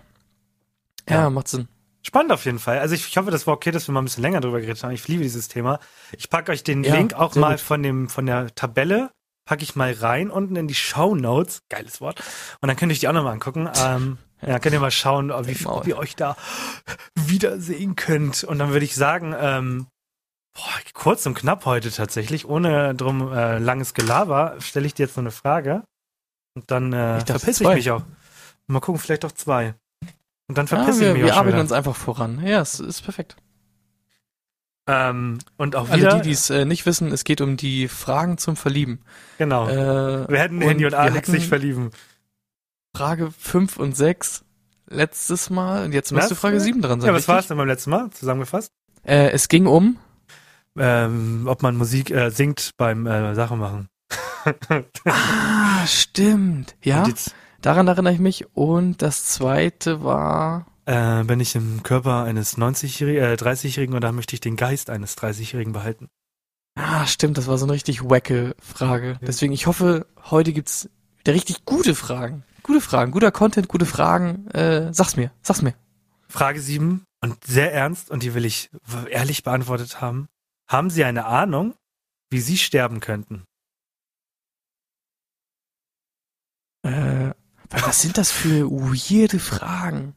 Ja, 1.09 1.15
Ja. 1.23 1.29
macht 1.29 1.47
Sinn. 1.47 1.67
Spannend 2.01 2.31
auf 2.31 2.45
jeden 2.45 2.59
Fall. 2.59 2.79
Also 2.79 2.95
ich, 2.95 3.05
ich 3.07 3.17
hoffe, 3.17 3.31
das 3.31 3.47
war 3.47 3.53
okay, 3.53 3.71
dass 3.71 3.87
wir 3.87 3.91
mal 3.93 4.01
ein 4.01 4.05
bisschen 4.05 4.23
länger 4.23 4.39
drüber 4.39 4.61
geredet 4.61 4.81
haben. 4.83 4.91
Ich 4.91 5.07
liebe 5.09 5.23
dieses 5.23 5.49
Thema. 5.49 5.79
Ich 6.17 6.29
packe 6.29 6.51
euch 6.53 6.63
den 6.63 6.83
Ja, 6.85 6.95
Link 6.95 7.13
auch 7.13 7.35
mal 7.35 7.51
gut. 7.51 7.59
von 7.61 7.83
dem 7.83 8.07
von 8.07 8.25
der 8.25 8.55
Tabelle 8.55 9.11
packe 9.45 9.63
ich 9.63 9.75
mal 9.75 9.91
rein 9.91 10.29
unten 10.29 10.55
in 10.55 10.67
die 10.67 10.75
Show 10.75 11.15
Notes. 11.15 11.59
Geiles 11.69 11.99
Wort. 11.99 12.21
Und 12.61 12.67
dann 12.69 12.77
könnt 12.77 12.91
ihr 12.91 12.93
euch 12.93 12.99
die 12.99 13.07
auch 13.09 13.13
nochmal 13.13 13.33
angucken. 13.33 13.69
Ähm, 13.77 14.17
ja, 14.45 14.59
könnt 14.59 14.73
ihr 14.73 14.79
mal 14.79 14.91
schauen, 14.91 15.31
ob, 15.31 15.47
wie, 15.47 15.65
ob 15.65 15.87
ihr 15.87 15.97
euch 15.97 16.15
da 16.15 16.35
wiedersehen 17.15 17.95
könnt. 17.95 18.43
Und 18.43 18.59
dann 18.59 18.69
würde 18.71 18.85
ich 18.85 18.95
sagen, 18.95 19.35
ähm, 19.39 19.87
boah, 20.53 20.63
kurz 20.93 21.25
und 21.25 21.33
knapp 21.35 21.65
heute 21.65 21.91
tatsächlich, 21.91 22.47
ohne 22.47 22.93
drum 22.95 23.31
äh, 23.31 23.57
langes 23.57 23.93
Gelaber, 23.93 24.55
stelle 24.59 24.85
ich 24.85 24.93
dir 24.93 25.05
jetzt 25.07 25.17
noch 25.17 25.23
eine 25.23 25.31
Frage. 25.31 25.83
Und 26.55 26.69
dann 26.71 26.93
äh, 26.93 27.17
Ich 27.19 27.23
dachte 27.25 27.39
verpiss 27.39 27.61
ich 27.61 27.67
mich 27.67 27.91
auch. 27.91 28.03
Mal 28.67 28.79
gucken, 28.79 28.99
vielleicht 28.99 29.25
auch 29.25 29.31
zwei. 29.31 29.75
Und 30.49 30.57
dann 30.57 30.65
Ja, 30.67 30.77
verpiss 30.77 30.99
wir 30.99 31.09
ich 31.09 31.13
mich 31.13 31.23
wir 31.23 31.29
auch 31.29 31.29
schon 31.35 31.39
arbeiten 31.39 31.55
wieder. 31.55 31.61
uns 31.61 31.71
einfach 31.71 31.95
voran. 31.95 32.41
Ja, 32.45 32.61
es 32.61 32.79
ist 32.79 33.01
perfekt. 33.01 33.37
Ähm, 34.89 35.39
und 35.57 35.75
auch 35.75 35.91
wieder, 35.93 36.11
Alle 36.13 36.21
die, 36.21 36.29
die 36.29 36.33
es 36.33 36.49
äh, 36.49 36.63
nicht 36.63 36.85
wissen, 36.85 37.11
es 37.11 37.25
geht 37.25 37.41
um 37.41 37.57
die 37.57 37.89
Fragen 37.89 38.37
zum 38.37 38.55
Verlieben. 38.55 39.01
genau. 39.37 39.67
Äh, 39.67 40.29
wir 40.29 40.39
hätten 40.39 40.61
Handy 40.61 40.85
und 40.85 40.91
wir 40.91 40.99
Alex 40.99 41.17
hatten 41.17 41.31
sich 41.33 41.47
verlieben. 41.47 41.91
Frage 42.97 43.31
5 43.31 43.77
und 43.77 43.95
6 43.95 44.43
letztes 44.89 45.49
Mal 45.49 45.85
und 45.85 45.93
jetzt 45.93 46.11
müsste? 46.11 46.35
Frage 46.35 46.59
7 46.59 46.81
dran 46.81 46.99
sein. 46.99 47.09
Ja, 47.09 47.13
was 47.13 47.27
war 47.27 47.39
es 47.39 47.47
denn 47.47 47.57
beim 47.57 47.67
letzten 47.67 47.91
Mal 47.91 48.09
zusammengefasst? 48.11 48.71
Äh, 49.03 49.29
es 49.31 49.47
ging 49.47 49.67
um, 49.67 49.97
Ähm, 50.77 51.45
ob 51.47 51.63
man 51.63 51.75
Musik 51.75 52.11
äh, 52.11 52.29
singt 52.29 52.71
beim 52.77 53.07
äh, 53.07 53.33
Sachen 53.35 53.59
machen. 53.59 53.89
ah, 55.05 55.85
stimmt, 55.85 56.75
ja, 56.83 57.07
daran 57.61 57.87
erinnere 57.87 58.13
ich 58.13 58.19
mich 58.19 58.45
und 58.55 59.01
das 59.01 59.25
zweite 59.25 60.03
war, 60.03 60.65
äh, 60.85 61.23
bin 61.23 61.39
ich 61.39 61.55
im 61.55 61.83
Körper 61.83 62.23
eines 62.23 62.57
90-Jährigen, 62.57 63.23
äh, 63.23 63.33
30-Jährigen 63.33 63.95
oder 63.95 64.11
möchte 64.11 64.35
ich 64.35 64.39
den 64.39 64.55
Geist 64.55 64.89
eines 64.89 65.17
30-Jährigen 65.17 65.73
behalten? 65.73 66.07
ah, 66.77 67.05
stimmt, 67.05 67.37
das 67.37 67.47
war 67.47 67.57
so 67.57 67.65
eine 67.65 67.73
richtig 67.73 68.09
wacke 68.09 68.55
Frage. 68.59 69.19
Deswegen, 69.21 69.51
ich 69.51 69.67
hoffe, 69.67 70.05
heute 70.29 70.53
gibt's 70.53 70.89
wieder 71.17 71.33
richtig 71.33 71.65
gute 71.65 71.95
Fragen. 71.95 72.43
Gute 72.67 72.81
Fragen, 72.81 73.13
guter 73.13 73.31
Content, 73.31 73.69
gute 73.69 73.85
Fragen. 73.85 74.47
Äh, 74.47 74.93
sag's 74.93 75.15
mir, 75.15 75.31
sag's 75.41 75.61
mir. 75.61 75.73
Frage 76.27 76.59
7 76.59 77.05
und 77.21 77.41
sehr 77.45 77.73
ernst 77.73 78.11
und 78.11 78.23
die 78.23 78.33
will 78.33 78.43
ich 78.43 78.69
ehrlich 79.09 79.43
beantwortet 79.43 80.01
haben. 80.01 80.27
Haben 80.67 80.89
Sie 80.89 81.05
eine 81.05 81.25
Ahnung, 81.25 81.75
wie 82.29 82.41
Sie 82.41 82.57
sterben 82.57 82.99
könnten? 82.99 83.45
Äh, 86.83 87.31
was 87.69 88.01
sind 88.01 88.17
das 88.17 88.31
für 88.31 88.69
weirde 88.69 89.39
Fragen? 89.39 90.13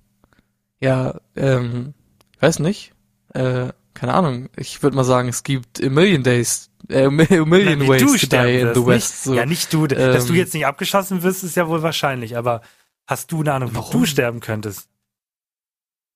Ja, 0.81 1.21
ähm, 1.37 1.95
ich 2.35 2.43
weiß 2.43 2.59
nicht. 2.59 2.93
Äh, 3.33 3.73
keine 4.01 4.15
Ahnung. 4.15 4.49
Ich 4.57 4.83
würde 4.83 4.97
mal 4.97 5.05
sagen, 5.05 5.29
es 5.29 5.43
gibt 5.43 5.85
a 5.85 5.91
million 5.91 6.23
days, 6.23 6.71
äh, 6.89 7.05
a 7.05 7.11
million 7.11 7.49
Na, 7.51 7.85
wie 7.85 7.89
ways 7.89 8.01
du 8.03 8.17
to 8.17 8.27
die 8.27 8.61
in 8.61 8.67
wirst, 8.69 8.75
the 8.75 8.81
nicht- 8.81 8.87
West. 8.89 9.25
So. 9.25 9.35
Ja, 9.35 9.45
nicht 9.45 9.73
du. 9.75 9.87
dass 9.87 10.25
du 10.27 10.33
Ähm, 10.33 10.39
jetzt 10.39 10.55
nicht 10.55 10.65
abgeschossen 10.67 11.23
wirst, 11.23 11.45
ist 11.45 11.55
ja 11.57 11.69
wohl 11.69 11.83
wahrscheinlich, 11.83 12.37
aber 12.39 12.63
hast 13.07 13.31
du 13.31 13.41
eine 13.41 13.53
Ahnung, 13.53 13.73
wie 13.73 13.77
Warum? 13.77 14.01
du 14.01 14.07
sterben 14.07 14.41
könntest? 14.41 14.89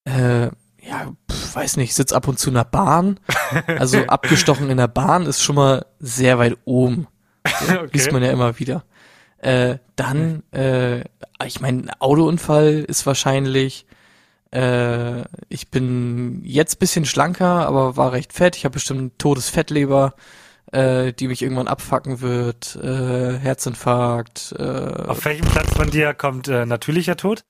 Äh, 0.05 0.45
ja, 0.81 1.11
pf, 1.31 1.55
weiß 1.55 1.77
nicht, 1.77 1.89
ich 1.89 1.95
sitz 1.95 2.11
ab 2.11 2.27
und 2.27 2.39
zu 2.39 2.49
in 2.49 2.55
der 2.55 2.63
Bahn. 2.63 3.19
Also 3.67 3.99
abgestochen 4.07 4.71
in 4.71 4.77
der 4.77 4.87
Bahn 4.87 5.27
ist 5.27 5.41
schon 5.43 5.55
mal 5.55 5.85
sehr 5.99 6.39
weit 6.39 6.57
oben. 6.65 7.07
okay. 7.45 7.87
Liest 7.93 8.11
man 8.11 8.23
ja 8.23 8.31
immer 8.31 8.57
wieder. 8.59 8.83
Äh, 9.37 9.77
dann, 9.95 10.41
äh, 10.51 11.01
ich 11.45 11.61
meine, 11.61 11.89
Autounfall 12.01 12.83
ist 12.87 13.05
wahrscheinlich. 13.05 13.85
Äh, 14.51 15.23
ich 15.49 15.69
bin 15.69 16.41
jetzt 16.43 16.79
bisschen 16.79 17.05
schlanker, 17.05 17.65
aber 17.67 17.97
war 17.97 18.11
recht 18.13 18.33
fett. 18.33 18.55
Ich 18.55 18.65
habe 18.65 18.73
bestimmt 18.73 19.01
ein 19.01 19.17
totes 19.17 19.49
Fettleber, 19.49 20.13
äh, 20.71 21.11
die 21.13 21.27
mich 21.27 21.41
irgendwann 21.41 21.67
abfacken 21.67 22.21
wird. 22.21 22.75
Äh, 22.77 23.37
Herzinfarkt. 23.39 24.55
Äh, 24.57 24.63
Auf 25.07 25.25
welchem 25.25 25.47
Platz 25.47 25.73
von 25.73 25.89
dir 25.89 26.13
kommt 26.13 26.47
äh, 26.47 26.65
natürlicher 26.65 27.17
Tod? 27.17 27.43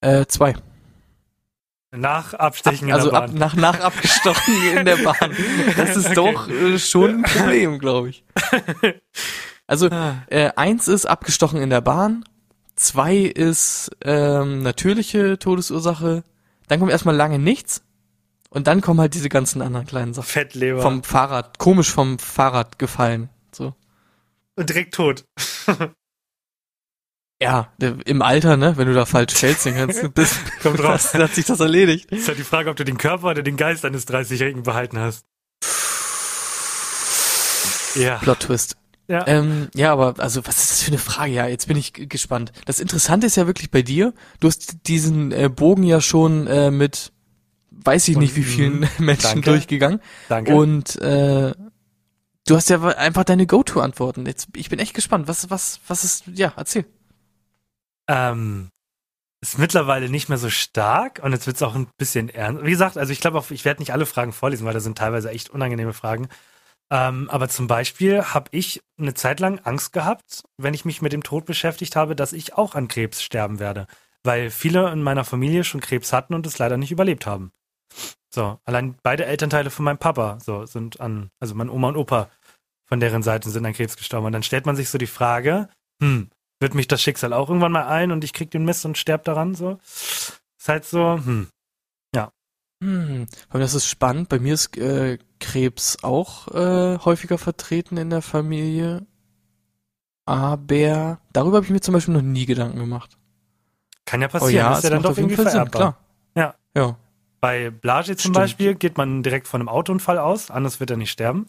äh, 0.00 0.26
zwei. 0.26 0.54
Nach 1.96 2.34
Abstechen 2.34 2.92
also 2.92 3.08
in 3.08 3.14
der 3.14 3.22
ab, 3.22 3.28
Bahn. 3.30 3.38
nach, 3.38 3.54
nach 3.54 3.80
abgestochen 3.80 4.54
in 4.76 4.84
der 4.84 4.96
Bahn. 5.04 5.36
Das 5.76 5.96
ist 5.96 6.06
Okay. 6.06 6.14
doch 6.14 6.48
äh, 6.48 6.78
schon 6.78 7.16
ein 7.16 7.22
Problem, 7.38 7.78
glaube 7.78 8.08
ich. 8.10 8.24
Also 9.66 9.88
Ah. 9.90 10.16
äh, 10.26 10.50
eins 10.56 10.88
ist 10.88 11.06
abgestochen 11.06 11.60
in 11.62 11.70
der 11.70 11.80
Bahn, 11.80 12.24
zwei 12.76 13.16
ist 13.18 13.90
ähm, 14.02 14.62
natürliche 14.62 15.38
Todesursache, 15.38 16.24
dann 16.68 16.78
kommt 16.80 16.90
erstmal 16.92 17.16
lange 17.16 17.38
nichts 17.38 17.82
und 18.50 18.66
dann 18.66 18.80
kommen 18.80 19.00
halt 19.00 19.14
diese 19.14 19.28
ganzen 19.28 19.62
anderen 19.62 19.86
kleinen 19.86 20.14
Sachen. 20.14 20.26
Fettleber. 20.26 20.82
Vom 20.82 21.02
Fahrrad, 21.02 21.58
komisch 21.58 21.90
vom 21.90 22.18
Fahrrad 22.18 22.78
gefallen. 22.78 23.28
So. 23.52 23.74
und 24.56 24.68
direkt 24.68 24.94
tot. 24.94 25.24
Ja, 27.42 27.72
im 27.80 28.22
Alter, 28.22 28.56
ne, 28.56 28.76
wenn 28.78 28.86
du 28.86 28.94
da 28.94 29.04
falsch 29.04 29.34
fällst, 29.34 29.66
dann 29.66 29.74
kannst 29.74 30.02
du 30.02 30.08
bis, 30.08 30.36
Kommt 30.62 30.82
raus. 30.82 31.10
dann 31.12 31.22
hat 31.24 31.34
sich 31.34 31.44
das 31.44 31.60
erledigt. 31.60 32.10
Ist 32.10 32.28
halt 32.28 32.38
die 32.38 32.44
Frage, 32.44 32.70
ob 32.70 32.76
du 32.76 32.84
den 32.84 32.96
Körper 32.96 33.30
oder 33.30 33.42
den 33.42 33.56
Geist 33.56 33.84
eines 33.84 34.06
30-Jährigen 34.06 34.62
behalten 34.62 34.98
hast. 34.98 35.26
Ja. 37.96 38.18
Plot 38.18 38.40
Twist. 38.40 38.76
Ja. 39.06 39.26
Ähm, 39.26 39.68
ja, 39.74 39.92
aber 39.92 40.14
also 40.18 40.46
was 40.46 40.58
ist 40.58 40.70
das 40.70 40.82
für 40.82 40.88
eine 40.90 40.98
Frage? 40.98 41.32
Ja, 41.32 41.46
jetzt 41.46 41.68
bin 41.68 41.76
ich 41.76 41.92
gespannt. 41.92 42.52
Das 42.64 42.80
Interessante 42.80 43.26
ist 43.26 43.36
ja 43.36 43.46
wirklich 43.46 43.70
bei 43.70 43.82
dir, 43.82 44.14
du 44.40 44.48
hast 44.48 44.88
diesen 44.88 45.30
äh, 45.32 45.50
Bogen 45.54 45.82
ja 45.82 46.00
schon 46.00 46.46
äh, 46.46 46.70
mit 46.70 47.12
weiß 47.70 48.08
ich 48.08 48.16
nicht 48.16 48.36
wie 48.36 48.44
vielen 48.44 48.88
Menschen 48.98 49.42
Danke. 49.42 49.50
durchgegangen 49.50 50.00
Danke. 50.28 50.54
und 50.54 50.96
äh, 51.02 51.52
du 52.46 52.56
hast 52.56 52.70
ja 52.70 52.82
einfach 52.82 53.24
deine 53.24 53.46
Go-To-Antworten. 53.46 54.24
Jetzt 54.26 54.48
ich 54.56 54.70
bin 54.70 54.78
echt 54.78 54.94
gespannt. 54.94 55.28
Was 55.28 55.50
was 55.50 55.80
was 55.86 56.04
ist 56.04 56.24
ja, 56.34 56.54
erzähl. 56.56 56.86
ähm, 58.08 58.68
ist 59.42 59.58
mittlerweile 59.58 60.08
nicht 60.08 60.30
mehr 60.30 60.38
so 60.38 60.48
stark 60.48 61.20
und 61.22 61.32
jetzt 61.32 61.46
wird 61.46 61.56
es 61.56 61.62
auch 61.62 61.74
ein 61.74 61.88
bisschen 61.98 62.30
ernst. 62.30 62.64
Wie 62.64 62.70
gesagt, 62.70 62.96
also 62.96 63.12
ich 63.12 63.20
glaube 63.20 63.38
auch, 63.38 63.50
ich 63.50 63.66
werde 63.66 63.82
nicht 63.82 63.92
alle 63.92 64.06
Fragen 64.06 64.32
vorlesen, 64.32 64.64
weil 64.64 64.72
da 64.72 64.80
sind 64.80 64.96
teilweise 64.96 65.30
echt 65.30 65.50
unangenehme 65.50 65.92
Fragen. 65.92 66.28
Ähm, 66.90 67.28
aber 67.30 67.48
zum 67.48 67.66
Beispiel 67.66 68.22
habe 68.22 68.50
ich 68.52 68.80
eine 68.98 69.14
Zeit 69.14 69.40
lang 69.40 69.58
Angst 69.60 69.92
gehabt, 69.92 70.42
wenn 70.58 70.74
ich 70.74 70.84
mich 70.84 71.02
mit 71.02 71.12
dem 71.12 71.22
Tod 71.22 71.46
beschäftigt 71.46 71.96
habe, 71.96 72.14
dass 72.14 72.32
ich 72.32 72.54
auch 72.54 72.74
an 72.74 72.88
Krebs 72.88 73.22
sterben 73.22 73.58
werde. 73.58 73.86
Weil 74.22 74.50
viele 74.50 74.90
in 74.90 75.02
meiner 75.02 75.24
Familie 75.24 75.64
schon 75.64 75.80
Krebs 75.80 76.12
hatten 76.12 76.34
und 76.34 76.46
es 76.46 76.58
leider 76.58 76.76
nicht 76.76 76.92
überlebt 76.92 77.26
haben. 77.26 77.52
So, 78.34 78.58
allein 78.64 78.96
beide 79.02 79.26
Elternteile 79.26 79.70
von 79.70 79.84
meinem 79.84 79.98
Papa 79.98 80.38
so 80.40 80.66
sind 80.66 81.00
an, 81.00 81.30
also 81.40 81.54
mein 81.54 81.70
Oma 81.70 81.88
und 81.88 81.96
Opa 81.96 82.28
von 82.86 83.00
deren 83.00 83.22
Seite 83.22 83.50
sind 83.50 83.64
an 83.64 83.72
Krebs 83.72 83.96
gestorben. 83.96 84.26
Und 84.26 84.32
dann 84.32 84.42
stellt 84.42 84.66
man 84.66 84.76
sich 84.76 84.88
so 84.88 84.98
die 84.98 85.06
Frage, 85.06 85.68
hm, 86.02 86.30
wird 86.60 86.74
mich 86.74 86.88
das 86.88 87.02
Schicksal 87.02 87.32
auch 87.32 87.48
irgendwann 87.48 87.72
mal 87.72 87.86
ein 87.86 88.12
und 88.12 88.24
ich 88.24 88.32
krieg 88.32 88.50
den 88.50 88.64
Mist 88.64 88.84
und 88.84 88.98
sterb 88.98 89.24
daran 89.24 89.54
so? 89.54 89.78
Ist 89.84 90.68
halt 90.68 90.84
so, 90.84 91.16
hm. 91.16 91.48
Hm, 92.84 93.26
aber 93.48 93.60
das 93.60 93.72
ist 93.72 93.86
spannend. 93.86 94.28
Bei 94.28 94.38
mir 94.38 94.52
ist 94.52 94.76
äh, 94.76 95.18
Krebs 95.40 96.04
auch 96.04 96.48
äh, 96.48 96.98
häufiger 96.98 97.38
vertreten 97.38 97.96
in 97.96 98.10
der 98.10 98.20
Familie. 98.20 99.06
Aber 100.26 101.18
darüber 101.32 101.56
habe 101.56 101.64
ich 101.64 101.70
mir 101.70 101.80
zum 101.80 101.94
Beispiel 101.94 102.12
noch 102.14 102.22
nie 102.22 102.44
Gedanken 102.44 102.78
gemacht. 102.78 103.16
Kann 104.04 104.20
ja 104.20 104.28
Oh 104.28 104.32
passieren, 104.32 104.54
ja, 104.54 104.76
ist 104.76 104.84
ja 104.84 104.90
dann 104.90 105.02
doch 105.02 105.10
auf 105.12 105.16
jeden 105.16 105.30
irgendwie 105.30 105.42
Fall 105.42 105.52
Sinn, 105.52 105.70
vererbbar. 105.70 105.98
klar. 106.34 106.54
Ja. 106.74 106.80
Ja. 106.82 106.96
Bei 107.40 107.70
Blage 107.70 108.16
zum 108.16 108.18
Stimmt. 108.18 108.34
Beispiel 108.34 108.74
geht 108.74 108.98
man 108.98 109.22
direkt 109.22 109.48
von 109.48 109.62
einem 109.62 109.68
Autounfall 109.68 110.18
aus, 110.18 110.50
anders 110.50 110.78
wird 110.80 110.90
er 110.90 110.98
nicht 110.98 111.10
sterben. 111.10 111.46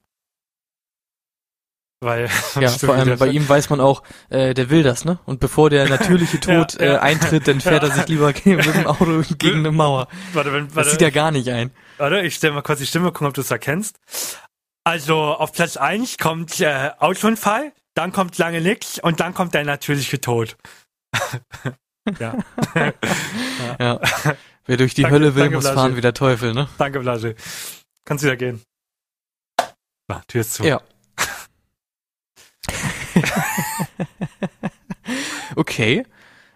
Weil, 2.05 2.29
Ja, 2.59 2.69
vor 2.69 2.93
allem 2.95 3.17
bei 3.17 3.27
ihm 3.27 3.49
weiß 3.49 3.69
man 3.69 3.81
auch, 3.81 4.03
äh, 4.29 4.53
der 4.53 4.69
will 4.69 4.83
das, 4.83 5.03
ne? 5.05 5.19
Und 5.25 5.39
bevor 5.39 5.69
der 5.69 5.89
natürliche 5.89 6.39
Tod 6.39 6.79
Ja, 6.79 6.85
ja. 6.85 6.93
Äh, 6.95 6.99
eintritt, 6.99 7.47
dann 7.47 7.59
fährt 7.59 7.83
Ja. 7.83 7.89
er 7.89 7.95
sich 7.95 8.07
lieber 8.07 8.27
mit 8.45 8.45
dem 8.65 8.87
Auto 8.87 9.23
gegen 9.37 9.59
eine 9.59 9.71
Mauer. 9.71 10.07
Warte, 10.33 10.53
wenn, 10.53 10.67
Das 10.67 10.75
warte, 10.75 10.89
sieht 10.91 11.01
er 11.01 11.11
gar 11.11 11.31
nicht 11.31 11.49
ein. 11.49 11.71
warte, 11.97 12.21
ich 12.21 12.35
stelle 12.35 12.53
mal 12.53 12.61
kurz 12.61 12.79
die 12.79 12.85
Stimme, 12.85 13.11
gucken, 13.11 13.27
ob 13.27 13.33
du 13.33 13.41
es 13.41 13.51
erkennst. 13.51 13.97
Also, 14.83 15.17
auf 15.17 15.51
Platz 15.51 15.77
1 15.77 16.17
kommt 16.19 16.59
äh, 16.61 16.91
Autounfall, 16.99 17.71
dann 17.95 18.11
kommt 18.11 18.37
lange 18.37 18.61
nix 18.61 18.99
und 18.99 19.19
dann 19.19 19.33
kommt 19.33 19.53
der 19.55 19.65
natürliche 19.65 20.21
Tod. 20.21 20.55
ja. 22.19 22.35
Ja. 23.79 23.99
Wer 24.67 24.77
durch 24.77 24.93
die 24.93 25.01
Danke- 25.03 25.15
Hölle 25.15 25.35
will, 25.35 25.43
danke, 25.43 25.55
muss 25.55 25.63
Blasi. 25.63 25.75
fahren 25.75 25.95
wie 25.95 26.01
der 26.01 26.13
Teufel, 26.13 26.53
ne? 26.53 26.67
Danke, 26.77 26.99
Blage. 26.99 27.35
Kannst 28.05 28.23
wieder 28.23 28.35
gehen. 28.35 28.61
Ah, 30.07 30.21
Tür 30.27 30.41
ist 30.41 30.53
zu. 30.53 30.63
Ja. 30.63 30.81
okay. 35.55 36.05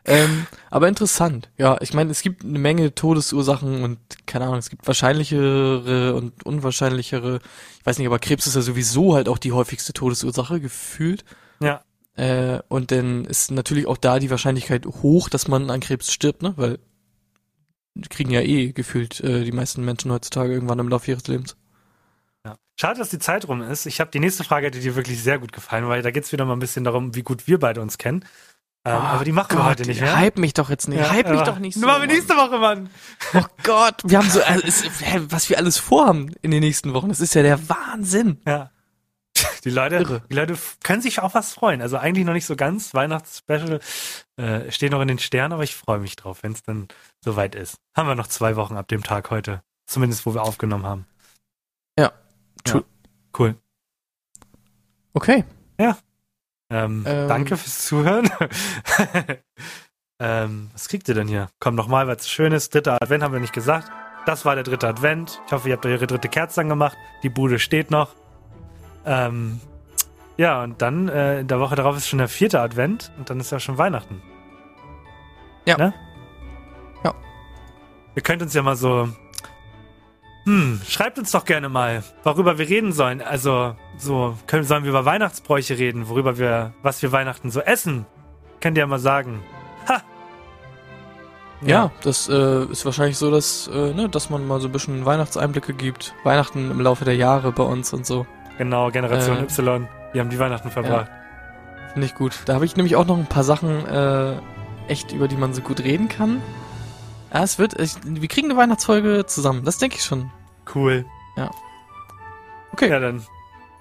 Ähm, 0.05 0.47
aber 0.71 0.87
interessant. 0.87 1.49
Ja, 1.57 1.77
ich 1.81 1.93
meine, 1.93 2.11
es 2.11 2.21
gibt 2.21 2.43
eine 2.43 2.57
Menge 2.57 2.95
Todesursachen 2.95 3.83
und 3.83 3.99
keine 4.25 4.45
Ahnung, 4.45 4.57
es 4.57 4.69
gibt 4.69 4.87
wahrscheinlichere 4.87 6.15
und 6.15 6.45
unwahrscheinlichere. 6.45 7.39
Ich 7.79 7.85
weiß 7.85 7.97
nicht, 7.97 8.07
aber 8.07 8.19
Krebs 8.19 8.47
ist 8.47 8.55
ja 8.55 8.61
sowieso 8.61 9.15
halt 9.15 9.29
auch 9.29 9.37
die 9.37 9.51
häufigste 9.51 9.93
Todesursache 9.93 10.59
gefühlt. 10.59 11.25
Ja. 11.61 11.81
Äh, 12.15 12.59
und 12.69 12.91
dann 12.91 13.25
ist 13.25 13.51
natürlich 13.51 13.87
auch 13.87 13.97
da 13.97 14.19
die 14.19 14.31
Wahrscheinlichkeit 14.31 14.85
hoch, 14.85 15.29
dass 15.29 15.47
man 15.47 15.69
an 15.69 15.79
Krebs 15.79 16.11
stirbt, 16.11 16.41
ne? 16.41 16.53
Weil 16.55 16.79
kriegen 18.09 18.31
ja 18.31 18.41
eh 18.41 18.71
gefühlt 18.71 19.19
äh, 19.21 19.43
die 19.43 19.51
meisten 19.51 19.83
Menschen 19.83 20.11
heutzutage 20.11 20.53
irgendwann 20.53 20.79
im 20.79 20.89
Laufe 20.89 21.11
ihres 21.11 21.27
Lebens. 21.27 21.57
Ja. 22.45 22.55
Schade, 22.79 22.99
dass 22.99 23.09
die 23.09 23.19
Zeit 23.19 23.47
rum 23.47 23.61
ist. 23.61 23.85
Ich 23.85 23.99
habe 23.99 24.11
die 24.11 24.19
nächste 24.19 24.43
Frage, 24.43 24.67
hätte 24.67 24.79
dir 24.79 24.95
wirklich 24.95 25.21
sehr 25.21 25.39
gut 25.39 25.51
gefallen, 25.51 25.87
weil 25.87 26.01
da 26.01 26.11
geht's 26.11 26.31
wieder 26.31 26.45
mal 26.45 26.53
ein 26.53 26.59
bisschen 26.59 26.83
darum, 26.83 27.15
wie 27.15 27.23
gut 27.23 27.47
wir 27.47 27.59
beide 27.59 27.81
uns 27.81 27.97
kennen. 27.97 28.25
Ähm, 28.85 28.95
Oh 28.95 28.99
aber 28.99 29.25
die 29.25 29.33
machen 29.33 29.51
wir 29.51 29.57
Gott, 29.57 29.65
heute 29.71 29.85
nicht 29.85 29.99
mehr. 29.99 30.15
Hype 30.15 30.37
mich 30.37 30.53
doch 30.53 30.69
jetzt 30.69 30.87
nicht. 30.87 31.01
hype 31.11 31.29
mich 31.29 31.41
doch 31.41 31.59
nicht 31.59 31.73
so. 31.73 31.81
Nur 31.81 31.87
machen 31.89 32.01
wir 32.03 32.07
Mann. 32.07 32.15
nächste 32.15 32.35
Woche, 32.35 32.59
Mann. 32.59 32.89
Oh 33.33 33.43
Gott, 33.63 33.95
wir 34.05 34.17
haben 34.17 34.29
so, 34.29 34.41
also 34.41 34.65
es, 34.65 34.83
hä, 35.01 35.19
was 35.29 35.49
wir 35.49 35.57
alles 35.57 35.77
vorhaben 35.77 36.33
in 36.41 36.51
den 36.51 36.61
nächsten 36.61 36.93
Wochen. 36.93 37.09
Das 37.09 37.19
ist 37.19 37.33
ja 37.35 37.41
der 37.43 37.67
Wahnsinn. 37.69 38.39
Ja. 38.47 38.71
Die 39.65 39.69
Leute, 39.69 39.95
Irre. 39.95 40.21
die 40.29 40.33
Leute 40.35 40.57
können 40.83 41.01
sich 41.01 41.19
auf 41.19 41.33
was 41.33 41.53
freuen. 41.53 41.81
Also 41.81 41.97
eigentlich 41.97 42.25
noch 42.25 42.33
nicht 42.33 42.45
so 42.45 42.55
ganz. 42.55 42.93
Weihnachtsspecial 42.93 43.79
äh, 44.37 44.71
steht 44.71 44.91
noch 44.91 45.01
in 45.01 45.07
den 45.09 45.19
Sternen, 45.19 45.53
aber 45.53 45.63
ich 45.63 45.75
freue 45.75 45.99
mich 45.99 46.15
drauf, 46.15 46.39
wenn 46.43 46.53
es 46.53 46.63
dann 46.63 46.87
soweit 47.23 47.55
ist. 47.55 47.75
Haben 47.95 48.07
wir 48.07 48.15
noch 48.15 48.27
zwei 48.27 48.55
Wochen 48.55 48.77
ab 48.77 48.87
dem 48.87 49.03
Tag 49.03 49.29
heute. 49.29 49.61
Zumindest, 49.85 50.25
wo 50.25 50.33
wir 50.33 50.43
aufgenommen 50.43 50.85
haben. 50.85 51.05
Ja. 51.97 52.11
Ja. 52.67 52.83
Cool. 53.37 53.55
Okay. 55.13 55.43
Ähm, 56.69 57.03
Ähm. 57.07 57.27
Danke 57.27 57.57
fürs 57.57 57.85
Zuhören. 57.85 58.29
ähm, 60.19 60.69
was 60.73 60.87
kriegt 60.87 61.07
ihr 61.07 61.15
denn 61.15 61.27
hier? 61.27 61.49
Komm 61.59 61.75
nochmal, 61.75 62.07
weil 62.07 62.15
es 62.15 62.29
schön 62.29 62.51
ist. 62.51 62.73
Dritter 62.73 63.01
Advent 63.01 63.23
haben 63.23 63.33
wir 63.33 63.39
nicht 63.39 63.53
gesagt. 63.53 63.91
Das 64.25 64.45
war 64.45 64.55
der 64.55 64.63
dritte 64.63 64.87
Advent. 64.87 65.41
Ich 65.47 65.51
hoffe, 65.51 65.69
ihr 65.69 65.75
habt 65.75 65.85
eure 65.85 66.05
dritte 66.05 66.29
Kerze 66.29 66.61
angemacht. 66.61 66.97
Die 67.23 67.29
Bude 67.29 67.57
steht 67.57 67.89
noch. 67.89 68.15
Ähm, 69.05 69.59
ja, 70.37 70.63
und 70.63 70.81
dann 70.81 71.09
äh, 71.09 71.39
in 71.39 71.47
der 71.47 71.59
Woche 71.59 71.75
darauf 71.75 71.97
ist 71.97 72.07
schon 72.07 72.19
der 72.19 72.27
vierte 72.27 72.61
Advent 72.61 73.11
und 73.17 73.29
dann 73.29 73.39
ist 73.39 73.51
ja 73.51 73.59
schon 73.59 73.77
Weihnachten. 73.77 74.21
Ja. 75.65 75.77
Ne? 75.77 75.93
Ja. 77.03 77.13
Ihr 78.15 78.21
könnt 78.21 78.41
uns 78.41 78.53
ja 78.53 78.61
mal 78.61 78.75
so. 78.75 79.09
Hm, 80.49 80.81
schreibt 80.89 81.19
uns 81.19 81.29
doch 81.29 81.45
gerne 81.45 81.69
mal, 81.69 82.01
worüber 82.23 82.57
wir 82.57 82.67
reden 82.67 82.91
sollen. 82.91 83.21
Also, 83.21 83.75
so, 83.99 84.35
können, 84.47 84.63
sollen 84.63 84.81
wir 84.83 84.89
über 84.89 85.05
Weihnachtsbräuche 85.05 85.77
reden, 85.77 86.09
worüber 86.09 86.39
wir, 86.39 86.73
was 86.81 87.03
wir 87.03 87.11
Weihnachten 87.11 87.51
so 87.51 87.59
essen? 87.59 88.07
Könnt 88.59 88.75
ihr 88.75 88.81
ja 88.81 88.87
mal 88.87 88.97
sagen. 88.97 89.43
Ha! 89.87 90.01
Ja, 91.61 91.91
das 92.01 92.29
äh, 92.29 92.63
ist 92.63 92.83
wahrscheinlich 92.83 93.19
so, 93.19 93.29
dass, 93.29 93.67
äh, 93.67 93.93
ne, 93.93 94.09
dass 94.09 94.31
man 94.31 94.47
mal 94.47 94.59
so 94.59 94.69
ein 94.69 94.71
bisschen 94.71 95.05
Weihnachtseinblicke 95.05 95.75
gibt. 95.75 96.15
Weihnachten 96.23 96.71
im 96.71 96.81
Laufe 96.81 97.05
der 97.05 97.15
Jahre 97.15 97.51
bei 97.51 97.63
uns 97.63 97.93
und 97.93 98.07
so. 98.07 98.25
Genau, 98.57 98.89
Generation 98.89 99.37
Äh, 99.37 99.43
Y. 99.43 99.87
Die 100.15 100.19
haben 100.19 100.31
die 100.31 100.39
Weihnachten 100.39 100.71
verbracht. 100.71 101.11
Finde 101.93 102.07
ich 102.07 102.15
gut. 102.15 102.39
Da 102.47 102.55
habe 102.55 102.65
ich 102.65 102.75
nämlich 102.75 102.95
auch 102.95 103.05
noch 103.05 103.19
ein 103.19 103.27
paar 103.27 103.43
Sachen, 103.43 103.85
äh, 103.85 104.33
echt, 104.87 105.11
über 105.11 105.27
die 105.27 105.37
man 105.37 105.53
so 105.53 105.61
gut 105.61 105.81
reden 105.81 106.09
kann. 106.09 106.41
Ja, 107.31 107.43
es 107.43 107.59
wird, 107.59 107.79
ich, 107.79 107.93
wir 108.03 108.27
kriegen 108.27 108.49
eine 108.49 108.59
Weihnachtsfolge 108.59 109.27
zusammen. 109.27 109.63
Das 109.63 109.77
denke 109.77 109.97
ich 109.97 110.03
schon. 110.03 110.31
Cool. 110.73 111.05
Ja. 111.37 111.49
Okay. 112.73 112.89
Ja, 112.89 112.99
dann. 112.99 113.23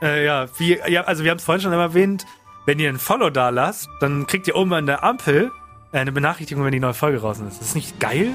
Äh, 0.00 0.24
ja, 0.24 0.46
wie, 0.58 0.78
ja, 0.88 1.02
also 1.02 1.24
wir 1.24 1.30
haben 1.30 1.38
es 1.38 1.44
vorhin 1.44 1.60
schon 1.62 1.72
einmal 1.72 1.88
erwähnt, 1.88 2.24
wenn 2.66 2.78
ihr 2.78 2.88
ein 2.88 2.98
Follow 2.98 3.30
da 3.30 3.48
lasst, 3.50 3.88
dann 4.00 4.26
kriegt 4.26 4.46
ihr 4.46 4.54
oben 4.56 4.72
an 4.72 4.86
der 4.86 5.02
Ampel 5.02 5.50
äh, 5.92 5.98
eine 5.98 6.12
Benachrichtigung, 6.12 6.64
wenn 6.64 6.72
die 6.72 6.80
neue 6.80 6.94
Folge 6.94 7.20
raus 7.20 7.40
ist. 7.40 7.60
Das 7.60 7.68
ist 7.68 7.74
nicht 7.74 7.98
geil? 7.98 8.28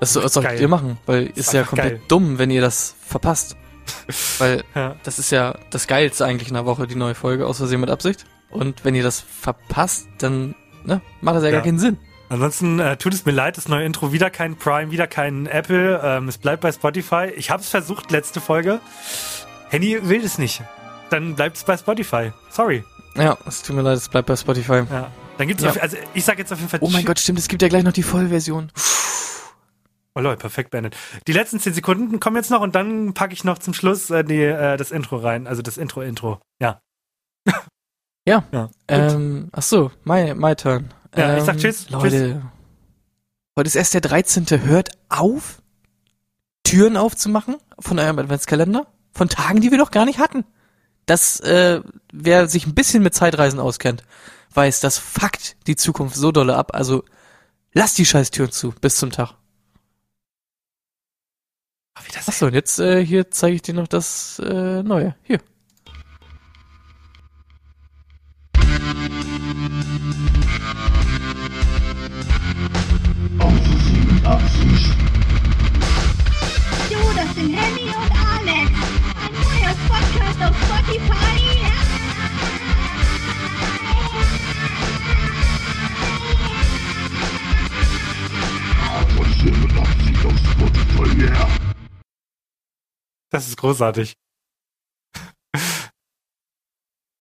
Das, 0.00 0.12
das 0.12 0.32
solltet 0.32 0.60
ihr 0.60 0.68
machen, 0.68 0.98
weil 1.06 1.26
ist 1.34 1.52
ja 1.52 1.64
komplett 1.64 1.92
geil. 1.94 2.00
dumm, 2.08 2.38
wenn 2.38 2.50
ihr 2.50 2.60
das 2.60 2.94
verpasst. 3.04 3.56
weil 4.38 4.62
Ja. 4.74 4.94
das 5.02 5.18
ist 5.18 5.30
ja 5.32 5.56
das 5.70 5.86
Geilste 5.88 6.24
eigentlich 6.24 6.48
in 6.48 6.54
der 6.54 6.66
Woche, 6.66 6.86
die 6.86 6.94
neue 6.94 7.14
Folge, 7.14 7.46
aus 7.46 7.56
Versehen 7.58 7.80
mit 7.80 7.90
Absicht. 7.90 8.24
Und 8.50 8.84
wenn 8.84 8.94
ihr 8.94 9.02
das 9.02 9.20
verpasst, 9.20 10.06
dann 10.18 10.54
ne, 10.84 11.00
macht 11.20 11.36
das 11.36 11.42
ja, 11.42 11.48
Ja. 11.48 11.54
gar 11.56 11.64
keinen 11.64 11.78
Sinn. 11.78 11.98
Ansonsten 12.30 12.78
äh, 12.78 12.96
tut 12.98 13.14
es 13.14 13.24
mir 13.24 13.32
leid, 13.32 13.56
das 13.56 13.68
neue 13.68 13.84
Intro 13.84 14.12
wieder 14.12 14.28
kein 14.30 14.56
Prime, 14.56 14.90
wieder 14.90 15.06
kein 15.06 15.46
Apple. 15.46 16.00
Ähm, 16.04 16.28
es 16.28 16.36
bleibt 16.38 16.60
bei 16.62 16.70
Spotify. 16.72 17.32
Ich 17.36 17.50
habe 17.50 17.62
es 17.62 17.70
versucht, 17.70 18.10
letzte 18.10 18.40
Folge. 18.40 18.80
Henny 19.70 19.98
will 20.08 20.22
es 20.24 20.38
nicht. 20.38 20.62
Dann 21.10 21.34
bleibt 21.36 21.56
es 21.56 21.64
bei 21.64 21.76
Spotify. 21.76 22.32
Sorry. 22.50 22.84
Ja, 23.16 23.36
es 23.46 23.62
tut 23.62 23.76
mir 23.76 23.82
leid, 23.82 23.96
es 23.96 24.08
bleibt 24.08 24.28
bei 24.28 24.36
Spotify. 24.36 24.82
Ja. 24.90 25.10
Dann 25.38 25.48
gibt's 25.48 25.62
Ja. 25.62 25.70
auf, 25.70 25.80
also 25.82 25.96
ich 26.14 26.24
sag 26.24 26.38
jetzt 26.38 26.52
auf 26.52 26.58
jeden 26.58 26.70
Fall. 26.70 26.80
Oh 26.82 26.90
mein 26.90 27.04
Gott, 27.04 27.18
stimmt, 27.18 27.38
es 27.38 27.48
gibt 27.48 27.62
ja 27.62 27.68
gleich 27.68 27.82
noch 27.84 27.92
die 27.92 28.02
Vollversion. 28.02 28.70
Oh 30.14 30.20
Leute, 30.20 30.38
perfekt 30.40 30.70
beendet. 30.70 30.96
Die 31.26 31.32
letzten 31.32 31.60
10 31.60 31.74
Sekunden 31.74 32.20
kommen 32.20 32.36
jetzt 32.36 32.50
noch 32.50 32.60
und 32.60 32.74
dann 32.74 33.14
packe 33.14 33.32
ich 33.32 33.44
noch 33.44 33.58
zum 33.58 33.72
Schluss 33.72 34.10
äh, 34.10 34.24
die, 34.24 34.42
äh, 34.42 34.76
das 34.76 34.90
Intro 34.90 35.16
rein. 35.16 35.46
Also 35.46 35.62
das 35.62 35.76
Intro-Intro. 35.78 36.40
Ja. 36.60 36.80
Ja. 38.26 38.44
Ja. 38.52 38.68
Ähm, 38.88 39.48
ach 39.52 39.62
so, 39.62 39.90
my, 40.04 40.34
my 40.34 40.54
turn. 40.54 40.92
Ja, 41.16 41.34
ich 41.34 41.40
ähm, 41.40 41.46
sag 41.46 41.58
tschüss, 41.58 41.90
Leute, 41.90 42.42
heute 43.56 43.66
ist 43.66 43.76
erst 43.76 43.94
der 43.94 44.00
13. 44.00 44.46
Hört 44.64 44.90
auf, 45.08 45.62
Türen 46.64 46.96
aufzumachen 46.96 47.56
von 47.78 47.98
eurem 47.98 48.18
Adventskalender. 48.18 48.86
Von 49.12 49.28
Tagen, 49.28 49.60
die 49.60 49.70
wir 49.70 49.78
noch 49.78 49.90
gar 49.90 50.04
nicht 50.04 50.18
hatten. 50.18 50.44
Das, 51.06 51.40
äh, 51.40 51.80
wer 52.12 52.46
sich 52.46 52.66
ein 52.66 52.74
bisschen 52.74 53.02
mit 53.02 53.14
Zeitreisen 53.14 53.58
auskennt, 53.58 54.04
weiß, 54.52 54.80
das 54.80 54.98
fuckt 54.98 55.56
die 55.66 55.76
Zukunft 55.76 56.14
so 56.14 56.30
dolle 56.30 56.56
ab. 56.56 56.74
Also 56.74 57.04
lass 57.72 57.94
die 57.94 58.04
scheiß 58.04 58.30
Türen 58.30 58.52
zu. 58.52 58.72
Bis 58.80 58.96
zum 58.96 59.10
Tag. 59.10 59.34
Auf 61.98 62.06
Wiedersehen. 62.06 62.28
Achso, 62.28 62.46
und 62.46 62.54
jetzt 62.54 62.78
äh, 62.78 63.04
hier 63.04 63.30
zeige 63.30 63.56
ich 63.56 63.62
dir 63.62 63.74
noch 63.74 63.88
das 63.88 64.38
äh, 64.44 64.82
Neue. 64.82 65.16
Hier. 65.22 65.40
Das 93.30 93.46
ist 93.46 93.56
großartig. 93.56 94.14